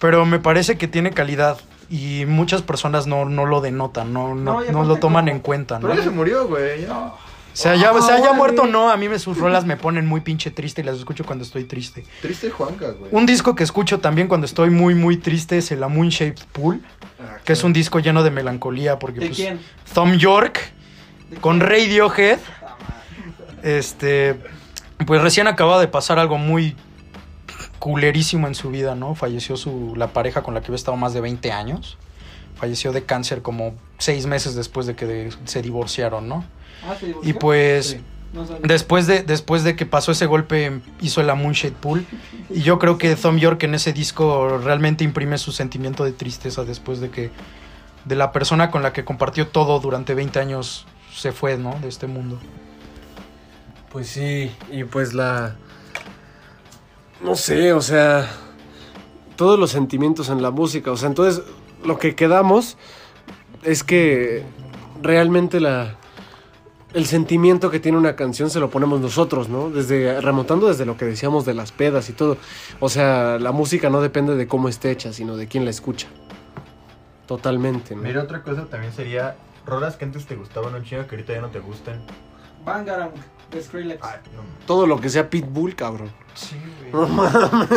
Pero 0.00 0.26
me 0.26 0.38
parece 0.38 0.76
que 0.76 0.88
tiene 0.88 1.12
calidad. 1.12 1.58
Y 1.90 2.24
muchas 2.26 2.60
personas 2.60 3.06
no, 3.06 3.24
no 3.24 3.46
lo 3.46 3.62
denotan, 3.62 4.12
no, 4.12 4.34
no, 4.34 4.60
No, 4.62 4.84
lo 4.84 4.96
toman 4.96 5.24
como- 5.24 5.36
en 5.36 5.40
cuenta, 5.40 5.78
¿no? 5.78 5.86
Pero 5.88 5.94
ya 5.98 6.04
se 6.04 6.10
murió, 6.10 6.46
güey. 6.46 6.82
ya. 6.82 7.12
O 7.58 7.60
sea, 7.60 7.74
ya, 7.74 7.92
o 7.92 8.00
sea, 8.00 8.16
ya 8.18 8.22
órale. 8.24 8.36
muerto 8.36 8.62
o 8.62 8.66
no, 8.66 8.88
a 8.90 8.96
mí 8.96 9.08
me, 9.08 9.18
sus 9.18 9.36
rolas 9.36 9.64
me 9.64 9.76
ponen 9.76 10.06
muy 10.06 10.20
pinche 10.20 10.50
triste 10.52 10.82
y 10.82 10.84
las 10.84 10.96
escucho 10.98 11.24
cuando 11.24 11.44
estoy 11.44 11.64
triste. 11.64 12.04
Triste 12.22 12.50
Juanca, 12.50 12.90
güey. 12.92 13.10
Un 13.12 13.26
disco 13.26 13.54
que 13.56 13.64
escucho 13.64 13.98
también 13.98 14.28
cuando 14.28 14.44
estoy 14.44 14.70
muy, 14.70 14.94
muy 14.94 15.16
triste 15.16 15.58
es 15.58 15.70
el 15.72 15.82
A 15.82 15.88
Moon 15.88 16.08
Shaped 16.08 16.44
Pool, 16.52 16.80
que 17.44 17.52
es 17.54 17.64
un 17.64 17.72
disco 17.72 17.98
lleno 17.98 18.22
de 18.22 18.30
melancolía 18.30 18.98
porque 19.00 19.18
¿De 19.20 19.26
pues, 19.26 19.36
quién? 19.36 19.60
Tom 19.92 20.14
York 20.14 20.60
con 21.40 21.58
Radiohead, 21.60 22.38
este, 23.62 24.36
pues 25.06 25.20
recién 25.20 25.46
acaba 25.48 25.80
de 25.80 25.88
pasar 25.88 26.18
algo 26.18 26.38
muy 26.38 26.76
culerísimo 27.78 28.46
en 28.46 28.54
su 28.54 28.70
vida, 28.70 28.94
¿no? 28.94 29.14
Falleció 29.14 29.56
su, 29.56 29.94
la 29.96 30.08
pareja 30.12 30.42
con 30.42 30.54
la 30.54 30.60
que 30.60 30.66
había 30.66 30.76
estado 30.76 30.96
más 30.96 31.12
de 31.14 31.20
20 31.20 31.52
años. 31.52 31.98
Falleció 32.56 32.92
de 32.92 33.04
cáncer 33.04 33.42
como 33.42 33.74
seis 33.98 34.26
meses 34.26 34.54
después 34.54 34.86
de 34.86 34.96
que 34.96 35.06
de- 35.06 35.32
se 35.44 35.62
divorciaron, 35.62 36.28
¿no? 36.28 36.44
Ah, 36.86 36.94
¿se 36.98 37.14
Y 37.22 37.32
pues... 37.32 37.86
Sí. 37.86 38.00
No 38.32 38.46
sabía. 38.46 38.60
Después 38.62 39.06
de, 39.06 39.22
después 39.22 39.64
de 39.64 39.74
que 39.74 39.86
pasó 39.86 40.12
ese 40.12 40.26
golpe, 40.26 40.80
hizo 41.00 41.22
el 41.22 41.28
Moonshade 41.28 41.72
Pool. 41.72 42.04
Y 42.50 42.60
yo 42.60 42.78
creo 42.78 42.98
que 42.98 43.16
Tom 43.16 43.38
York 43.38 43.62
en 43.62 43.74
ese 43.74 43.92
disco 43.92 44.58
realmente 44.58 45.02
imprime 45.02 45.38
su 45.38 45.50
sentimiento 45.50 46.04
de 46.04 46.12
tristeza 46.12 46.64
después 46.64 47.00
de 47.00 47.10
que 47.10 47.30
de 48.04 48.16
la 48.16 48.32
persona 48.32 48.70
con 48.70 48.82
la 48.82 48.92
que 48.92 49.04
compartió 49.04 49.48
todo 49.48 49.80
durante 49.80 50.14
20 50.14 50.40
años 50.40 50.86
se 51.14 51.32
fue, 51.32 51.58
¿no? 51.58 51.78
De 51.80 51.88
este 51.88 52.06
mundo. 52.06 52.38
Pues 53.90 54.08
sí, 54.08 54.50
y 54.70 54.84
pues 54.84 55.14
la... 55.14 55.56
No 57.22 57.34
sé, 57.34 57.72
o 57.72 57.80
sea... 57.80 58.28
Todos 59.36 59.58
los 59.58 59.70
sentimientos 59.70 60.30
en 60.30 60.42
la 60.42 60.50
música, 60.50 60.90
o 60.90 60.96
sea, 60.96 61.08
entonces 61.08 61.44
lo 61.84 61.98
que 61.98 62.16
quedamos 62.16 62.76
es 63.62 63.84
que 63.84 64.44
realmente 65.00 65.60
la... 65.60 65.96
El 66.94 67.04
sentimiento 67.04 67.70
que 67.70 67.80
tiene 67.80 67.98
una 67.98 68.16
canción 68.16 68.48
se 68.48 68.60
lo 68.60 68.70
ponemos 68.70 69.00
nosotros, 69.00 69.50
¿no? 69.50 69.68
Desde 69.68 70.20
remontando 70.22 70.68
desde 70.68 70.86
lo 70.86 70.96
que 70.96 71.04
decíamos 71.04 71.44
de 71.44 71.52
las 71.52 71.70
pedas 71.70 72.08
y 72.08 72.14
todo. 72.14 72.38
O 72.80 72.88
sea, 72.88 73.38
la 73.38 73.52
música 73.52 73.90
no 73.90 74.00
depende 74.00 74.36
de 74.36 74.46
cómo 74.46 74.70
esté 74.70 74.90
hecha, 74.90 75.12
sino 75.12 75.36
de 75.36 75.48
quién 75.48 75.64
la 75.64 75.70
escucha. 75.70 76.08
Totalmente, 77.26 77.94
¿no? 77.94 78.02
Mira, 78.02 78.22
otra 78.22 78.42
cosa 78.42 78.64
también 78.66 78.92
sería 78.94 79.36
rolas 79.66 79.96
que 79.96 80.06
antes 80.06 80.24
te 80.24 80.34
gustaban 80.34 80.74
un 80.74 80.82
chingo 80.82 81.06
que 81.06 81.16
ahorita 81.16 81.34
ya 81.34 81.42
no 81.42 81.50
te 81.50 81.60
gustan. 81.60 82.00
Bangarang 82.64 83.12
de 83.50 83.62
Skrillex. 83.62 84.00
Todo 84.66 84.86
lo 84.86 84.98
que 84.98 85.10
sea 85.10 85.28
Pitbull, 85.28 85.76
cabrón. 85.76 86.10
Sí, 86.38 86.56
güey. 86.92 86.92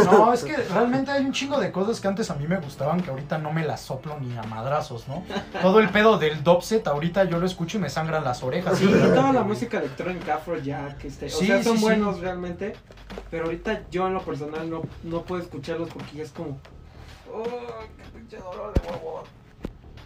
No, 0.06 0.32
es 0.34 0.43
que 0.43 0.55
realmente 0.55 1.09
hay 1.09 1.26
un 1.26 1.32
chingo 1.32 1.59
de 1.59 1.72
cosas 1.72 1.99
que 1.99 2.07
antes 2.07 2.30
a 2.30 2.36
mí 2.36 2.47
me 2.47 2.57
gustaban 2.57 3.01
que 3.01 3.09
ahorita 3.09 3.39
no 3.39 3.51
me 3.51 3.66
las 3.66 3.82
soplo 3.82 4.20
ni 4.20 4.38
a 4.38 4.43
madrazos, 4.43 5.07
¿no? 5.07 5.24
Todo 5.62 5.80
el 5.80 5.89
pedo 5.89 6.20
del 6.20 6.43
dubstep, 6.43 6.88
ahorita 6.88 7.24
yo 7.24 7.39
lo 7.39 7.47
escucho 7.47 7.78
y 7.78 7.82
me 7.82 7.89
sangran 7.89 8.24
las 8.24 8.43
orejas. 8.43 8.78
Sí, 8.78 8.86
y 8.86 8.91
toda 9.16 9.34
la 9.34 9.41
música 9.43 9.80
electrónica, 9.80 10.36
Afrojack, 10.36 11.03
este, 11.05 11.26
o 11.26 11.30
Sí, 11.30 11.47
sea, 11.47 11.64
son 11.64 11.74
sí, 11.74 11.80
sí. 11.80 11.84
buenos 11.86 12.20
realmente, 12.20 12.74
pero 13.32 13.45
ahorita 13.45 13.82
yo 13.89 14.05
en 14.07 14.14
lo 14.14 14.22
personal 14.22 14.70
no, 14.70 14.84
no 15.03 15.24
puedo 15.24 15.41
escucharlos 15.41 15.89
porque 15.89 16.18
ya 16.18 16.24
es 16.24 16.32
como, 16.32 16.59
oh, 17.34 17.43
qué 17.97 18.03
pinche 18.20 18.38
dolor 18.38 18.74
de 18.74 18.88
huevo, 18.88 19.24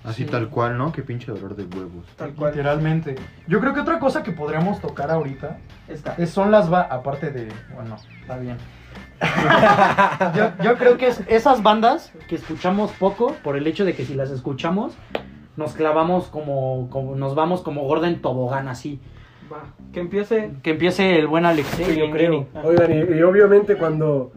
Así 0.05 0.23
Sí. 0.25 0.29
tal 0.29 0.49
cual, 0.49 0.77
¿no? 0.77 0.91
Qué 0.91 1.01
pinche 1.01 1.31
dolor 1.31 1.55
de 1.55 1.63
huevos. 1.63 2.05
tal 2.15 2.33
cual. 2.33 2.51
Literalmente. 2.51 3.15
Yo 3.47 3.59
creo 3.59 3.73
que 3.73 3.79
otra 3.81 3.99
cosa 3.99 4.23
que 4.23 4.31
podríamos 4.31 4.79
tocar 4.79 5.09
ahorita 5.11 5.57
Está. 5.87 6.15
es- 6.17 6.29
son 6.29 6.51
las 6.51 6.71
aparte 6.71 7.31
de 7.31 7.47
bueno, 7.73 7.95
está 8.21 8.37
bien. 8.37 8.57
yo, 10.35 10.51
yo 10.63 10.77
creo 10.77 10.97
que 10.97 11.07
es 11.07 11.21
esas 11.27 11.63
bandas 11.63 12.11
que 12.27 12.35
escuchamos 12.35 12.91
poco 12.93 13.33
por 13.43 13.55
el 13.57 13.65
hecho 13.67 13.85
de 13.85 13.93
que 13.93 14.05
si 14.05 14.13
las 14.13 14.29
escuchamos 14.29 14.93
nos 15.57 15.73
clavamos 15.73 16.25
como, 16.27 16.89
como 16.89 17.15
nos 17.15 17.33
vamos 17.35 17.61
como 17.61 17.83
gorda 17.83 18.07
en 18.07 18.21
tobogán 18.21 18.67
así. 18.67 18.99
Va, 19.51 19.63
que 19.93 19.99
empiece. 20.01 20.51
Que 20.63 20.71
empiece 20.71 21.17
el 21.17 21.27
buen 21.27 21.45
Alexei, 21.45 21.97
yo 21.97 22.11
creo. 22.11 22.47
Oigan, 22.63 22.91
y, 22.91 23.15
y 23.17 23.21
obviamente 23.21 23.77
cuando, 23.77 24.31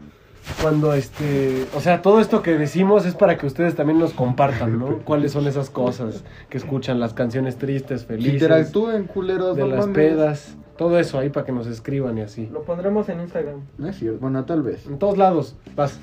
cuando 0.61 0.93
este, 0.93 1.65
o 1.75 1.79
sea, 1.79 2.01
todo 2.01 2.19
esto 2.19 2.41
que 2.41 2.57
decimos 2.57 3.05
es 3.05 3.15
para 3.15 3.37
que 3.37 3.45
ustedes 3.45 3.75
también 3.75 3.99
nos 3.99 4.13
compartan, 4.13 4.77
¿no? 4.79 4.97
¿Cuáles 5.05 5.31
son 5.31 5.47
esas 5.47 5.69
cosas 5.69 6.23
que 6.49 6.57
escuchan, 6.57 6.99
las 6.99 7.13
canciones 7.13 7.57
tristes, 7.57 8.05
felices, 8.05 8.33
Interactúen, 8.33 9.05
culeros, 9.05 9.55
de 9.55 9.61
no 9.63 9.67
las 9.69 9.79
mames. 9.81 9.95
pedas, 9.95 10.55
todo 10.77 10.99
eso 10.99 11.17
ahí 11.19 11.29
para 11.29 11.45
que 11.45 11.51
nos 11.51 11.67
escriban 11.67 12.17
y 12.17 12.21
así. 12.21 12.47
Lo 12.51 12.63
pondremos 12.63 13.07
en 13.09 13.21
Instagram. 13.21 13.61
No 13.77 13.87
es 13.87 13.97
cierto, 13.97 14.19
bueno, 14.19 14.43
tal 14.45 14.61
vez. 14.63 14.85
En 14.87 14.97
todos 14.99 15.17
lados, 15.17 15.55
vas. 15.75 15.99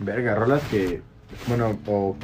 Verga, 0.00 0.34
rolas 0.34 0.62
que, 0.70 1.02
bueno, 1.46 1.78
o 1.86 2.16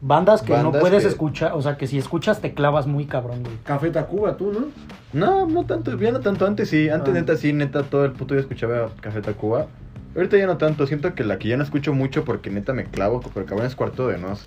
Bandas 0.00 0.42
que 0.42 0.52
no 0.52 0.64
Bandas 0.64 0.80
puedes 0.80 1.02
que- 1.04 1.08
escuchar, 1.10 1.52
o 1.54 1.62
sea, 1.62 1.76
que 1.76 1.86
si 1.86 1.96
escuchas 1.98 2.40
te 2.40 2.54
clavas 2.54 2.86
muy 2.86 3.06
cabrón, 3.06 3.42
güey. 3.42 3.56
Café 3.64 3.90
Tacuba, 3.90 4.36
tú, 4.36 4.52
¿no? 4.52 4.66
No, 5.12 5.46
no 5.46 5.64
tanto, 5.64 5.96
ya 5.98 6.10
no 6.10 6.20
tanto 6.20 6.44
antes 6.46 6.70
sí, 6.70 6.88
antes 6.88 7.14
Ah. 7.14 7.18
neta 7.18 7.36
sí, 7.36 7.52
neta 7.52 7.82
todo 7.84 8.04
el 8.04 8.12
puto 8.12 8.34
día 8.34 8.40
escuchaba 8.40 8.90
Café 9.00 9.20
Tacuba. 9.22 9.66
Ahorita 10.14 10.36
ya 10.36 10.46
no 10.46 10.58
tanto, 10.58 10.86
siento 10.86 11.14
que 11.14 11.24
la 11.24 11.38
que 11.38 11.48
ya 11.48 11.56
no 11.56 11.64
escucho 11.64 11.94
mucho 11.94 12.24
porque 12.24 12.50
neta 12.50 12.72
me 12.72 12.84
clavo, 12.84 13.20
pero 13.32 13.46
cabrón 13.46 13.66
es 13.66 13.74
cuarto 13.74 14.08
de 14.08 14.18
nos. 14.18 14.46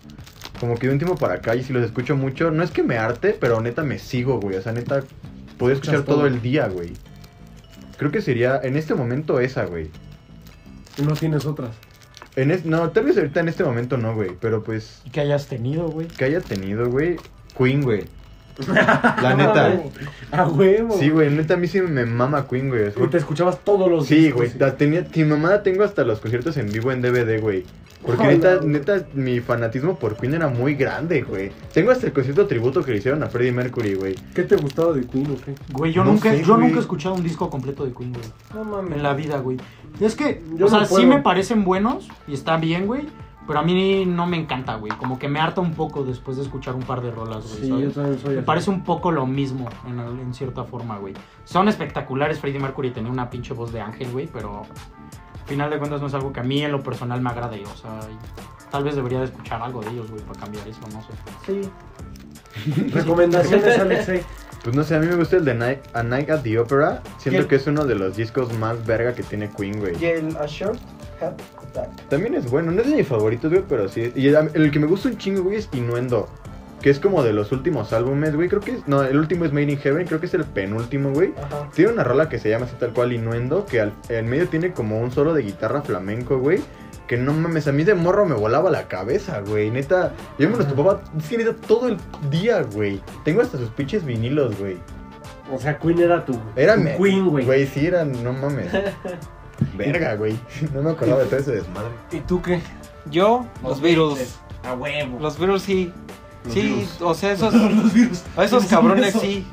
Como 0.60 0.76
que 0.78 0.88
de 0.88 0.94
un 0.94 1.00
tiempo 1.00 1.18
para 1.18 1.36
acá 1.36 1.56
y 1.56 1.64
si 1.64 1.74
los 1.74 1.84
escucho 1.84 2.16
mucho, 2.16 2.52
no 2.52 2.64
es 2.64 2.72
que 2.72 2.84
me 2.84 2.98
arte, 2.98 3.36
pero 3.40 3.60
neta 3.62 3.84
me 3.84 3.98
sigo, 4.00 4.40
güey, 4.40 4.56
o 4.58 4.62
sea, 4.62 4.74
neta 4.74 5.04
podría 5.58 5.76
escuchar 5.76 6.04
todo. 6.04 6.18
todo 6.18 6.28
el 6.28 6.42
día, 6.42 6.68
güey. 6.68 6.94
Creo 7.98 8.12
que 8.12 8.22
sería 8.22 8.60
en 8.62 8.76
este 8.78 8.94
momento 8.94 9.40
esa, 9.40 9.66
güey. 9.66 9.90
Y 10.98 11.02
no 11.02 11.14
tienes 11.14 11.46
otras. 11.46 11.72
En 12.36 12.52
es- 12.52 12.66
no, 12.66 12.90
tal 12.92 13.06
vez 13.06 13.18
ahorita 13.18 13.40
en 13.40 13.48
este 13.50 13.64
momento 13.64 13.98
no, 13.98 14.14
güey, 14.14 14.32
pero 14.40 14.64
pues 14.64 15.02
Que 15.12 15.22
hayas 15.22 15.48
tenido, 15.48 15.88
güey. 15.90 16.08
que 16.08 16.26
haya 16.26 16.42
tenido, 16.42 16.90
güey, 16.90 17.16
Queen, 17.58 17.82
güey. 17.82 18.04
La 18.68 19.32
No 19.32 19.38
neta. 19.38 19.82
A 20.32 20.48
huevo. 20.48 20.98
Sí, 21.00 21.10
güey, 21.10 21.30
neta 21.30 21.56
a 21.56 21.58
mí 21.58 21.68
sí 21.68 21.82
me 21.82 22.06
mama 22.06 22.48
Queen, 22.48 22.70
güey. 22.70 22.90
Y 22.96 23.08
te 23.08 23.18
escuchabas 23.18 23.60
todos 23.64 23.90
los 23.90 24.06
Sí, 24.06 24.16
discos, 24.16 24.36
güey. 24.38 24.50
sí. 24.52 24.58
la 24.60 24.76
tenía, 24.78 25.06
mi 25.16 25.24
mamá 25.24 25.50
la 25.50 25.64
tengo 25.64 25.84
hasta 25.84 26.04
los 26.04 26.20
conciertos 26.20 26.58
en 26.58 26.72
vivo 26.72 26.92
en 26.92 27.02
DVD, 27.02 27.40
güey. 27.42 27.64
Porque 28.06 28.28
neta, 28.28 28.58
güey. 28.58 28.68
neta, 28.70 29.04
mi 29.16 29.40
fanatismo 29.40 29.98
por 29.98 30.16
Queen 30.16 30.36
era 30.36 30.48
muy 30.48 30.76
grande, 30.76 31.24
güey. 31.24 31.52
Tengo 31.74 31.92
hasta 31.92 32.06
el 32.08 32.14
concierto 32.14 32.46
tributo 32.46 32.84
que 32.84 32.92
le 32.92 32.98
hicieron 33.00 33.24
a 33.24 33.28
Freddie 33.28 33.52
Mercury, 33.52 33.96
güey. 33.96 34.16
¿Qué 34.36 34.44
te 34.44 34.56
gustaba 34.58 34.94
de 34.94 35.06
Queen 35.08 35.26
o 35.32 35.44
qué? 35.44 35.56
Güey, 35.72 35.92
yo 35.92 36.04
No 36.04 36.12
nunca, 36.12 36.30
sé, 36.32 36.44
yo 36.44 36.54
güey. 36.56 36.68
nunca 36.68 36.78
he 36.80 36.82
escuchado 36.82 37.16
un 37.16 37.24
disco 37.24 37.50
completo 37.50 37.84
de 37.84 37.94
Queen, 37.94 38.14
güey. 38.14 38.26
No 38.54 38.64
mames. 38.64 38.98
En 38.98 39.04
la 39.04 39.14
vida, 39.16 39.40
güey. 39.40 39.58
Es 40.00 40.16
que, 40.16 40.42
Yo 40.56 40.68
o 40.68 40.70
sea, 40.70 40.86
sí 40.86 40.94
puedo. 40.94 41.08
me 41.08 41.22
parecen 41.22 41.64
buenos 41.64 42.08
y 42.28 42.34
está 42.36 42.58
bien, 42.58 42.86
güey. 42.86 43.04
Pero 43.48 43.60
a 43.60 43.64
mí 43.64 44.06
no 44.06 44.26
me 44.26 44.38
encanta, 44.38 44.76
güey. 44.76 44.92
Como 44.94 45.20
que 45.20 45.28
me 45.28 45.40
harta 45.40 45.62
un 45.62 45.74
poco 45.74 46.04
después 46.04 46.38
de 46.38 46.44
escuchar 46.44 46.74
un 46.76 46.82
par 46.84 47.02
de 47.02 47.12
rolas, 47.12 47.46
güey. 47.48 47.62
Sí, 47.62 47.70
¿sabes? 47.70 47.84
yo 47.84 47.92
también 48.02 48.20
soy 48.20 48.34
Me 48.34 48.38
así. 48.40 48.46
parece 48.46 48.70
un 48.72 48.84
poco 48.84 49.12
lo 49.12 49.26
mismo 49.28 49.70
en, 49.88 50.00
en 50.00 50.34
cierta 50.34 50.64
forma, 50.64 50.98
güey. 50.98 51.14
Son 51.44 51.68
espectaculares. 51.68 52.40
Freddie 52.40 52.60
Mercury 52.60 52.92
tenía 52.92 53.12
una 53.12 53.30
pinche 53.30 53.54
voz 53.54 53.72
de 53.72 53.82
ángel, 53.82 54.12
güey, 54.12 54.28
pero 54.28 54.64
al 54.64 55.48
final 55.48 55.70
de 55.70 55.78
cuentas 55.78 56.02
no 56.02 56.08
es 56.08 56.14
algo 56.16 56.34
que 56.34 56.40
a 56.40 56.44
mí 56.44 56.62
en 56.64 56.72
lo 56.72 56.82
personal 56.82 57.22
me 57.22 57.30
agrade. 57.30 57.64
O 57.64 57.76
sea, 57.78 58.00
tal 58.72 58.84
vez 58.84 58.96
debería 58.96 59.20
de 59.20 59.26
escuchar 59.26 59.62
algo 59.62 59.82
de 59.82 59.92
ellos, 59.92 60.10
güey, 60.10 60.24
para 60.24 60.40
cambiar 60.40 60.68
eso, 60.68 60.82
no 60.92 61.02
sé. 61.04 61.14
Sí. 61.46 62.92
Recomendaciones, 62.94 63.78
Alexei. 63.80 64.22
Pues 64.64 64.76
no 64.76 64.84
sé, 64.84 64.96
a 64.96 65.00
mí 65.00 65.06
me 65.06 65.16
gusta 65.16 65.38
el 65.38 65.46
de 65.46 65.54
Night, 65.54 65.80
A 65.94 66.02
Night 66.02 66.30
at 66.32 66.42
the 66.42 66.58
Opera. 66.58 67.04
Siento 67.20 67.48
que 67.48 67.56
es 67.58 67.68
uno 67.68 67.86
de 67.86 67.94
los 67.94 68.16
discos 68.16 68.52
más 68.58 68.84
verga 68.86 69.14
que 69.14 69.22
tiene 69.22 69.50
Queen, 69.52 69.80
güey. 69.80 69.96
Y 70.02 70.06
el 70.06 70.36
A 70.38 70.48
Short 70.48 70.80
Hat 71.22 71.40
También 72.10 72.36
es 72.36 72.50
bueno, 72.50 72.72
no 72.72 72.82
es 72.82 72.90
de 72.90 72.96
mis 72.96 73.08
favoritos, 73.08 73.52
güey, 73.52 73.64
pero 73.68 73.88
sí. 73.88 74.12
Y 74.16 74.28
el, 74.28 74.50
el 74.54 74.72
que 74.72 74.80
me 74.80 74.88
gusta 74.88 75.10
un 75.10 75.18
chingo, 75.18 75.44
güey, 75.44 75.58
es 75.58 75.70
Innuendo. 75.74 76.28
Que 76.82 76.90
es 76.92 77.00
como 77.00 77.24
de 77.24 77.34
los 77.34 77.52
últimos 77.52 77.94
álbumes, 77.94 78.36
güey. 78.36 78.48
Creo 78.48 78.62
que 78.62 78.72
es. 78.72 78.88
No, 78.88 79.02
el 79.02 79.18
último 79.18 79.46
es 79.46 79.52
Made 79.54 79.72
in 79.72 79.80
Heaven, 79.80 80.06
creo 80.06 80.20
que 80.20 80.28
es 80.28 80.34
el 80.36 80.44
penúltimo, 80.44 81.12
güey. 81.12 81.34
Ajá. 81.42 81.68
Tiene 81.74 81.92
una 81.94 82.04
rola 82.04 82.30
que 82.30 82.38
se 82.38 82.50
llama 82.50 82.66
así 82.66 82.76
tal 82.80 82.94
cual 82.94 83.12
Innuendo, 83.14 83.66
que 83.66 83.82
al, 83.82 83.94
en 84.10 84.28
medio 84.30 84.48
tiene 84.50 84.72
como 84.72 85.00
un 85.00 85.12
solo 85.12 85.34
de 85.34 85.42
guitarra 85.42 85.82
flamenco, 85.82 86.38
güey. 86.38 86.60
Que 87.08 87.18
no 87.18 87.34
mames, 87.34 87.68
a 87.68 87.72
mí 87.72 87.84
de 87.84 87.94
morro 87.96 88.26
me 88.26 88.36
volaba 88.36 88.70
la 88.70 88.88
cabeza, 88.88 89.40
güey. 89.42 89.72
Neta, 89.72 90.14
yo 90.38 90.50
me 90.50 90.58
los 90.58 90.68
topaba, 90.68 91.02
es 91.18 91.28
que 91.28 91.38
neta, 91.38 91.54
todo 91.68 91.88
el 91.88 91.98
día, 92.30 92.62
güey. 92.64 93.02
Tengo 93.24 93.42
hasta 93.42 93.58
sus 93.58 93.70
pinches 93.70 94.04
vinilos, 94.06 94.58
güey. 94.60 94.78
O 95.52 95.60
sea, 95.60 95.78
Queen 95.80 96.00
era 96.00 96.26
tu, 96.26 96.40
Era 96.56 96.76
tu 96.76 96.82
me- 96.82 96.98
Queen, 96.98 97.28
güey. 97.30 97.46
Güey, 97.46 97.68
sí, 97.68 97.86
eran, 97.88 98.24
no 98.24 98.34
mames. 98.34 98.68
Verga, 99.76 100.16
güey. 100.16 100.38
No 100.74 100.82
me 100.82 100.92
acordaba 100.92 101.22
de 101.22 101.26
todo 101.28 101.40
ese 101.40 101.52
desmadre. 101.54 101.90
¿Y 102.12 102.20
tú 102.22 102.42
qué? 102.42 102.62
Yo, 103.10 103.46
los 103.64 103.82
Beatles. 103.82 104.38
A 104.68 104.74
huevo. 104.74 105.20
Los 105.20 105.38
Beatles 105.38 105.62
sí. 105.64 105.94
Los 106.46 106.54
sí, 106.54 106.62
Beatles. 106.62 107.02
o 107.02 107.14
sea, 107.14 107.32
esos, 107.34 107.54
Los 107.54 107.94
virus. 107.94 108.24
a 108.36 108.44
esos 108.44 108.66
¿Quiénes 108.66 108.70
son 108.70 108.70
cabrones 108.70 109.14
sí. 109.14 109.48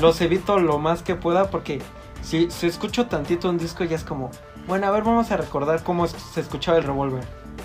Los 0.00 0.20
evito 0.20 0.58
lo 0.58 0.78
más 0.78 1.02
que 1.02 1.14
pueda 1.16 1.50
porque 1.50 1.80
si, 2.22 2.50
si 2.50 2.66
escucho 2.66 3.06
tantito 3.06 3.48
un 3.48 3.58
disco 3.58 3.84
ya 3.84 3.96
es 3.96 4.04
como, 4.04 4.30
bueno, 4.66 4.86
a 4.86 4.90
ver, 4.90 5.02
vamos 5.02 5.30
a 5.30 5.36
recordar 5.36 5.82
cómo 5.82 6.04
es- 6.04 6.12
se 6.12 6.40
escuchaba 6.40 6.78
el 6.78 6.84
Revolver. 6.84 7.24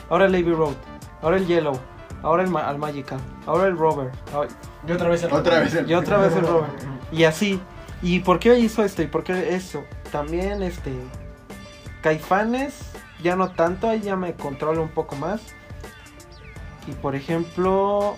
Ahora 0.09 0.25
el 0.25 0.33
Abbey 0.35 0.53
Road. 0.53 0.73
Ahora 1.21 1.37
el 1.37 1.45
Yellow. 1.47 1.79
Ahora 2.23 2.43
el, 2.43 2.49
Ma- 2.49 2.69
el 2.71 2.77
Magical. 2.77 3.19
Ahora 3.45 3.67
el 3.67 3.77
Rover. 3.77 4.09
ay, 4.33 4.47
Y 4.87 4.91
otra 4.93 5.09
vez 5.09 5.23
el 5.23 5.33
Otra 5.33 5.59
vez 5.59 5.73
el- 5.75 5.89
Y 5.89 5.93
otra 5.93 6.17
vez 6.17 6.33
el 6.35 6.41
Rover. 6.47 6.69
Y 7.11 7.23
así. 7.25 7.59
¿Y 8.01 8.19
por 8.19 8.39
qué 8.39 8.57
hizo 8.59 8.83
esto? 8.83 9.01
¿Y 9.01 9.07
por 9.07 9.23
qué 9.23 9.55
eso? 9.55 9.83
También, 10.11 10.61
este. 10.63 10.91
Caifanes, 12.03 12.75
ya 13.23 13.35
no 13.35 13.51
tanto, 13.51 13.89
ahí 13.89 14.01
ya 14.01 14.15
me 14.15 14.33
controlo 14.33 14.83
un 14.83 14.89
poco 14.89 15.15
más. 15.15 15.41
Y 16.85 16.91
por 16.91 17.15
ejemplo. 17.15 18.17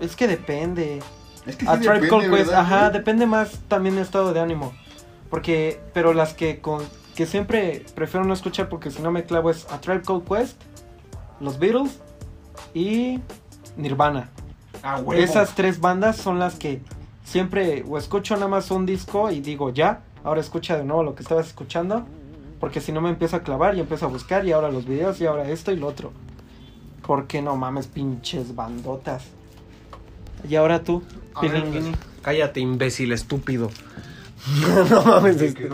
Es 0.00 0.16
que 0.16 0.26
depende. 0.26 1.02
Es 1.44 1.56
que 1.56 1.68
A 1.68 1.78
Tribe 1.78 2.08
Called 2.08 2.30
Quest, 2.30 2.52
ajá, 2.52 2.88
depende 2.90 3.26
más 3.26 3.58
también 3.68 3.96
del 3.96 4.04
estado 4.04 4.32
de 4.32 4.40
ánimo. 4.40 4.72
Porque, 5.28 5.80
pero 5.92 6.14
las 6.14 6.32
que 6.32 6.60
con 6.60 6.82
que 7.14 7.26
siempre 7.26 7.84
prefiero 7.94 8.24
no 8.24 8.34
escuchar 8.34 8.68
porque 8.68 8.90
si 8.90 9.00
no 9.02 9.10
me 9.10 9.24
clavo 9.24 9.50
es 9.50 9.70
A 9.70 9.80
Tribe 9.80 10.02
Called 10.02 10.24
Quest, 10.24 10.60
los 11.40 11.58
Beatles 11.58 12.00
y 12.72 13.20
Nirvana. 13.76 14.30
A 14.82 14.96
huevo. 14.96 15.20
Esas 15.20 15.54
tres 15.54 15.80
bandas 15.80 16.16
son 16.16 16.38
las 16.38 16.54
que 16.54 16.80
siempre 17.24 17.84
o 17.88 17.98
escucho 17.98 18.34
nada 18.34 18.48
más 18.48 18.70
un 18.70 18.86
disco 18.86 19.30
y 19.30 19.40
digo 19.40 19.70
ya, 19.70 20.02
ahora 20.24 20.40
escucha 20.40 20.76
de 20.76 20.84
nuevo 20.84 21.02
lo 21.02 21.14
que 21.14 21.22
estabas 21.22 21.46
escuchando, 21.46 22.04
porque 22.58 22.80
si 22.80 22.90
no 22.92 23.00
me 23.00 23.10
empiezo 23.10 23.36
a 23.36 23.42
clavar 23.42 23.76
y 23.76 23.80
empiezo 23.80 24.06
a 24.06 24.08
buscar 24.08 24.44
y 24.46 24.52
ahora 24.52 24.70
los 24.70 24.86
videos 24.86 25.20
y 25.20 25.26
ahora 25.26 25.48
esto 25.48 25.70
y 25.70 25.76
lo 25.76 25.86
otro. 25.86 26.12
Porque 27.06 27.42
no 27.42 27.56
mames, 27.56 27.86
pinches 27.86 28.56
bandotas. 28.56 29.24
Y 30.48 30.56
ahora 30.56 30.82
tú, 30.82 31.02
ver. 31.40 31.64
Cállate, 32.22 32.60
imbécil, 32.60 33.12
estúpido. 33.12 33.70
no 34.90 35.04
mames. 35.04 35.40
este- 35.40 35.68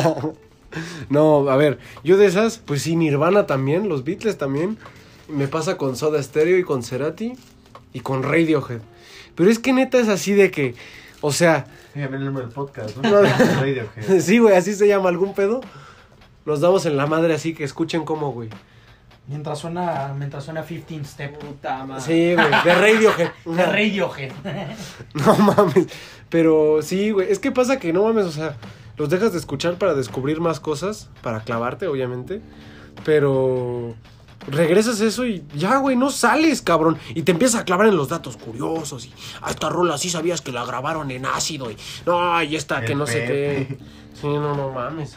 no, 1.10 1.48
a 1.48 1.56
ver, 1.56 1.78
yo 2.02 2.16
de 2.16 2.26
esas, 2.26 2.58
pues 2.58 2.82
sí, 2.82 2.96
Nirvana 2.96 3.46
también, 3.46 3.88
los 3.88 4.04
Beatles 4.04 4.38
también. 4.38 4.78
Me 5.28 5.48
pasa 5.48 5.76
con 5.76 5.96
Soda 5.96 6.22
Stereo 6.22 6.58
y 6.58 6.64
con 6.64 6.82
Cerati 6.82 7.34
y 7.92 8.00
con 8.00 8.22
Radiohead. 8.22 8.80
Pero 9.34 9.50
es 9.50 9.58
que 9.58 9.72
neta 9.72 9.98
es 9.98 10.08
así 10.08 10.32
de 10.32 10.50
que, 10.50 10.74
o 11.20 11.32
sea, 11.32 11.66
Sí, 11.92 12.02
a 12.02 12.08
ver 12.08 12.20
el 12.20 12.24
nombre 12.26 12.44
del 12.44 12.52
podcast, 12.52 12.96
No. 12.98 13.10
¿no? 13.10 13.22
Radiohead. 13.22 14.20
sí, 14.20 14.38
güey, 14.38 14.56
así 14.56 14.74
se 14.74 14.86
llama 14.86 15.08
algún 15.08 15.34
pedo. 15.34 15.60
Nos 16.46 16.60
damos 16.60 16.86
en 16.86 16.96
la 16.96 17.06
madre 17.06 17.34
así 17.34 17.54
que 17.54 17.64
escuchen 17.64 18.04
cómo, 18.04 18.32
güey. 18.32 18.48
Mientras 19.26 19.58
suena, 19.60 20.12
mientras 20.16 20.44
suena 20.44 20.64
15 20.64 21.04
Step. 21.04 21.38
Puta 21.38 21.84
madre. 21.84 22.02
Sí, 22.02 22.34
güey, 22.34 22.50
de 22.64 22.74
Radiohead. 22.74 23.30
De 23.44 23.66
Radiohead. 23.66 24.32
No 25.14 25.36
mames. 25.36 25.86
Pero 26.28 26.80
sí, 26.82 27.10
güey. 27.10 27.30
Es 27.30 27.38
que 27.38 27.52
pasa 27.52 27.78
que 27.78 27.92
no 27.92 28.04
mames, 28.04 28.24
o 28.24 28.32
sea, 28.32 28.56
los 28.96 29.08
dejas 29.08 29.32
de 29.32 29.38
escuchar 29.38 29.76
para 29.76 29.94
descubrir 29.94 30.40
más 30.40 30.58
cosas, 30.58 31.10
para 31.22 31.40
clavarte, 31.40 31.86
obviamente. 31.86 32.40
Pero 33.04 33.94
regresas 34.50 35.00
eso 35.00 35.26
y 35.26 35.44
ya, 35.54 35.78
güey, 35.78 35.96
no 35.96 36.10
sales, 36.10 36.62
cabrón. 36.62 36.98
Y 37.14 37.22
te 37.22 37.32
empiezas 37.32 37.62
a 37.62 37.64
clavar 37.64 37.86
en 37.86 37.96
los 37.96 38.08
datos 38.08 38.36
curiosos. 38.36 39.06
Y 39.06 39.12
a 39.42 39.50
esta 39.50 39.68
rola 39.68 39.98
sí 39.98 40.10
sabías 40.10 40.40
que 40.40 40.52
la 40.52 40.64
grabaron 40.64 41.10
en 41.10 41.26
ácido. 41.26 41.70
Y 41.70 41.76
no, 42.06 42.42
y 42.42 42.56
esta 42.56 42.82
que 42.82 42.94
no 42.94 43.06
sé 43.06 43.24
qué. 43.26 43.78
Sí, 44.20 44.26
no, 44.26 44.54
no 44.54 44.70
mames. 44.70 45.16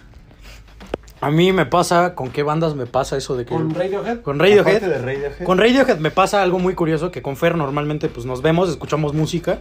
A 1.23 1.31
mí 1.31 1.53
me 1.53 1.65
pasa, 1.65 2.15
¿con 2.15 2.31
qué 2.31 2.43
bandas 2.43 2.75
me 2.75 2.85
pasa 2.85 3.15
eso 3.15 3.37
de 3.37 3.45
que... 3.45 3.53
¿Con 3.53 3.73
Radiohead? 3.73 4.21
Con 4.21 4.39
Radiohead. 4.39 4.75
Aparte 4.75 4.89
de 4.89 4.97
Radiohead. 4.99 5.43
Con 5.45 5.57
Radiohead 5.57 5.97
me 5.99 6.11
pasa 6.11 6.43
algo 6.43 6.59
muy 6.59 6.75
curioso 6.75 7.11
que 7.11 7.21
con 7.21 7.37
Fer 7.37 7.55
normalmente 7.55 8.09
pues 8.09 8.25
nos 8.25 8.41
vemos, 8.41 8.69
escuchamos 8.69 9.13
música 9.13 9.59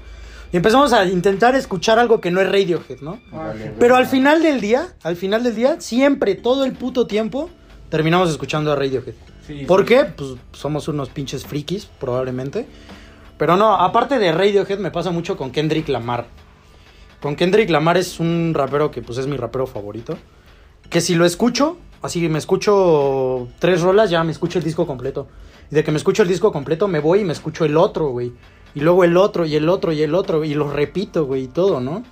y 0.53 0.57
empezamos 0.57 0.93
a 0.93 1.05
intentar 1.07 1.55
escuchar 1.55 2.01
algo 2.01 2.21
que 2.21 2.33
no 2.33 2.41
es 2.41 2.51
Radiohead, 2.51 3.01
¿no? 3.01 3.21
Vale, 3.31 3.73
Pero 3.79 3.95
al 3.95 4.07
final 4.07 4.43
del 4.43 4.61
día, 4.61 4.89
al 5.05 5.15
final 5.15 5.45
del 5.45 5.55
día, 5.55 5.81
siempre, 5.81 6.35
todo 6.35 6.65
el 6.65 6.73
puto 6.73 7.07
tiempo, 7.07 7.49
terminamos 7.91 8.29
escuchando 8.29 8.73
a 8.73 8.77
Radiohead. 8.77 9.15
Sí, 9.47 9.65
¿Por 9.67 9.85
qué? 9.85 10.05
Pues 10.05 10.35
somos 10.53 10.89
unos 10.89 11.09
pinches 11.09 11.45
frikis, 11.45 11.87
probablemente. 11.87 12.67
Pero 13.39 13.57
no, 13.57 13.75
aparte 13.75 14.19
de 14.19 14.31
Radiohead 14.31 14.79
me 14.79 14.91
pasa 14.91 15.11
mucho 15.11 15.37
con 15.37 15.51
Kendrick 15.51 15.89
Lamar. 15.89 16.27
Con 17.21 17.35
Kendrick 17.35 17.71
Lamar 17.71 17.97
es 17.97 18.21
un 18.21 18.53
rapero 18.55 18.91
que 18.91 19.03
pues 19.03 19.19
es 19.19 19.27
mi 19.27 19.37
rapero 19.37 19.67
favorito. 19.67 20.17
Que 20.89 21.01
si 21.01 21.15
lo 21.15 21.25
escucho, 21.25 21.79
así 22.03 22.29
me 22.29 22.39
escucho 22.39 23.49
tres 23.59 23.81
rolas, 23.81 24.11
ya 24.11 24.23
me 24.23 24.33
escucho 24.33 24.59
el 24.59 24.65
disco 24.65 24.87
completo. 24.87 25.29
Y 25.71 25.75
de 25.75 25.83
que 25.83 25.91
me 25.91 25.99
escucho 25.99 26.23
el 26.23 26.29
disco 26.29 26.53
completo 26.53 26.87
me 26.87 27.01
voy 27.01 27.21
y 27.21 27.25
me 27.25 27.33
escucho 27.33 27.65
el 27.65 27.77
otro, 27.77 28.11
güey. 28.11 28.33
Y 28.75 28.81
luego 28.81 29.05
el 29.05 29.17
otro 29.17 29.45
y 29.45 29.57
el 29.57 29.69
otro 29.69 29.93
y 29.93 30.03
el 30.03 30.15
otro 30.15 30.45
y 30.45 30.55
lo 30.55 30.71
repito, 30.71 31.27
güey, 31.27 31.45
y 31.45 31.49
todo, 31.49 31.81
¿no? 31.81 32.05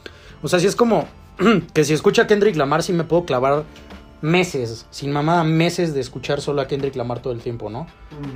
O 0.42 0.48
sea, 0.48 0.58
si 0.58 0.66
es 0.66 0.76
como 0.76 1.06
que 1.74 1.84
si 1.84 1.92
escucho 1.92 2.26
Kendrick 2.26 2.56
Lamar 2.56 2.82
sí 2.82 2.92
me 2.92 3.04
puedo 3.04 3.24
clavar 3.24 3.64
meses, 4.22 4.86
sin 4.90 5.12
mamada, 5.12 5.44
meses 5.44 5.94
de 5.94 6.00
escuchar 6.00 6.40
solo 6.40 6.60
a 6.60 6.66
Kendrick 6.66 6.96
Lamar 6.96 7.20
todo 7.20 7.32
el 7.32 7.40
tiempo, 7.40 7.70
¿no? 7.70 7.86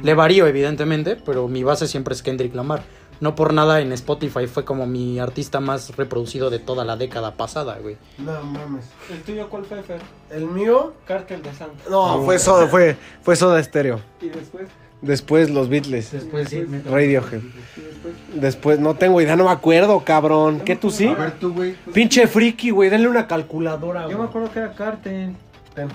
Le 0.03 0.14
varío, 0.14 0.47
evidentemente, 0.47 1.16
pero 1.16 1.49
mi 1.49 1.62
base 1.62 1.87
siempre 1.87 2.14
es 2.14 2.22
Kendrick 2.22 2.55
Lamar. 2.55 2.82
No 3.20 3.37
por 3.37 3.55
nada 3.55 3.80
en 3.80 3.93
Spotify 3.93 4.47
fue 4.49 4.64
como 4.64 4.87
mi 4.87 5.20
artista 5.20 5.61
más 5.61 5.97
reproducido 5.97 6.51
de 6.51 6.59
toda 6.59 6.85
la 6.85 6.97
década 6.97 7.35
pasada, 7.35 7.78
güey. 7.80 7.97
No 8.18 8.43
mames. 8.43 8.87
¿El 9.11 9.22
tuyo 9.22 9.49
cuál 9.49 9.64
fue, 9.64 9.82
Fer? 9.82 10.01
El 10.30 10.47
mío. 10.47 10.95
Cártel 11.07 11.41
de 11.43 11.53
Santa. 11.53 11.85
No, 11.89 12.22
fue 12.24 12.39
Soda, 12.41 12.66
fue, 12.66 12.97
fue 13.22 13.37
Soda 13.37 13.62
Stereo. 13.62 14.01
¿Y 14.20 14.28
después? 14.30 14.68
Después 15.01 15.51
los 15.51 15.68
Beatles. 15.68 16.11
Después 16.11 16.49
sí. 16.49 16.64
Radiohead. 16.64 17.41
¿Y 17.76 17.80
después? 17.80 18.14
Después, 18.35 18.80
no 18.80 18.95
tengo 18.95 19.20
idea, 19.20 19.37
no 19.37 19.45
me 19.45 19.51
acuerdo, 19.51 20.01
cabrón. 20.01 20.61
¿Qué 20.61 20.74
tú 20.74 20.91
sí? 20.91 21.07
A 21.07 21.14
ver 21.14 21.32
tú, 21.39 21.53
güey. 21.55 21.76
Pinche 21.93 22.26
friki, 22.26 22.70
güey, 22.70 22.91
denle 22.91 23.07
una 23.09 23.28
calculadora, 23.28 24.03
Yo 24.03 24.07
güey. 24.09 24.18
me 24.18 24.24
acuerdo 24.24 24.51
que 24.51 24.59
era 24.59 24.72
Cártel. 24.72 25.37
Ten. 25.75 25.89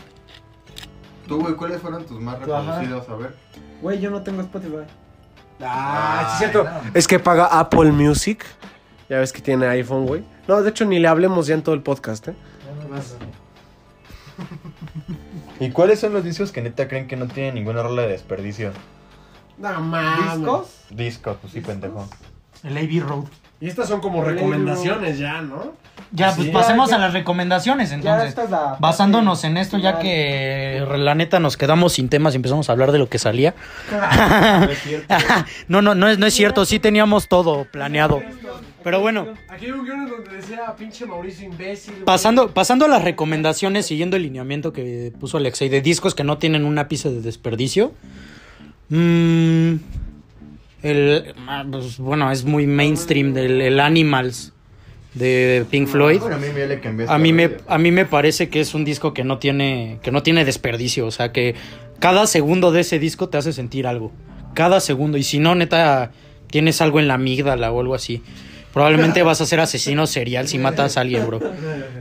Tú, 1.27 1.41
güey, 1.41 1.53
¿cuáles 1.55 1.81
fueron 1.81 2.05
tus 2.05 2.19
más 2.19 2.39
reproducidos? 2.39 3.07
A 3.09 3.15
ver. 3.15 3.35
Güey, 3.81 3.99
yo 3.99 4.09
no 4.09 4.23
tengo 4.23 4.41
Spotify. 4.41 4.85
Ah, 5.61 6.35
sí, 6.37 6.45
es 6.45 6.51
cierto. 6.51 6.69
no. 6.69 6.91
Es 6.93 7.07
que 7.07 7.19
paga 7.19 7.45
Apple 7.45 7.91
Music. 7.91 8.45
Ya 9.09 9.19
ves 9.19 9.33
que 9.33 9.41
tiene 9.41 9.67
iPhone, 9.67 10.05
güey. 10.05 10.23
No, 10.47 10.61
de 10.61 10.69
hecho, 10.69 10.85
ni 10.85 10.99
le 10.99 11.07
hablemos 11.07 11.47
ya 11.47 11.55
en 11.55 11.63
todo 11.63 11.75
el 11.75 11.81
podcast, 11.81 12.27
¿eh? 12.27 12.35
¿Y 15.59 15.71
cuáles 15.71 15.99
son 15.99 16.13
los 16.13 16.23
discos 16.23 16.51
que 16.51 16.61
neta 16.61 16.87
creen 16.87 17.07
que 17.07 17.15
no 17.15 17.27
tienen 17.27 17.55
ninguna 17.55 17.83
rola 17.83 18.03
de 18.03 18.09
desperdicio? 18.09 18.71
No 19.57 19.81
mames. 19.81 20.37
¿Discos? 20.37 20.67
Discos, 20.89 21.37
pues 21.41 21.53
sí, 21.53 21.61
pendejo. 21.61 22.07
El 22.63 22.77
AB 22.77 23.07
Road. 23.07 23.25
Y 23.61 23.67
estas 23.67 23.89
son 23.89 23.99
como 23.99 24.23
recomendaciones 24.23 25.19
ya, 25.19 25.41
¿no? 25.41 25.73
Ya, 26.11 26.31
Sí. 26.31 26.37
pues 26.43 26.49
pasemos 26.49 26.89
Ya, 26.89 26.95
a 26.95 26.99
las 26.99 27.13
recomendaciones 27.13 27.89
Ya 27.89 27.95
entonces. 27.95 28.29
esta 28.29 28.43
es 28.45 28.49
la 28.49 28.77
Basándonos 28.79 29.43
en 29.43 29.57
esto, 29.57 29.77
ya 29.77 29.99
que 29.99 30.83
la 30.97 31.13
neta 31.13 31.39
nos 31.39 31.55
quedamos 31.57 31.93
sin 31.93 32.07
temas 32.09 32.33
y 32.33 32.37
empezamos 32.37 32.69
a 32.69 32.71
hablar 32.71 32.91
de 32.91 32.99
lo 32.99 33.09
que 33.09 33.19
salía. 33.19 33.53
no, 35.67 35.81
no, 35.81 35.93
no 35.95 36.07
es, 36.07 36.17
no 36.17 36.25
es 36.25 36.33
cierto, 36.33 36.65
sí 36.65 36.79
teníamos 36.79 37.27
todo 37.27 37.65
planeado. 37.65 38.21
Pero 38.83 39.01
bueno, 39.01 39.27
Aquí 39.49 39.65
hay 39.65 39.71
un 39.71 39.83
guion 39.85 40.09
donde 40.09 40.37
decía 40.37 40.73
pinche 40.77 41.05
Mauricio 41.05 41.45
imbécil. 41.45 41.95
pasando, 42.05 42.51
pasando 42.53 42.85
a 42.85 42.87
las 42.87 43.03
recomendaciones, 43.03 43.85
siguiendo 43.85 44.15
el 44.15 44.23
lineamiento 44.23 44.71
que 44.71 45.11
puso 45.19 45.37
Alexei 45.37 45.67
de 45.69 45.81
discos 45.81 46.15
que 46.15 46.23
no 46.23 46.37
tienen 46.37 46.63
un 46.65 46.77
ápice 46.79 47.09
de 47.11 47.21
desperdicio. 47.21 47.91
mm, 48.87 49.75
el, 50.81 51.33
ah, 51.47 51.65
pues, 51.69 51.97
bueno, 51.97 52.31
es 52.31 52.45
muy 52.45 52.67
mainstream 52.67 53.33
del 53.33 53.61
el 53.61 53.79
Animals 53.79 54.53
de 55.13 55.65
Pink 55.69 55.87
Floyd. 55.87 56.19
Bueno, 56.19 56.35
a 56.35 56.39
mí 56.39 56.47
me 56.53 57.07
A 57.07 57.17
mí, 57.17 57.33
me, 57.33 57.51
a 57.67 57.77
mí 57.77 57.91
me 57.91 58.05
parece 58.05 58.49
que 58.49 58.59
es 58.59 58.73
un 58.73 58.85
disco 58.85 59.13
que 59.13 59.23
no 59.23 59.39
tiene 59.39 59.99
que 60.01 60.11
no 60.11 60.23
tiene 60.23 60.45
desperdicio, 60.45 61.05
o 61.07 61.11
sea 61.11 61.31
que 61.31 61.55
cada 61.99 62.27
segundo 62.27 62.71
de 62.71 62.81
ese 62.81 62.99
disco 62.99 63.29
te 63.29 63.37
hace 63.37 63.51
sentir 63.51 63.87
algo, 63.87 64.11
cada 64.53 64.79
segundo 64.79 65.17
y 65.17 65.23
si 65.23 65.39
no 65.39 65.55
neta 65.55 66.11
tienes 66.49 66.81
algo 66.81 66.99
en 66.99 67.07
la 67.07 67.15
amígdala 67.15 67.71
o 67.71 67.79
algo 67.79 67.95
así, 67.95 68.21
probablemente 68.73 69.23
vas 69.23 69.41
a 69.41 69.45
ser 69.45 69.59
asesino 69.59 70.07
serial 70.07 70.47
si 70.47 70.57
matas 70.57 70.97
a 70.97 71.01
alguien, 71.01 71.25
bro. 71.27 71.39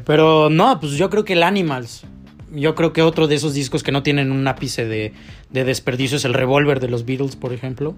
Pero 0.05 0.51
no, 0.51 0.79
pues 0.81 0.93
yo 0.93 1.11
creo 1.11 1.24
que 1.24 1.35
el 1.35 1.43
Animals, 1.43 2.05
yo 2.53 2.74
creo 2.74 2.93
que 2.93 3.03
otro 3.03 3.26
de 3.26 3.35
esos 3.35 3.55
discos 3.55 3.83
que 3.83 3.93
no 3.93 4.03
tienen 4.03 4.33
un 4.33 4.47
ápice 4.47 4.87
de, 4.87 5.12
de 5.51 5.64
desperdicio 5.64 6.16
es 6.16 6.24
el 6.24 6.35
Revolver 6.35 6.81
de 6.81 6.89
los 6.89 7.05
Beatles, 7.05 7.37
por 7.37 7.53
ejemplo. 7.53 7.95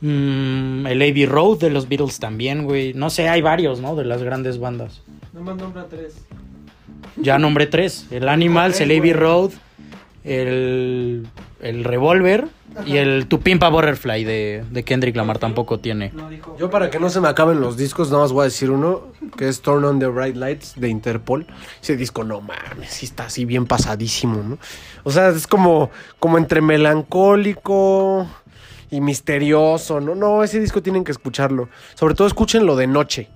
Mm, 0.00 0.86
el 0.86 1.02
Abbey 1.02 1.26
Road 1.26 1.58
de 1.58 1.70
los 1.70 1.88
Beatles 1.88 2.18
también, 2.20 2.64
güey. 2.64 2.94
No 2.94 3.10
sé, 3.10 3.28
hay 3.28 3.42
varios, 3.42 3.80
¿no? 3.80 3.96
De 3.96 4.04
las 4.04 4.22
grandes 4.22 4.58
bandas. 4.58 5.02
Nomás 5.32 5.56
nombra 5.56 5.86
tres. 5.88 6.14
Ya 7.16 7.38
nombré 7.38 7.66
tres. 7.66 8.06
El 8.10 8.28
Animals, 8.28 8.80
el 8.80 8.96
Abbey 8.96 9.12
Road, 9.12 9.50
el, 10.24 11.26
el 11.60 11.84
Revolver 11.84 12.46
y 12.86 12.96
el 12.96 13.26
Tu 13.26 13.40
Pimpa 13.40 13.68
Butterfly 13.70 14.24
de, 14.24 14.64
de 14.70 14.84
Kendrick 14.84 15.16
Lamar 15.16 15.38
tampoco 15.38 15.80
tiene. 15.80 16.12
Yo 16.58 16.70
para 16.70 16.90
que 16.90 17.00
no 17.00 17.10
se 17.10 17.20
me 17.20 17.28
acaben 17.28 17.60
los 17.60 17.76
discos, 17.76 18.10
nada 18.10 18.22
más 18.22 18.32
voy 18.32 18.42
a 18.42 18.44
decir 18.44 18.70
uno, 18.70 19.08
que 19.36 19.48
es 19.48 19.62
Turn 19.62 19.84
on 19.84 19.98
the 19.98 20.06
Bright 20.06 20.36
Lights 20.36 20.74
de 20.76 20.88
Interpol. 20.88 21.46
Ese 21.82 21.96
disco, 21.96 22.24
no 22.24 22.40
mames, 22.40 22.90
sí 22.90 23.06
está 23.06 23.24
así 23.26 23.44
bien 23.44 23.66
pasadísimo, 23.66 24.42
¿no? 24.42 24.58
O 25.02 25.10
sea, 25.10 25.30
es 25.30 25.46
como, 25.46 25.90
como 26.20 26.38
entre 26.38 26.60
melancólico 26.60 28.28
y 28.90 29.00
misterioso, 29.00 30.00
¿no? 30.00 30.14
No, 30.14 30.42
ese 30.42 30.60
disco 30.60 30.82
tienen 30.82 31.04
que 31.04 31.12
escucharlo. 31.12 31.68
Sobre 31.94 32.14
todo 32.14 32.26
escúchenlo 32.26 32.76
de 32.76 32.86
noche. 32.86 33.28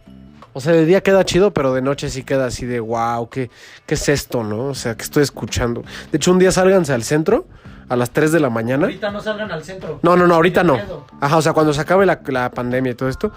O 0.55 0.61
sea, 0.61 0.73
de 0.73 0.85
día 0.85 1.03
queda 1.03 1.25
chido, 1.25 1.53
pero 1.53 1.73
de 1.73 1.81
noche 1.81 2.11
sí 2.11 2.25
queda 2.25 2.47
así 2.47 2.67
de 2.67 2.81
wow, 2.81 3.29
¿qué, 3.29 3.51
qué 3.87 3.95
es 3.95 4.09
esto, 4.09 4.45
no? 4.45 4.67
O 4.67 4.75
sea, 4.75 4.97
que 4.97 5.03
estoy 5.03 5.23
escuchando. 5.23 5.83
De 6.11 6.17
hecho, 6.17 6.31
un 6.31 6.39
día 6.39 6.53
sálganse 6.53 6.93
al 6.93 7.03
centro 7.05 7.47
a 7.89 7.97
las 7.97 8.11
3 8.11 8.33
de 8.33 8.41
la 8.41 8.51
mañana. 8.51 8.89
no 8.89 9.21
salgan 9.21 9.51
al 9.51 9.65
centro. 9.65 9.99
No, 10.03 10.17
no, 10.17 10.27
no, 10.27 10.35
ahorita 10.35 10.63
no. 10.63 10.79
Ajá, 11.21 11.37
o 11.37 11.43
sea, 11.43 11.53
cuando 11.53 11.73
se 11.73 11.81
acabe 11.81 12.07
la, 12.07 12.21
la 12.27 12.51
pandemia 12.51 12.93
y 12.93 12.95
todo 12.95 13.09
esto, 13.09 13.33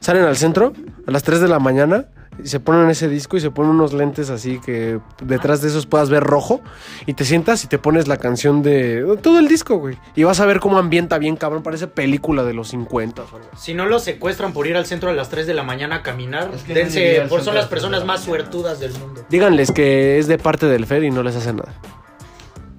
salen 0.00 0.24
al 0.24 0.36
centro 0.36 0.72
a 1.06 1.10
las 1.10 1.22
3 1.22 1.40
de 1.40 1.48
la 1.48 1.58
mañana 1.58 2.06
y 2.42 2.48
se 2.48 2.60
ponen 2.60 2.88
ese 2.90 3.08
disco 3.08 3.36
y 3.36 3.40
se 3.40 3.50
ponen 3.50 3.72
unos 3.72 3.92
lentes 3.92 4.30
así 4.30 4.58
que 4.58 5.00
detrás 5.22 5.60
de 5.62 5.68
esos 5.68 5.86
puedas 5.86 6.10
ver 6.10 6.22
rojo 6.22 6.60
y 7.06 7.14
te 7.14 7.24
sientas 7.24 7.64
y 7.64 7.66
te 7.66 7.78
pones 7.78 8.08
la 8.08 8.16
canción 8.16 8.62
de 8.62 9.18
todo 9.22 9.38
el 9.38 9.48
disco, 9.48 9.76
güey. 9.76 9.98
Y 10.14 10.24
vas 10.24 10.40
a 10.40 10.46
ver 10.46 10.60
cómo 10.60 10.78
ambienta 10.78 11.18
bien, 11.18 11.36
cabrón, 11.36 11.62
parece 11.62 11.86
película 11.86 12.44
de 12.44 12.54
los 12.54 12.68
50 12.68 13.22
o 13.22 13.24
algo 13.24 13.48
así. 13.52 13.66
Si 13.66 13.74
no 13.74 13.86
los 13.86 14.02
secuestran 14.04 14.52
por 14.52 14.66
ir 14.66 14.76
al 14.76 14.86
centro 14.86 15.10
a 15.10 15.12
las 15.12 15.28
3 15.28 15.46
de 15.46 15.54
la 15.54 15.62
mañana 15.62 15.96
a 15.96 16.02
caminar, 16.02 16.50
Es 16.54 16.62
que 16.62 16.74
dense, 16.74 17.26
por 17.28 17.42
son 17.42 17.54
las 17.54 17.66
personas 17.66 18.00
la 18.00 18.06
más 18.06 18.22
suertudas 18.22 18.80
del 18.80 18.92
mundo. 18.98 19.24
Díganles 19.28 19.70
que 19.70 20.18
es 20.18 20.26
de 20.26 20.38
parte 20.38 20.66
del 20.66 20.86
Fer 20.86 21.04
y 21.04 21.10
no 21.10 21.22
les 21.22 21.36
hace 21.36 21.52
nada. 21.52 21.72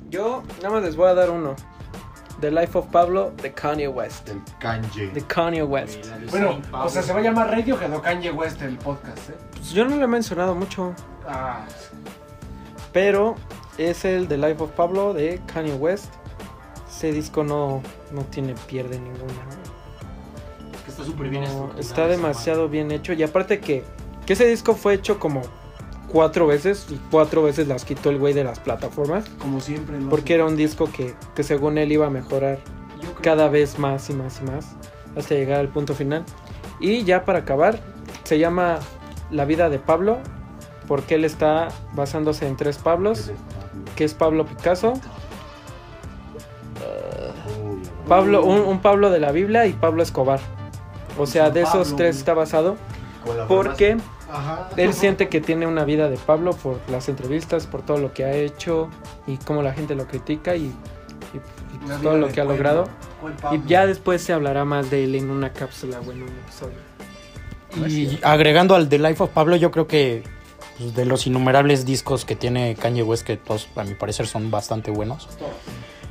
Yo 0.09 0.43
nada 0.57 0.75
más 0.75 0.83
les 0.83 0.95
voy 0.95 1.09
a 1.09 1.13
dar 1.13 1.31
uno. 1.31 1.55
The 2.43 2.51
Life 2.51 2.77
of 2.77 2.87
Pablo 2.87 3.31
de 3.41 3.53
Kanye 3.53 3.87
West. 3.87 4.27
El 4.27 4.41
kanji. 4.59 5.05
De 5.13 5.21
Kanye 5.21 5.63
West. 5.63 6.07
Bueno, 6.29 6.59
o 6.73 6.89
sea, 6.89 7.01
se 7.01 7.13
va 7.13 7.19
a 7.19 7.23
llamar 7.23 7.49
Radiohead 7.49 7.93
o 7.95 8.01
Kanye 8.01 8.31
West 8.31 8.61
el 8.61 8.77
podcast, 8.77 9.29
¿eh? 9.29 9.35
Pues 9.51 9.71
yo 9.71 9.85
no 9.85 9.95
lo 9.95 10.03
he 10.03 10.07
mencionado 10.07 10.53
mucho. 10.53 10.93
Ah, 11.25 11.65
Pero 12.91 13.35
es 13.77 14.03
el 14.03 14.27
The 14.27 14.37
Life 14.37 14.61
of 14.61 14.71
Pablo 14.71 15.13
de 15.13 15.39
Kanye 15.45 15.75
West. 15.75 16.11
Ese 16.89 17.13
disco 17.13 17.45
no, 17.45 17.81
no 18.11 18.23
tiene 18.23 18.55
pierde 18.67 18.99
ninguna. 18.99 19.31
está 20.85 21.05
súper 21.05 21.29
bien 21.29 21.43
No, 21.43 21.71
está 21.79 22.07
demasiado 22.07 22.67
bien 22.67 22.91
hecho. 22.91 23.13
Y 23.13 23.23
aparte 23.23 23.61
que, 23.61 23.85
que 24.25 24.33
ese 24.33 24.47
disco 24.47 24.75
fue 24.75 24.95
hecho 24.95 25.17
como 25.17 25.43
cuatro 26.13 26.47
veces. 26.47 26.85
Y 26.89 26.99
cuatro 27.11 27.43
veces 27.43 27.67
las 27.67 27.83
quitó 27.83 28.09
el 28.11 28.19
güey 28.19 28.33
de 28.33 28.45
las 28.45 28.59
plataformas. 28.59 29.25
como 29.39 29.59
siempre. 29.59 29.99
¿no? 29.99 30.09
Porque 30.09 30.35
era 30.35 30.45
un 30.45 30.55
disco 30.55 30.89
que, 30.89 31.13
que 31.35 31.43
según 31.43 31.77
él 31.77 31.91
iba 31.91 32.07
a 32.07 32.09
mejorar 32.09 32.59
cada 33.21 33.49
vez 33.49 33.79
más 33.79 34.09
y 34.09 34.13
más 34.13 34.39
y 34.39 34.45
más. 34.49 34.67
Hasta 35.17 35.35
llegar 35.35 35.59
al 35.59 35.67
punto 35.67 35.93
final. 35.93 36.23
Y 36.79 37.03
ya 37.03 37.25
para 37.25 37.39
acabar, 37.39 37.79
se 38.23 38.39
llama 38.39 38.79
La 39.31 39.43
vida 39.43 39.69
de 39.69 39.79
Pablo. 39.79 40.19
Porque 40.87 41.15
él 41.15 41.25
está 41.25 41.69
basándose 41.93 42.47
en 42.47 42.55
tres 42.55 42.77
Pablos. 42.77 43.31
Que 43.95 44.05
es 44.05 44.13
Pablo 44.13 44.45
Picasso. 44.45 44.93
Pablo, 48.07 48.43
un, 48.43 48.59
un 48.59 48.81
Pablo 48.81 49.09
de 49.09 49.19
la 49.19 49.31
Biblia 49.31 49.65
y 49.65 49.73
Pablo 49.73 50.03
Escobar. 50.03 50.39
O 51.17 51.25
sea, 51.25 51.49
de 51.49 51.61
esos 51.61 51.95
tres 51.95 52.17
está 52.17 52.33
basado. 52.33 52.75
Porque 53.47 53.97
Ajá. 54.33 54.69
él 54.77 54.93
siente 54.93 55.29
que 55.29 55.39
tiene 55.41 55.67
una 55.67 55.85
vida 55.85 56.09
de 56.09 56.17
Pablo 56.17 56.53
por 56.53 56.79
las 56.89 57.07
entrevistas, 57.09 57.67
por 57.67 57.81
todo 57.83 57.97
lo 57.97 58.13
que 58.13 58.25
ha 58.25 58.33
hecho 58.33 58.89
y 59.27 59.37
cómo 59.37 59.61
la 59.61 59.73
gente 59.73 59.95
lo 59.95 60.07
critica 60.07 60.55
y, 60.55 60.61
y- 60.63 60.67
y 60.67 62.01
todo 62.01 62.17
lo 62.17 62.27
que 62.29 62.41
ha 62.41 62.43
logrado. 62.45 62.85
Y 63.53 63.61
ya 63.67 63.85
después 63.85 64.21
se 64.21 64.33
hablará 64.33 64.65
más 64.65 64.89
de 64.89 65.03
él 65.05 65.15
en 65.15 65.29
una 65.29 65.53
cápsula 65.53 65.99
o 65.99 66.11
en 66.11 66.23
un 66.23 66.29
episodio. 66.29 66.77
Y 67.87 68.19
agregando 68.23 68.75
al 68.75 68.87
The 68.89 68.99
Life 68.99 69.23
of 69.23 69.29
Pablo, 69.31 69.55
yo 69.55 69.71
creo 69.71 69.87
que 69.87 70.23
pues, 70.77 70.93
de 70.95 71.05
los 71.05 71.25
innumerables 71.27 71.85
discos 71.85 72.25
que 72.25 72.35
tiene 72.35 72.75
Kanye 72.75 73.03
West, 73.03 73.25
que 73.25 73.37
todos 73.37 73.67
a 73.75 73.83
mi 73.83 73.95
parecer 73.95 74.27
son 74.27 74.51
bastante 74.51 74.91
buenos. 74.91 75.27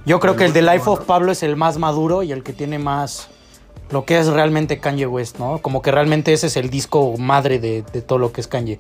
Yo 0.04 0.18
creo 0.18 0.34
que 0.36 0.44
el 0.44 0.52
The 0.52 0.62
Life 0.62 0.88
of 0.90 1.04
Pablo 1.04 1.30
es 1.32 1.42
el 1.44 1.54
más 1.56 1.78
maduro 1.78 2.22
y 2.24 2.32
el 2.32 2.42
que 2.42 2.52
tiene 2.52 2.78
más 2.80 3.28
lo 3.92 4.04
que 4.04 4.18
es 4.18 4.26
realmente 4.26 4.78
Kanye 4.78 5.06
West, 5.06 5.38
¿no? 5.38 5.58
Como 5.58 5.82
que 5.82 5.90
realmente 5.90 6.32
ese 6.32 6.48
es 6.48 6.56
el 6.56 6.70
disco 6.70 7.16
madre 7.18 7.58
de, 7.58 7.82
de 7.92 8.02
todo 8.02 8.18
lo 8.18 8.32
que 8.32 8.40
es 8.40 8.48
Kanye. 8.48 8.78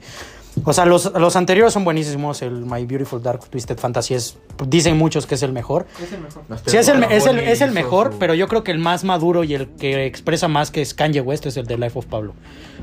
O 0.64 0.72
sea, 0.72 0.84
los, 0.84 1.10
los 1.14 1.34
anteriores 1.36 1.72
son 1.72 1.84
buenísimos. 1.84 2.42
El 2.42 2.66
My 2.66 2.84
Beautiful 2.84 3.22
Dark 3.22 3.48
Twisted 3.48 3.78
Fantasy 3.78 4.14
es. 4.14 4.36
Dicen 4.66 4.98
muchos 4.98 5.26
que 5.26 5.34
es 5.34 5.42
el 5.42 5.52
mejor. 5.52 5.86
Es 6.00 6.12
el 6.12 6.20
mejor. 6.20 6.42
Sí, 6.66 6.76
es 6.76 6.88
el, 6.88 7.04
es, 7.04 7.26
el, 7.26 7.38
es 7.38 7.60
el 7.62 7.72
mejor, 7.72 8.14
pero 8.18 8.34
yo 8.34 8.48
creo 8.48 8.62
que 8.62 8.70
el 8.70 8.78
más 8.78 9.02
maduro 9.02 9.44
y 9.44 9.54
el 9.54 9.68
que 9.68 10.04
expresa 10.04 10.48
más 10.48 10.70
que 10.70 10.82
es 10.82 10.92
Kanye 10.92 11.22
West 11.22 11.46
es 11.46 11.56
el 11.56 11.66
de 11.66 11.78
Life 11.78 11.98
of 11.98 12.06
Pablo. 12.06 12.34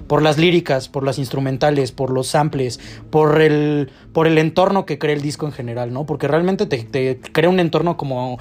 Por 0.07 0.23
las 0.23 0.39
líricas, 0.39 0.89
por 0.89 1.03
las 1.03 1.19
instrumentales, 1.19 1.91
por 1.91 2.09
los 2.09 2.27
samples, 2.27 2.79
por 3.11 3.39
el, 3.39 3.91
por 4.13 4.25
el 4.25 4.39
entorno 4.39 4.87
que 4.87 4.97
crea 4.97 5.13
el 5.13 5.21
disco 5.21 5.45
en 5.45 5.51
general, 5.51 5.93
¿no? 5.93 6.05
Porque 6.07 6.27
realmente 6.27 6.65
te, 6.65 6.83
te 6.83 7.19
crea 7.19 7.49
un 7.49 7.59
entorno 7.59 7.97
como 7.97 8.39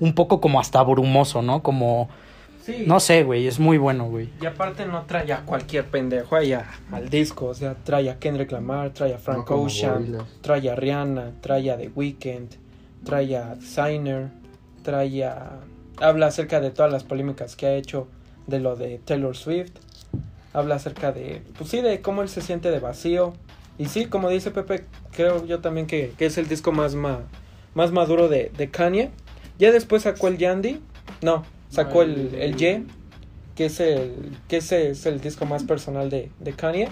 un 0.00 0.14
poco 0.14 0.40
como 0.40 0.58
hasta 0.58 0.82
brumoso, 0.82 1.42
¿no? 1.42 1.62
Como, 1.62 2.08
Sí. 2.64 2.84
no 2.86 2.98
sé, 2.98 3.24
güey, 3.24 3.46
es 3.46 3.58
muy 3.58 3.76
bueno, 3.76 4.06
güey. 4.06 4.30
Y 4.40 4.46
aparte 4.46 4.86
no 4.86 5.02
trae 5.02 5.30
a 5.34 5.40
cualquier 5.44 5.84
pendejo 5.84 6.34
ahí 6.36 6.54
a- 6.54 6.66
al 6.92 7.10
disco, 7.10 7.46
o 7.46 7.54
sea, 7.54 7.74
trae 7.74 8.08
a 8.08 8.18
Kendrick 8.18 8.50
Lamar, 8.52 8.90
trae 8.90 9.12
a 9.12 9.18
Frank 9.18 9.50
No 9.50 9.56
Ocean, 9.56 10.04
trae 10.40 10.70
a 10.70 10.74
Rihanna, 10.74 11.32
trae 11.42 11.70
a 11.70 11.76
The 11.76 11.90
Weeknd, 11.94 12.48
trae 13.04 13.36
a 13.36 13.54
Designer, 13.56 14.28
trae 14.82 15.24
a... 15.24 15.58
Habla 16.00 16.26
acerca 16.28 16.60
de 16.60 16.70
todas 16.70 16.90
las 16.90 17.04
polémicas 17.04 17.54
que 17.54 17.66
ha 17.66 17.74
hecho 17.74 18.08
de 18.46 18.60
lo 18.60 18.76
de 18.76 18.98
Taylor 19.04 19.36
Swift, 19.36 19.72
habla 20.54 20.76
acerca 20.76 21.12
de, 21.12 21.42
pues 21.58 21.68
sí, 21.70 21.82
de 21.82 22.00
cómo 22.00 22.22
él 22.22 22.28
se 22.28 22.40
siente 22.40 22.70
de 22.70 22.80
vacío. 22.80 23.34
Y 23.78 23.86
sí, 23.86 24.06
como 24.06 24.30
dice 24.30 24.50
Pepe, 24.50 24.84
creo 25.14 25.44
yo 25.44 25.60
también 25.60 25.86
que, 25.86 26.12
que 26.16 26.26
es 26.26 26.38
el 26.38 26.48
disco 26.48 26.72
más, 26.72 26.94
ma- 26.94 27.20
más 27.74 27.92
maduro 27.92 28.28
de, 28.28 28.50
de 28.56 28.70
Kanye. 28.70 29.10
Ya 29.58 29.70
después 29.70 30.02
sacó 30.02 30.28
el 30.28 30.38
Yandy, 30.38 30.80
no, 31.22 31.44
sacó 31.74 32.02
el, 32.02 32.34
el 32.34 32.56
Ye, 32.56 32.84
que 33.54 33.66
es 33.66 33.80
el 33.80 34.36
que 34.48 34.58
ese 34.58 34.90
es 34.90 35.06
el 35.06 35.20
disco 35.20 35.46
más 35.46 35.64
personal 35.64 36.10
de, 36.10 36.30
de 36.40 36.52
Kanye. 36.52 36.88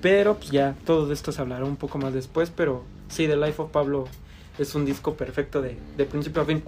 Pero 0.00 0.36
pues 0.36 0.50
ya 0.50 0.74
todo 0.84 1.06
de 1.06 1.14
esto 1.14 1.32
se 1.32 1.40
hablará 1.40 1.64
un 1.64 1.76
poco 1.76 1.98
más 1.98 2.12
después, 2.12 2.50
pero 2.54 2.84
sí, 3.08 3.26
The 3.26 3.36
Life 3.36 3.62
of 3.62 3.70
Pablo 3.70 4.06
es 4.58 4.74
un 4.74 4.84
disco 4.84 5.14
perfecto 5.14 5.62
de, 5.62 5.78
de 5.96 6.04
principio 6.04 6.42
a 6.42 6.44
fin. 6.44 6.62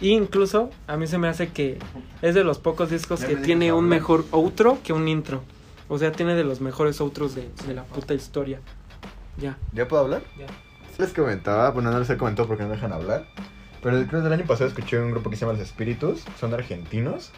E 0.00 0.08
incluso 0.08 0.70
a 0.86 0.96
mí 0.96 1.06
se 1.06 1.16
me 1.16 1.28
hace 1.28 1.48
que 1.48 1.78
es 2.20 2.34
de 2.34 2.44
los 2.44 2.58
pocos 2.58 2.90
discos 2.90 3.20
Ya 3.20 3.28
que 3.28 3.36
me 3.36 3.42
tiene 3.42 3.72
un 3.72 3.88
mejor 3.88 4.26
outro 4.30 4.78
que 4.82 4.92
un 4.92 5.08
intro. 5.08 5.42
O 5.88 5.98
sea, 5.98 6.12
tiene 6.12 6.34
de 6.34 6.44
los 6.44 6.60
mejores 6.60 7.00
outros 7.00 7.34
de, 7.34 7.48
de 7.66 7.74
la 7.74 7.84
puta 7.84 8.12
historia. 8.12 8.60
Ya. 9.38 9.56
¿Ya 9.72 9.88
puedo 9.88 10.02
hablar? 10.02 10.22
Ya. 10.36 10.46
Les 10.98 11.12
comentaba, 11.12 11.70
bueno, 11.70 11.90
no 11.90 11.98
les 11.98 12.10
he 12.10 12.16
comentado 12.16 12.48
porque 12.48 12.62
no 12.62 12.70
me 12.70 12.74
dejan 12.74 12.92
hablar. 12.92 13.26
Pero 13.86 14.04
creo 14.08 14.20
que 14.20 14.26
el 14.26 14.32
año 14.32 14.46
pasado 14.46 14.68
escuché 14.68 14.98
un 14.98 15.12
grupo 15.12 15.30
que 15.30 15.36
se 15.36 15.42
llama 15.42 15.52
Los 15.52 15.62
Espíritus, 15.62 16.24
son 16.40 16.52
argentinos. 16.52 17.30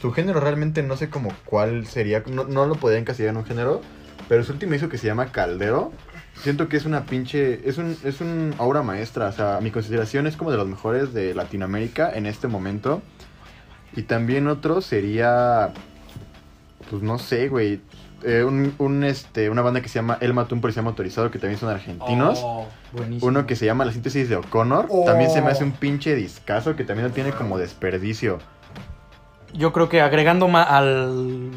Su 0.00 0.12
género 0.12 0.40
realmente 0.40 0.82
no 0.82 0.96
sé 0.96 1.10
como 1.10 1.30
cuál 1.44 1.86
sería, 1.86 2.22
no, 2.26 2.44
no 2.44 2.64
lo 2.64 2.76
podía 2.76 2.96
encasillar 2.96 3.32
en 3.32 3.36
un 3.36 3.44
género, 3.44 3.82
pero 4.26 4.42
su 4.42 4.52
último 4.52 4.72
disco 4.72 4.88
que 4.88 4.96
se 4.96 5.06
llama 5.06 5.30
Caldero, 5.30 5.92
siento 6.36 6.70
que 6.70 6.78
es 6.78 6.86
una 6.86 7.04
pinche, 7.04 7.68
es 7.68 7.76
un, 7.76 7.98
es 8.02 8.22
un 8.22 8.54
obra 8.56 8.82
maestra, 8.82 9.28
o 9.28 9.32
sea, 9.32 9.58
mi 9.60 9.70
consideración 9.70 10.26
es 10.26 10.38
como 10.38 10.50
de 10.50 10.56
los 10.56 10.66
mejores 10.66 11.12
de 11.12 11.34
Latinoamérica 11.34 12.10
en 12.14 12.24
este 12.24 12.48
momento. 12.48 13.02
Y 13.94 14.04
también 14.04 14.48
otro 14.48 14.80
sería, 14.80 15.74
pues 16.88 17.02
no 17.02 17.18
sé, 17.18 17.48
güey, 17.48 17.82
eh, 18.24 18.44
un, 18.44 18.74
un, 18.78 19.04
este, 19.04 19.48
una 19.50 19.62
banda 19.62 19.80
que 19.80 19.88
se 19.88 19.94
llama 19.96 20.18
El 20.20 20.34
Matún 20.34 20.60
Policía 20.60 20.82
Motorizado, 20.82 21.30
que 21.30 21.38
también 21.38 21.58
son 21.58 21.68
argentinos. 21.70 22.40
Oh, 22.42 22.66
buenísimo. 22.92 23.26
Uno 23.28 23.46
que 23.46 23.56
se 23.56 23.66
llama 23.66 23.84
La 23.84 23.92
síntesis 23.92 24.28
de 24.28 24.36
O'Connor. 24.36 24.88
También 25.06 25.30
se 25.30 25.40
me 25.42 25.48
hace 25.50 25.64
un 25.64 25.72
pinche 25.72 26.14
discazo 26.14 26.76
que 26.76 26.84
también 26.84 27.08
no 27.08 27.14
tiene 27.14 27.30
como 27.32 27.58
desperdicio. 27.58 28.38
Yo 29.52 29.72
creo 29.72 29.88
que 29.88 30.00
agregando 30.00 30.46
ma- 30.48 30.62
al, 30.62 31.50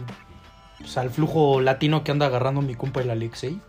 pues, 0.79 0.97
al 0.97 1.09
flujo 1.09 1.61
latino 1.61 2.03
que 2.03 2.11
anda 2.11 2.25
agarrando 2.25 2.61
mi 2.61 2.75
compa 2.75 3.01
el 3.01 3.09
Alexei, 3.11 3.59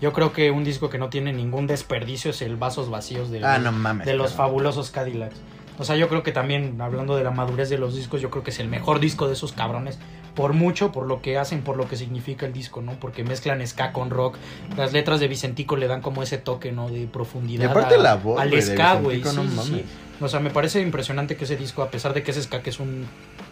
yo 0.00 0.12
creo 0.12 0.32
que 0.32 0.50
un 0.50 0.64
disco 0.64 0.88
que 0.90 0.98
no 0.98 1.08
tiene 1.10 1.32
ningún 1.32 1.66
desperdicio 1.66 2.30
es 2.30 2.42
el 2.42 2.56
Vasos 2.56 2.90
Vacíos 2.90 3.30
de, 3.30 3.44
Ah, 3.44 3.58
no 3.58 3.72
mames. 3.72 4.06
de 4.06 4.14
los 4.14 4.32
fabulosos 4.34 4.90
Cadillacs. 4.90 5.36
O 5.78 5.84
sea, 5.84 5.96
yo 5.96 6.08
creo 6.08 6.22
que 6.22 6.32
también, 6.32 6.80
hablando 6.80 7.16
de 7.16 7.24
la 7.24 7.30
madurez 7.30 7.68
de 7.68 7.76
los 7.76 7.94
discos, 7.94 8.22
yo 8.22 8.30
creo 8.30 8.42
que 8.42 8.50
es 8.50 8.58
el 8.60 8.68
mejor 8.68 8.98
disco 8.98 9.26
de 9.26 9.34
esos 9.34 9.52
cabrones. 9.52 9.98
Por 10.36 10.52
mucho, 10.52 10.92
por 10.92 11.06
lo 11.06 11.22
que 11.22 11.38
hacen, 11.38 11.62
por 11.62 11.76
lo 11.76 11.88
que 11.88 11.96
significa 11.96 12.44
el 12.46 12.52
disco, 12.52 12.82
¿no? 12.82 12.92
Porque 13.00 13.24
mezclan 13.24 13.66
ska 13.66 13.92
con 13.92 14.10
rock. 14.10 14.36
Las 14.76 14.92
letras 14.92 15.18
de 15.18 15.28
Vicentico 15.28 15.76
le 15.76 15.88
dan 15.88 16.02
como 16.02 16.22
ese 16.22 16.36
toque, 16.38 16.70
¿no? 16.72 16.90
De 16.90 17.06
profundidad. 17.06 17.64
Y 17.64 17.66
aparte 17.68 17.94
a- 17.94 17.98
la 17.98 18.14
voz, 18.16 18.38
Al 18.38 18.62
ska, 18.62 18.94
güey. 18.96 19.24
Sí, 19.24 19.30
no 19.34 19.62
sí. 19.62 19.84
O 20.20 20.28
sea, 20.28 20.38
me 20.40 20.50
parece 20.50 20.80
impresionante 20.82 21.36
que 21.36 21.44
ese 21.44 21.56
disco, 21.56 21.82
a 21.82 21.90
pesar 21.90 22.12
de 22.14 22.22
que 22.22 22.30
es 22.30 22.42
ska, 22.42 22.62
que 22.62 22.70
es 22.70 22.78
un... 22.80 23.06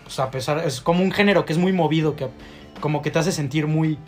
O 0.07 0.11
sea, 0.11 0.26
a 0.26 0.30
pesar... 0.30 0.59
Es 0.66 0.80
como 0.82 1.03
un 1.03 1.11
género 1.11 1.45
que 1.47 1.53
es 1.55 1.59
muy 1.59 1.72
movido, 1.72 2.16
que 2.16 2.28
como 2.80 3.01
que 3.03 3.11
te 3.11 3.18
hace 3.18 3.32
sentir 3.32 3.66
muy... 3.66 3.99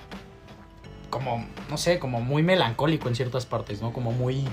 Como, 1.10 1.46
no 1.70 1.78
sé, 1.78 1.98
como 1.98 2.20
muy 2.20 2.42
melancólico 2.42 3.08
en 3.08 3.14
ciertas 3.14 3.46
partes, 3.46 3.80
¿no? 3.80 3.92
Como 3.92 4.12
muy... 4.12 4.44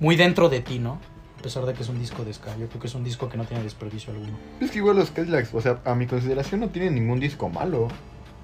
Muy 0.00 0.16
dentro 0.16 0.48
de 0.48 0.60
ti, 0.60 0.78
¿no? 0.78 0.98
A 1.42 1.50
pesar 1.50 1.66
de 1.66 1.74
que 1.74 1.82
es 1.82 1.88
un 1.88 1.98
disco 1.98 2.24
de 2.24 2.32
ska. 2.32 2.56
Yo 2.56 2.68
creo 2.68 2.80
que 2.80 2.86
es 2.86 2.94
un 2.94 3.02
disco 3.02 3.28
que 3.28 3.36
no 3.36 3.44
tiene 3.44 3.64
desperdicio 3.64 4.12
alguno. 4.12 4.38
Es 4.60 4.70
que 4.70 4.78
igual 4.78 4.94
los 4.94 5.10
Cadillacs, 5.10 5.52
o 5.52 5.60
sea, 5.60 5.80
a 5.84 5.96
mi 5.96 6.06
consideración 6.06 6.60
no 6.60 6.68
tienen 6.68 6.94
ningún 6.94 7.18
disco 7.18 7.48
malo. 7.48 7.88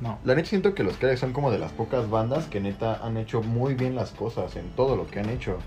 No. 0.01 0.19
La 0.25 0.35
neta 0.35 0.49
siento 0.49 0.75
que 0.75 0.83
los 0.83 0.97
Cadillacs 0.97 1.21
son 1.21 1.33
como 1.33 1.53
de 1.53 1.61
las 1.61 1.71
pocas 1.71 2.11
bandas 2.11 2.47
que 2.47 2.59
neta 2.59 2.99
han 3.07 3.17
hecho 3.17 3.41
muy 3.41 3.75
bien 3.75 3.95
las 3.95 4.11
cosas 4.11 4.57
en 4.57 4.71
todo 4.71 4.97
lo 4.97 5.07
que 5.07 5.21
han 5.21 5.31
hecho. 5.31 5.59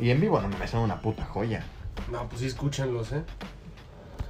Y 0.00 0.10
en 0.10 0.20
vivo 0.20 0.42
no 0.42 0.48
me 0.58 0.66
son 0.66 0.80
una 0.80 1.00
puta 1.00 1.24
joya. 1.24 1.64
No, 2.10 2.28
pues 2.28 2.40
sí, 2.40 2.48
escúchenlos, 2.48 3.12
¿eh? 3.12 3.22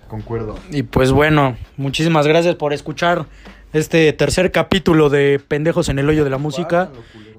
Concuerdo. 0.09 0.55
Y 0.71 0.83
pues 0.83 1.11
bueno, 1.11 1.57
muchísimas 1.79 2.27
gracias 2.27 2.57
por 2.57 2.75
escuchar 2.75 3.25
este 3.73 4.12
tercer 4.12 4.53
capítulo 4.53 5.09
de 5.09 5.41
Pendejos 5.47 5.89
en 5.89 5.99
el 5.99 6.09
Hoyo 6.09 6.25
de 6.25 6.31
la 6.31 6.39
Música. 6.39 6.91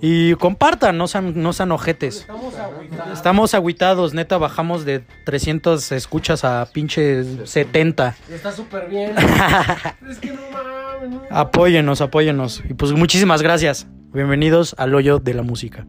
Y 0.02 0.34
compartan, 0.36 0.98
no 0.98 1.08
sean, 1.08 1.42
no 1.42 1.54
sean 1.54 1.72
ojetes. 1.72 2.18
Estamos 2.22 2.56
agüitados. 2.56 3.14
Estamos 3.14 3.54
agüitados, 3.54 4.14
neta, 4.14 4.38
bajamos 4.38 4.84
de 4.84 5.04
300 5.26 5.94
escuchas 5.94 6.44
a 6.44 6.68
pinche 6.74 7.46
70. 7.46 8.16
Está 8.30 8.52
súper 8.52 8.90
bien. 8.90 9.16
es 10.10 10.18
que 10.20 10.34
no 10.34 10.42
mames, 10.52 11.10
no. 11.10 11.22
Apóyennos, 11.30 12.02
apóyennos. 12.02 12.62
Y 12.70 12.74
pues 12.74 12.92
muchísimas 12.92 13.42
gracias. 13.42 13.88
Bienvenidos 14.12 14.76
al 14.78 14.94
Hoyo 14.94 15.20
de 15.20 15.34
la 15.34 15.44
Música. 15.44 15.88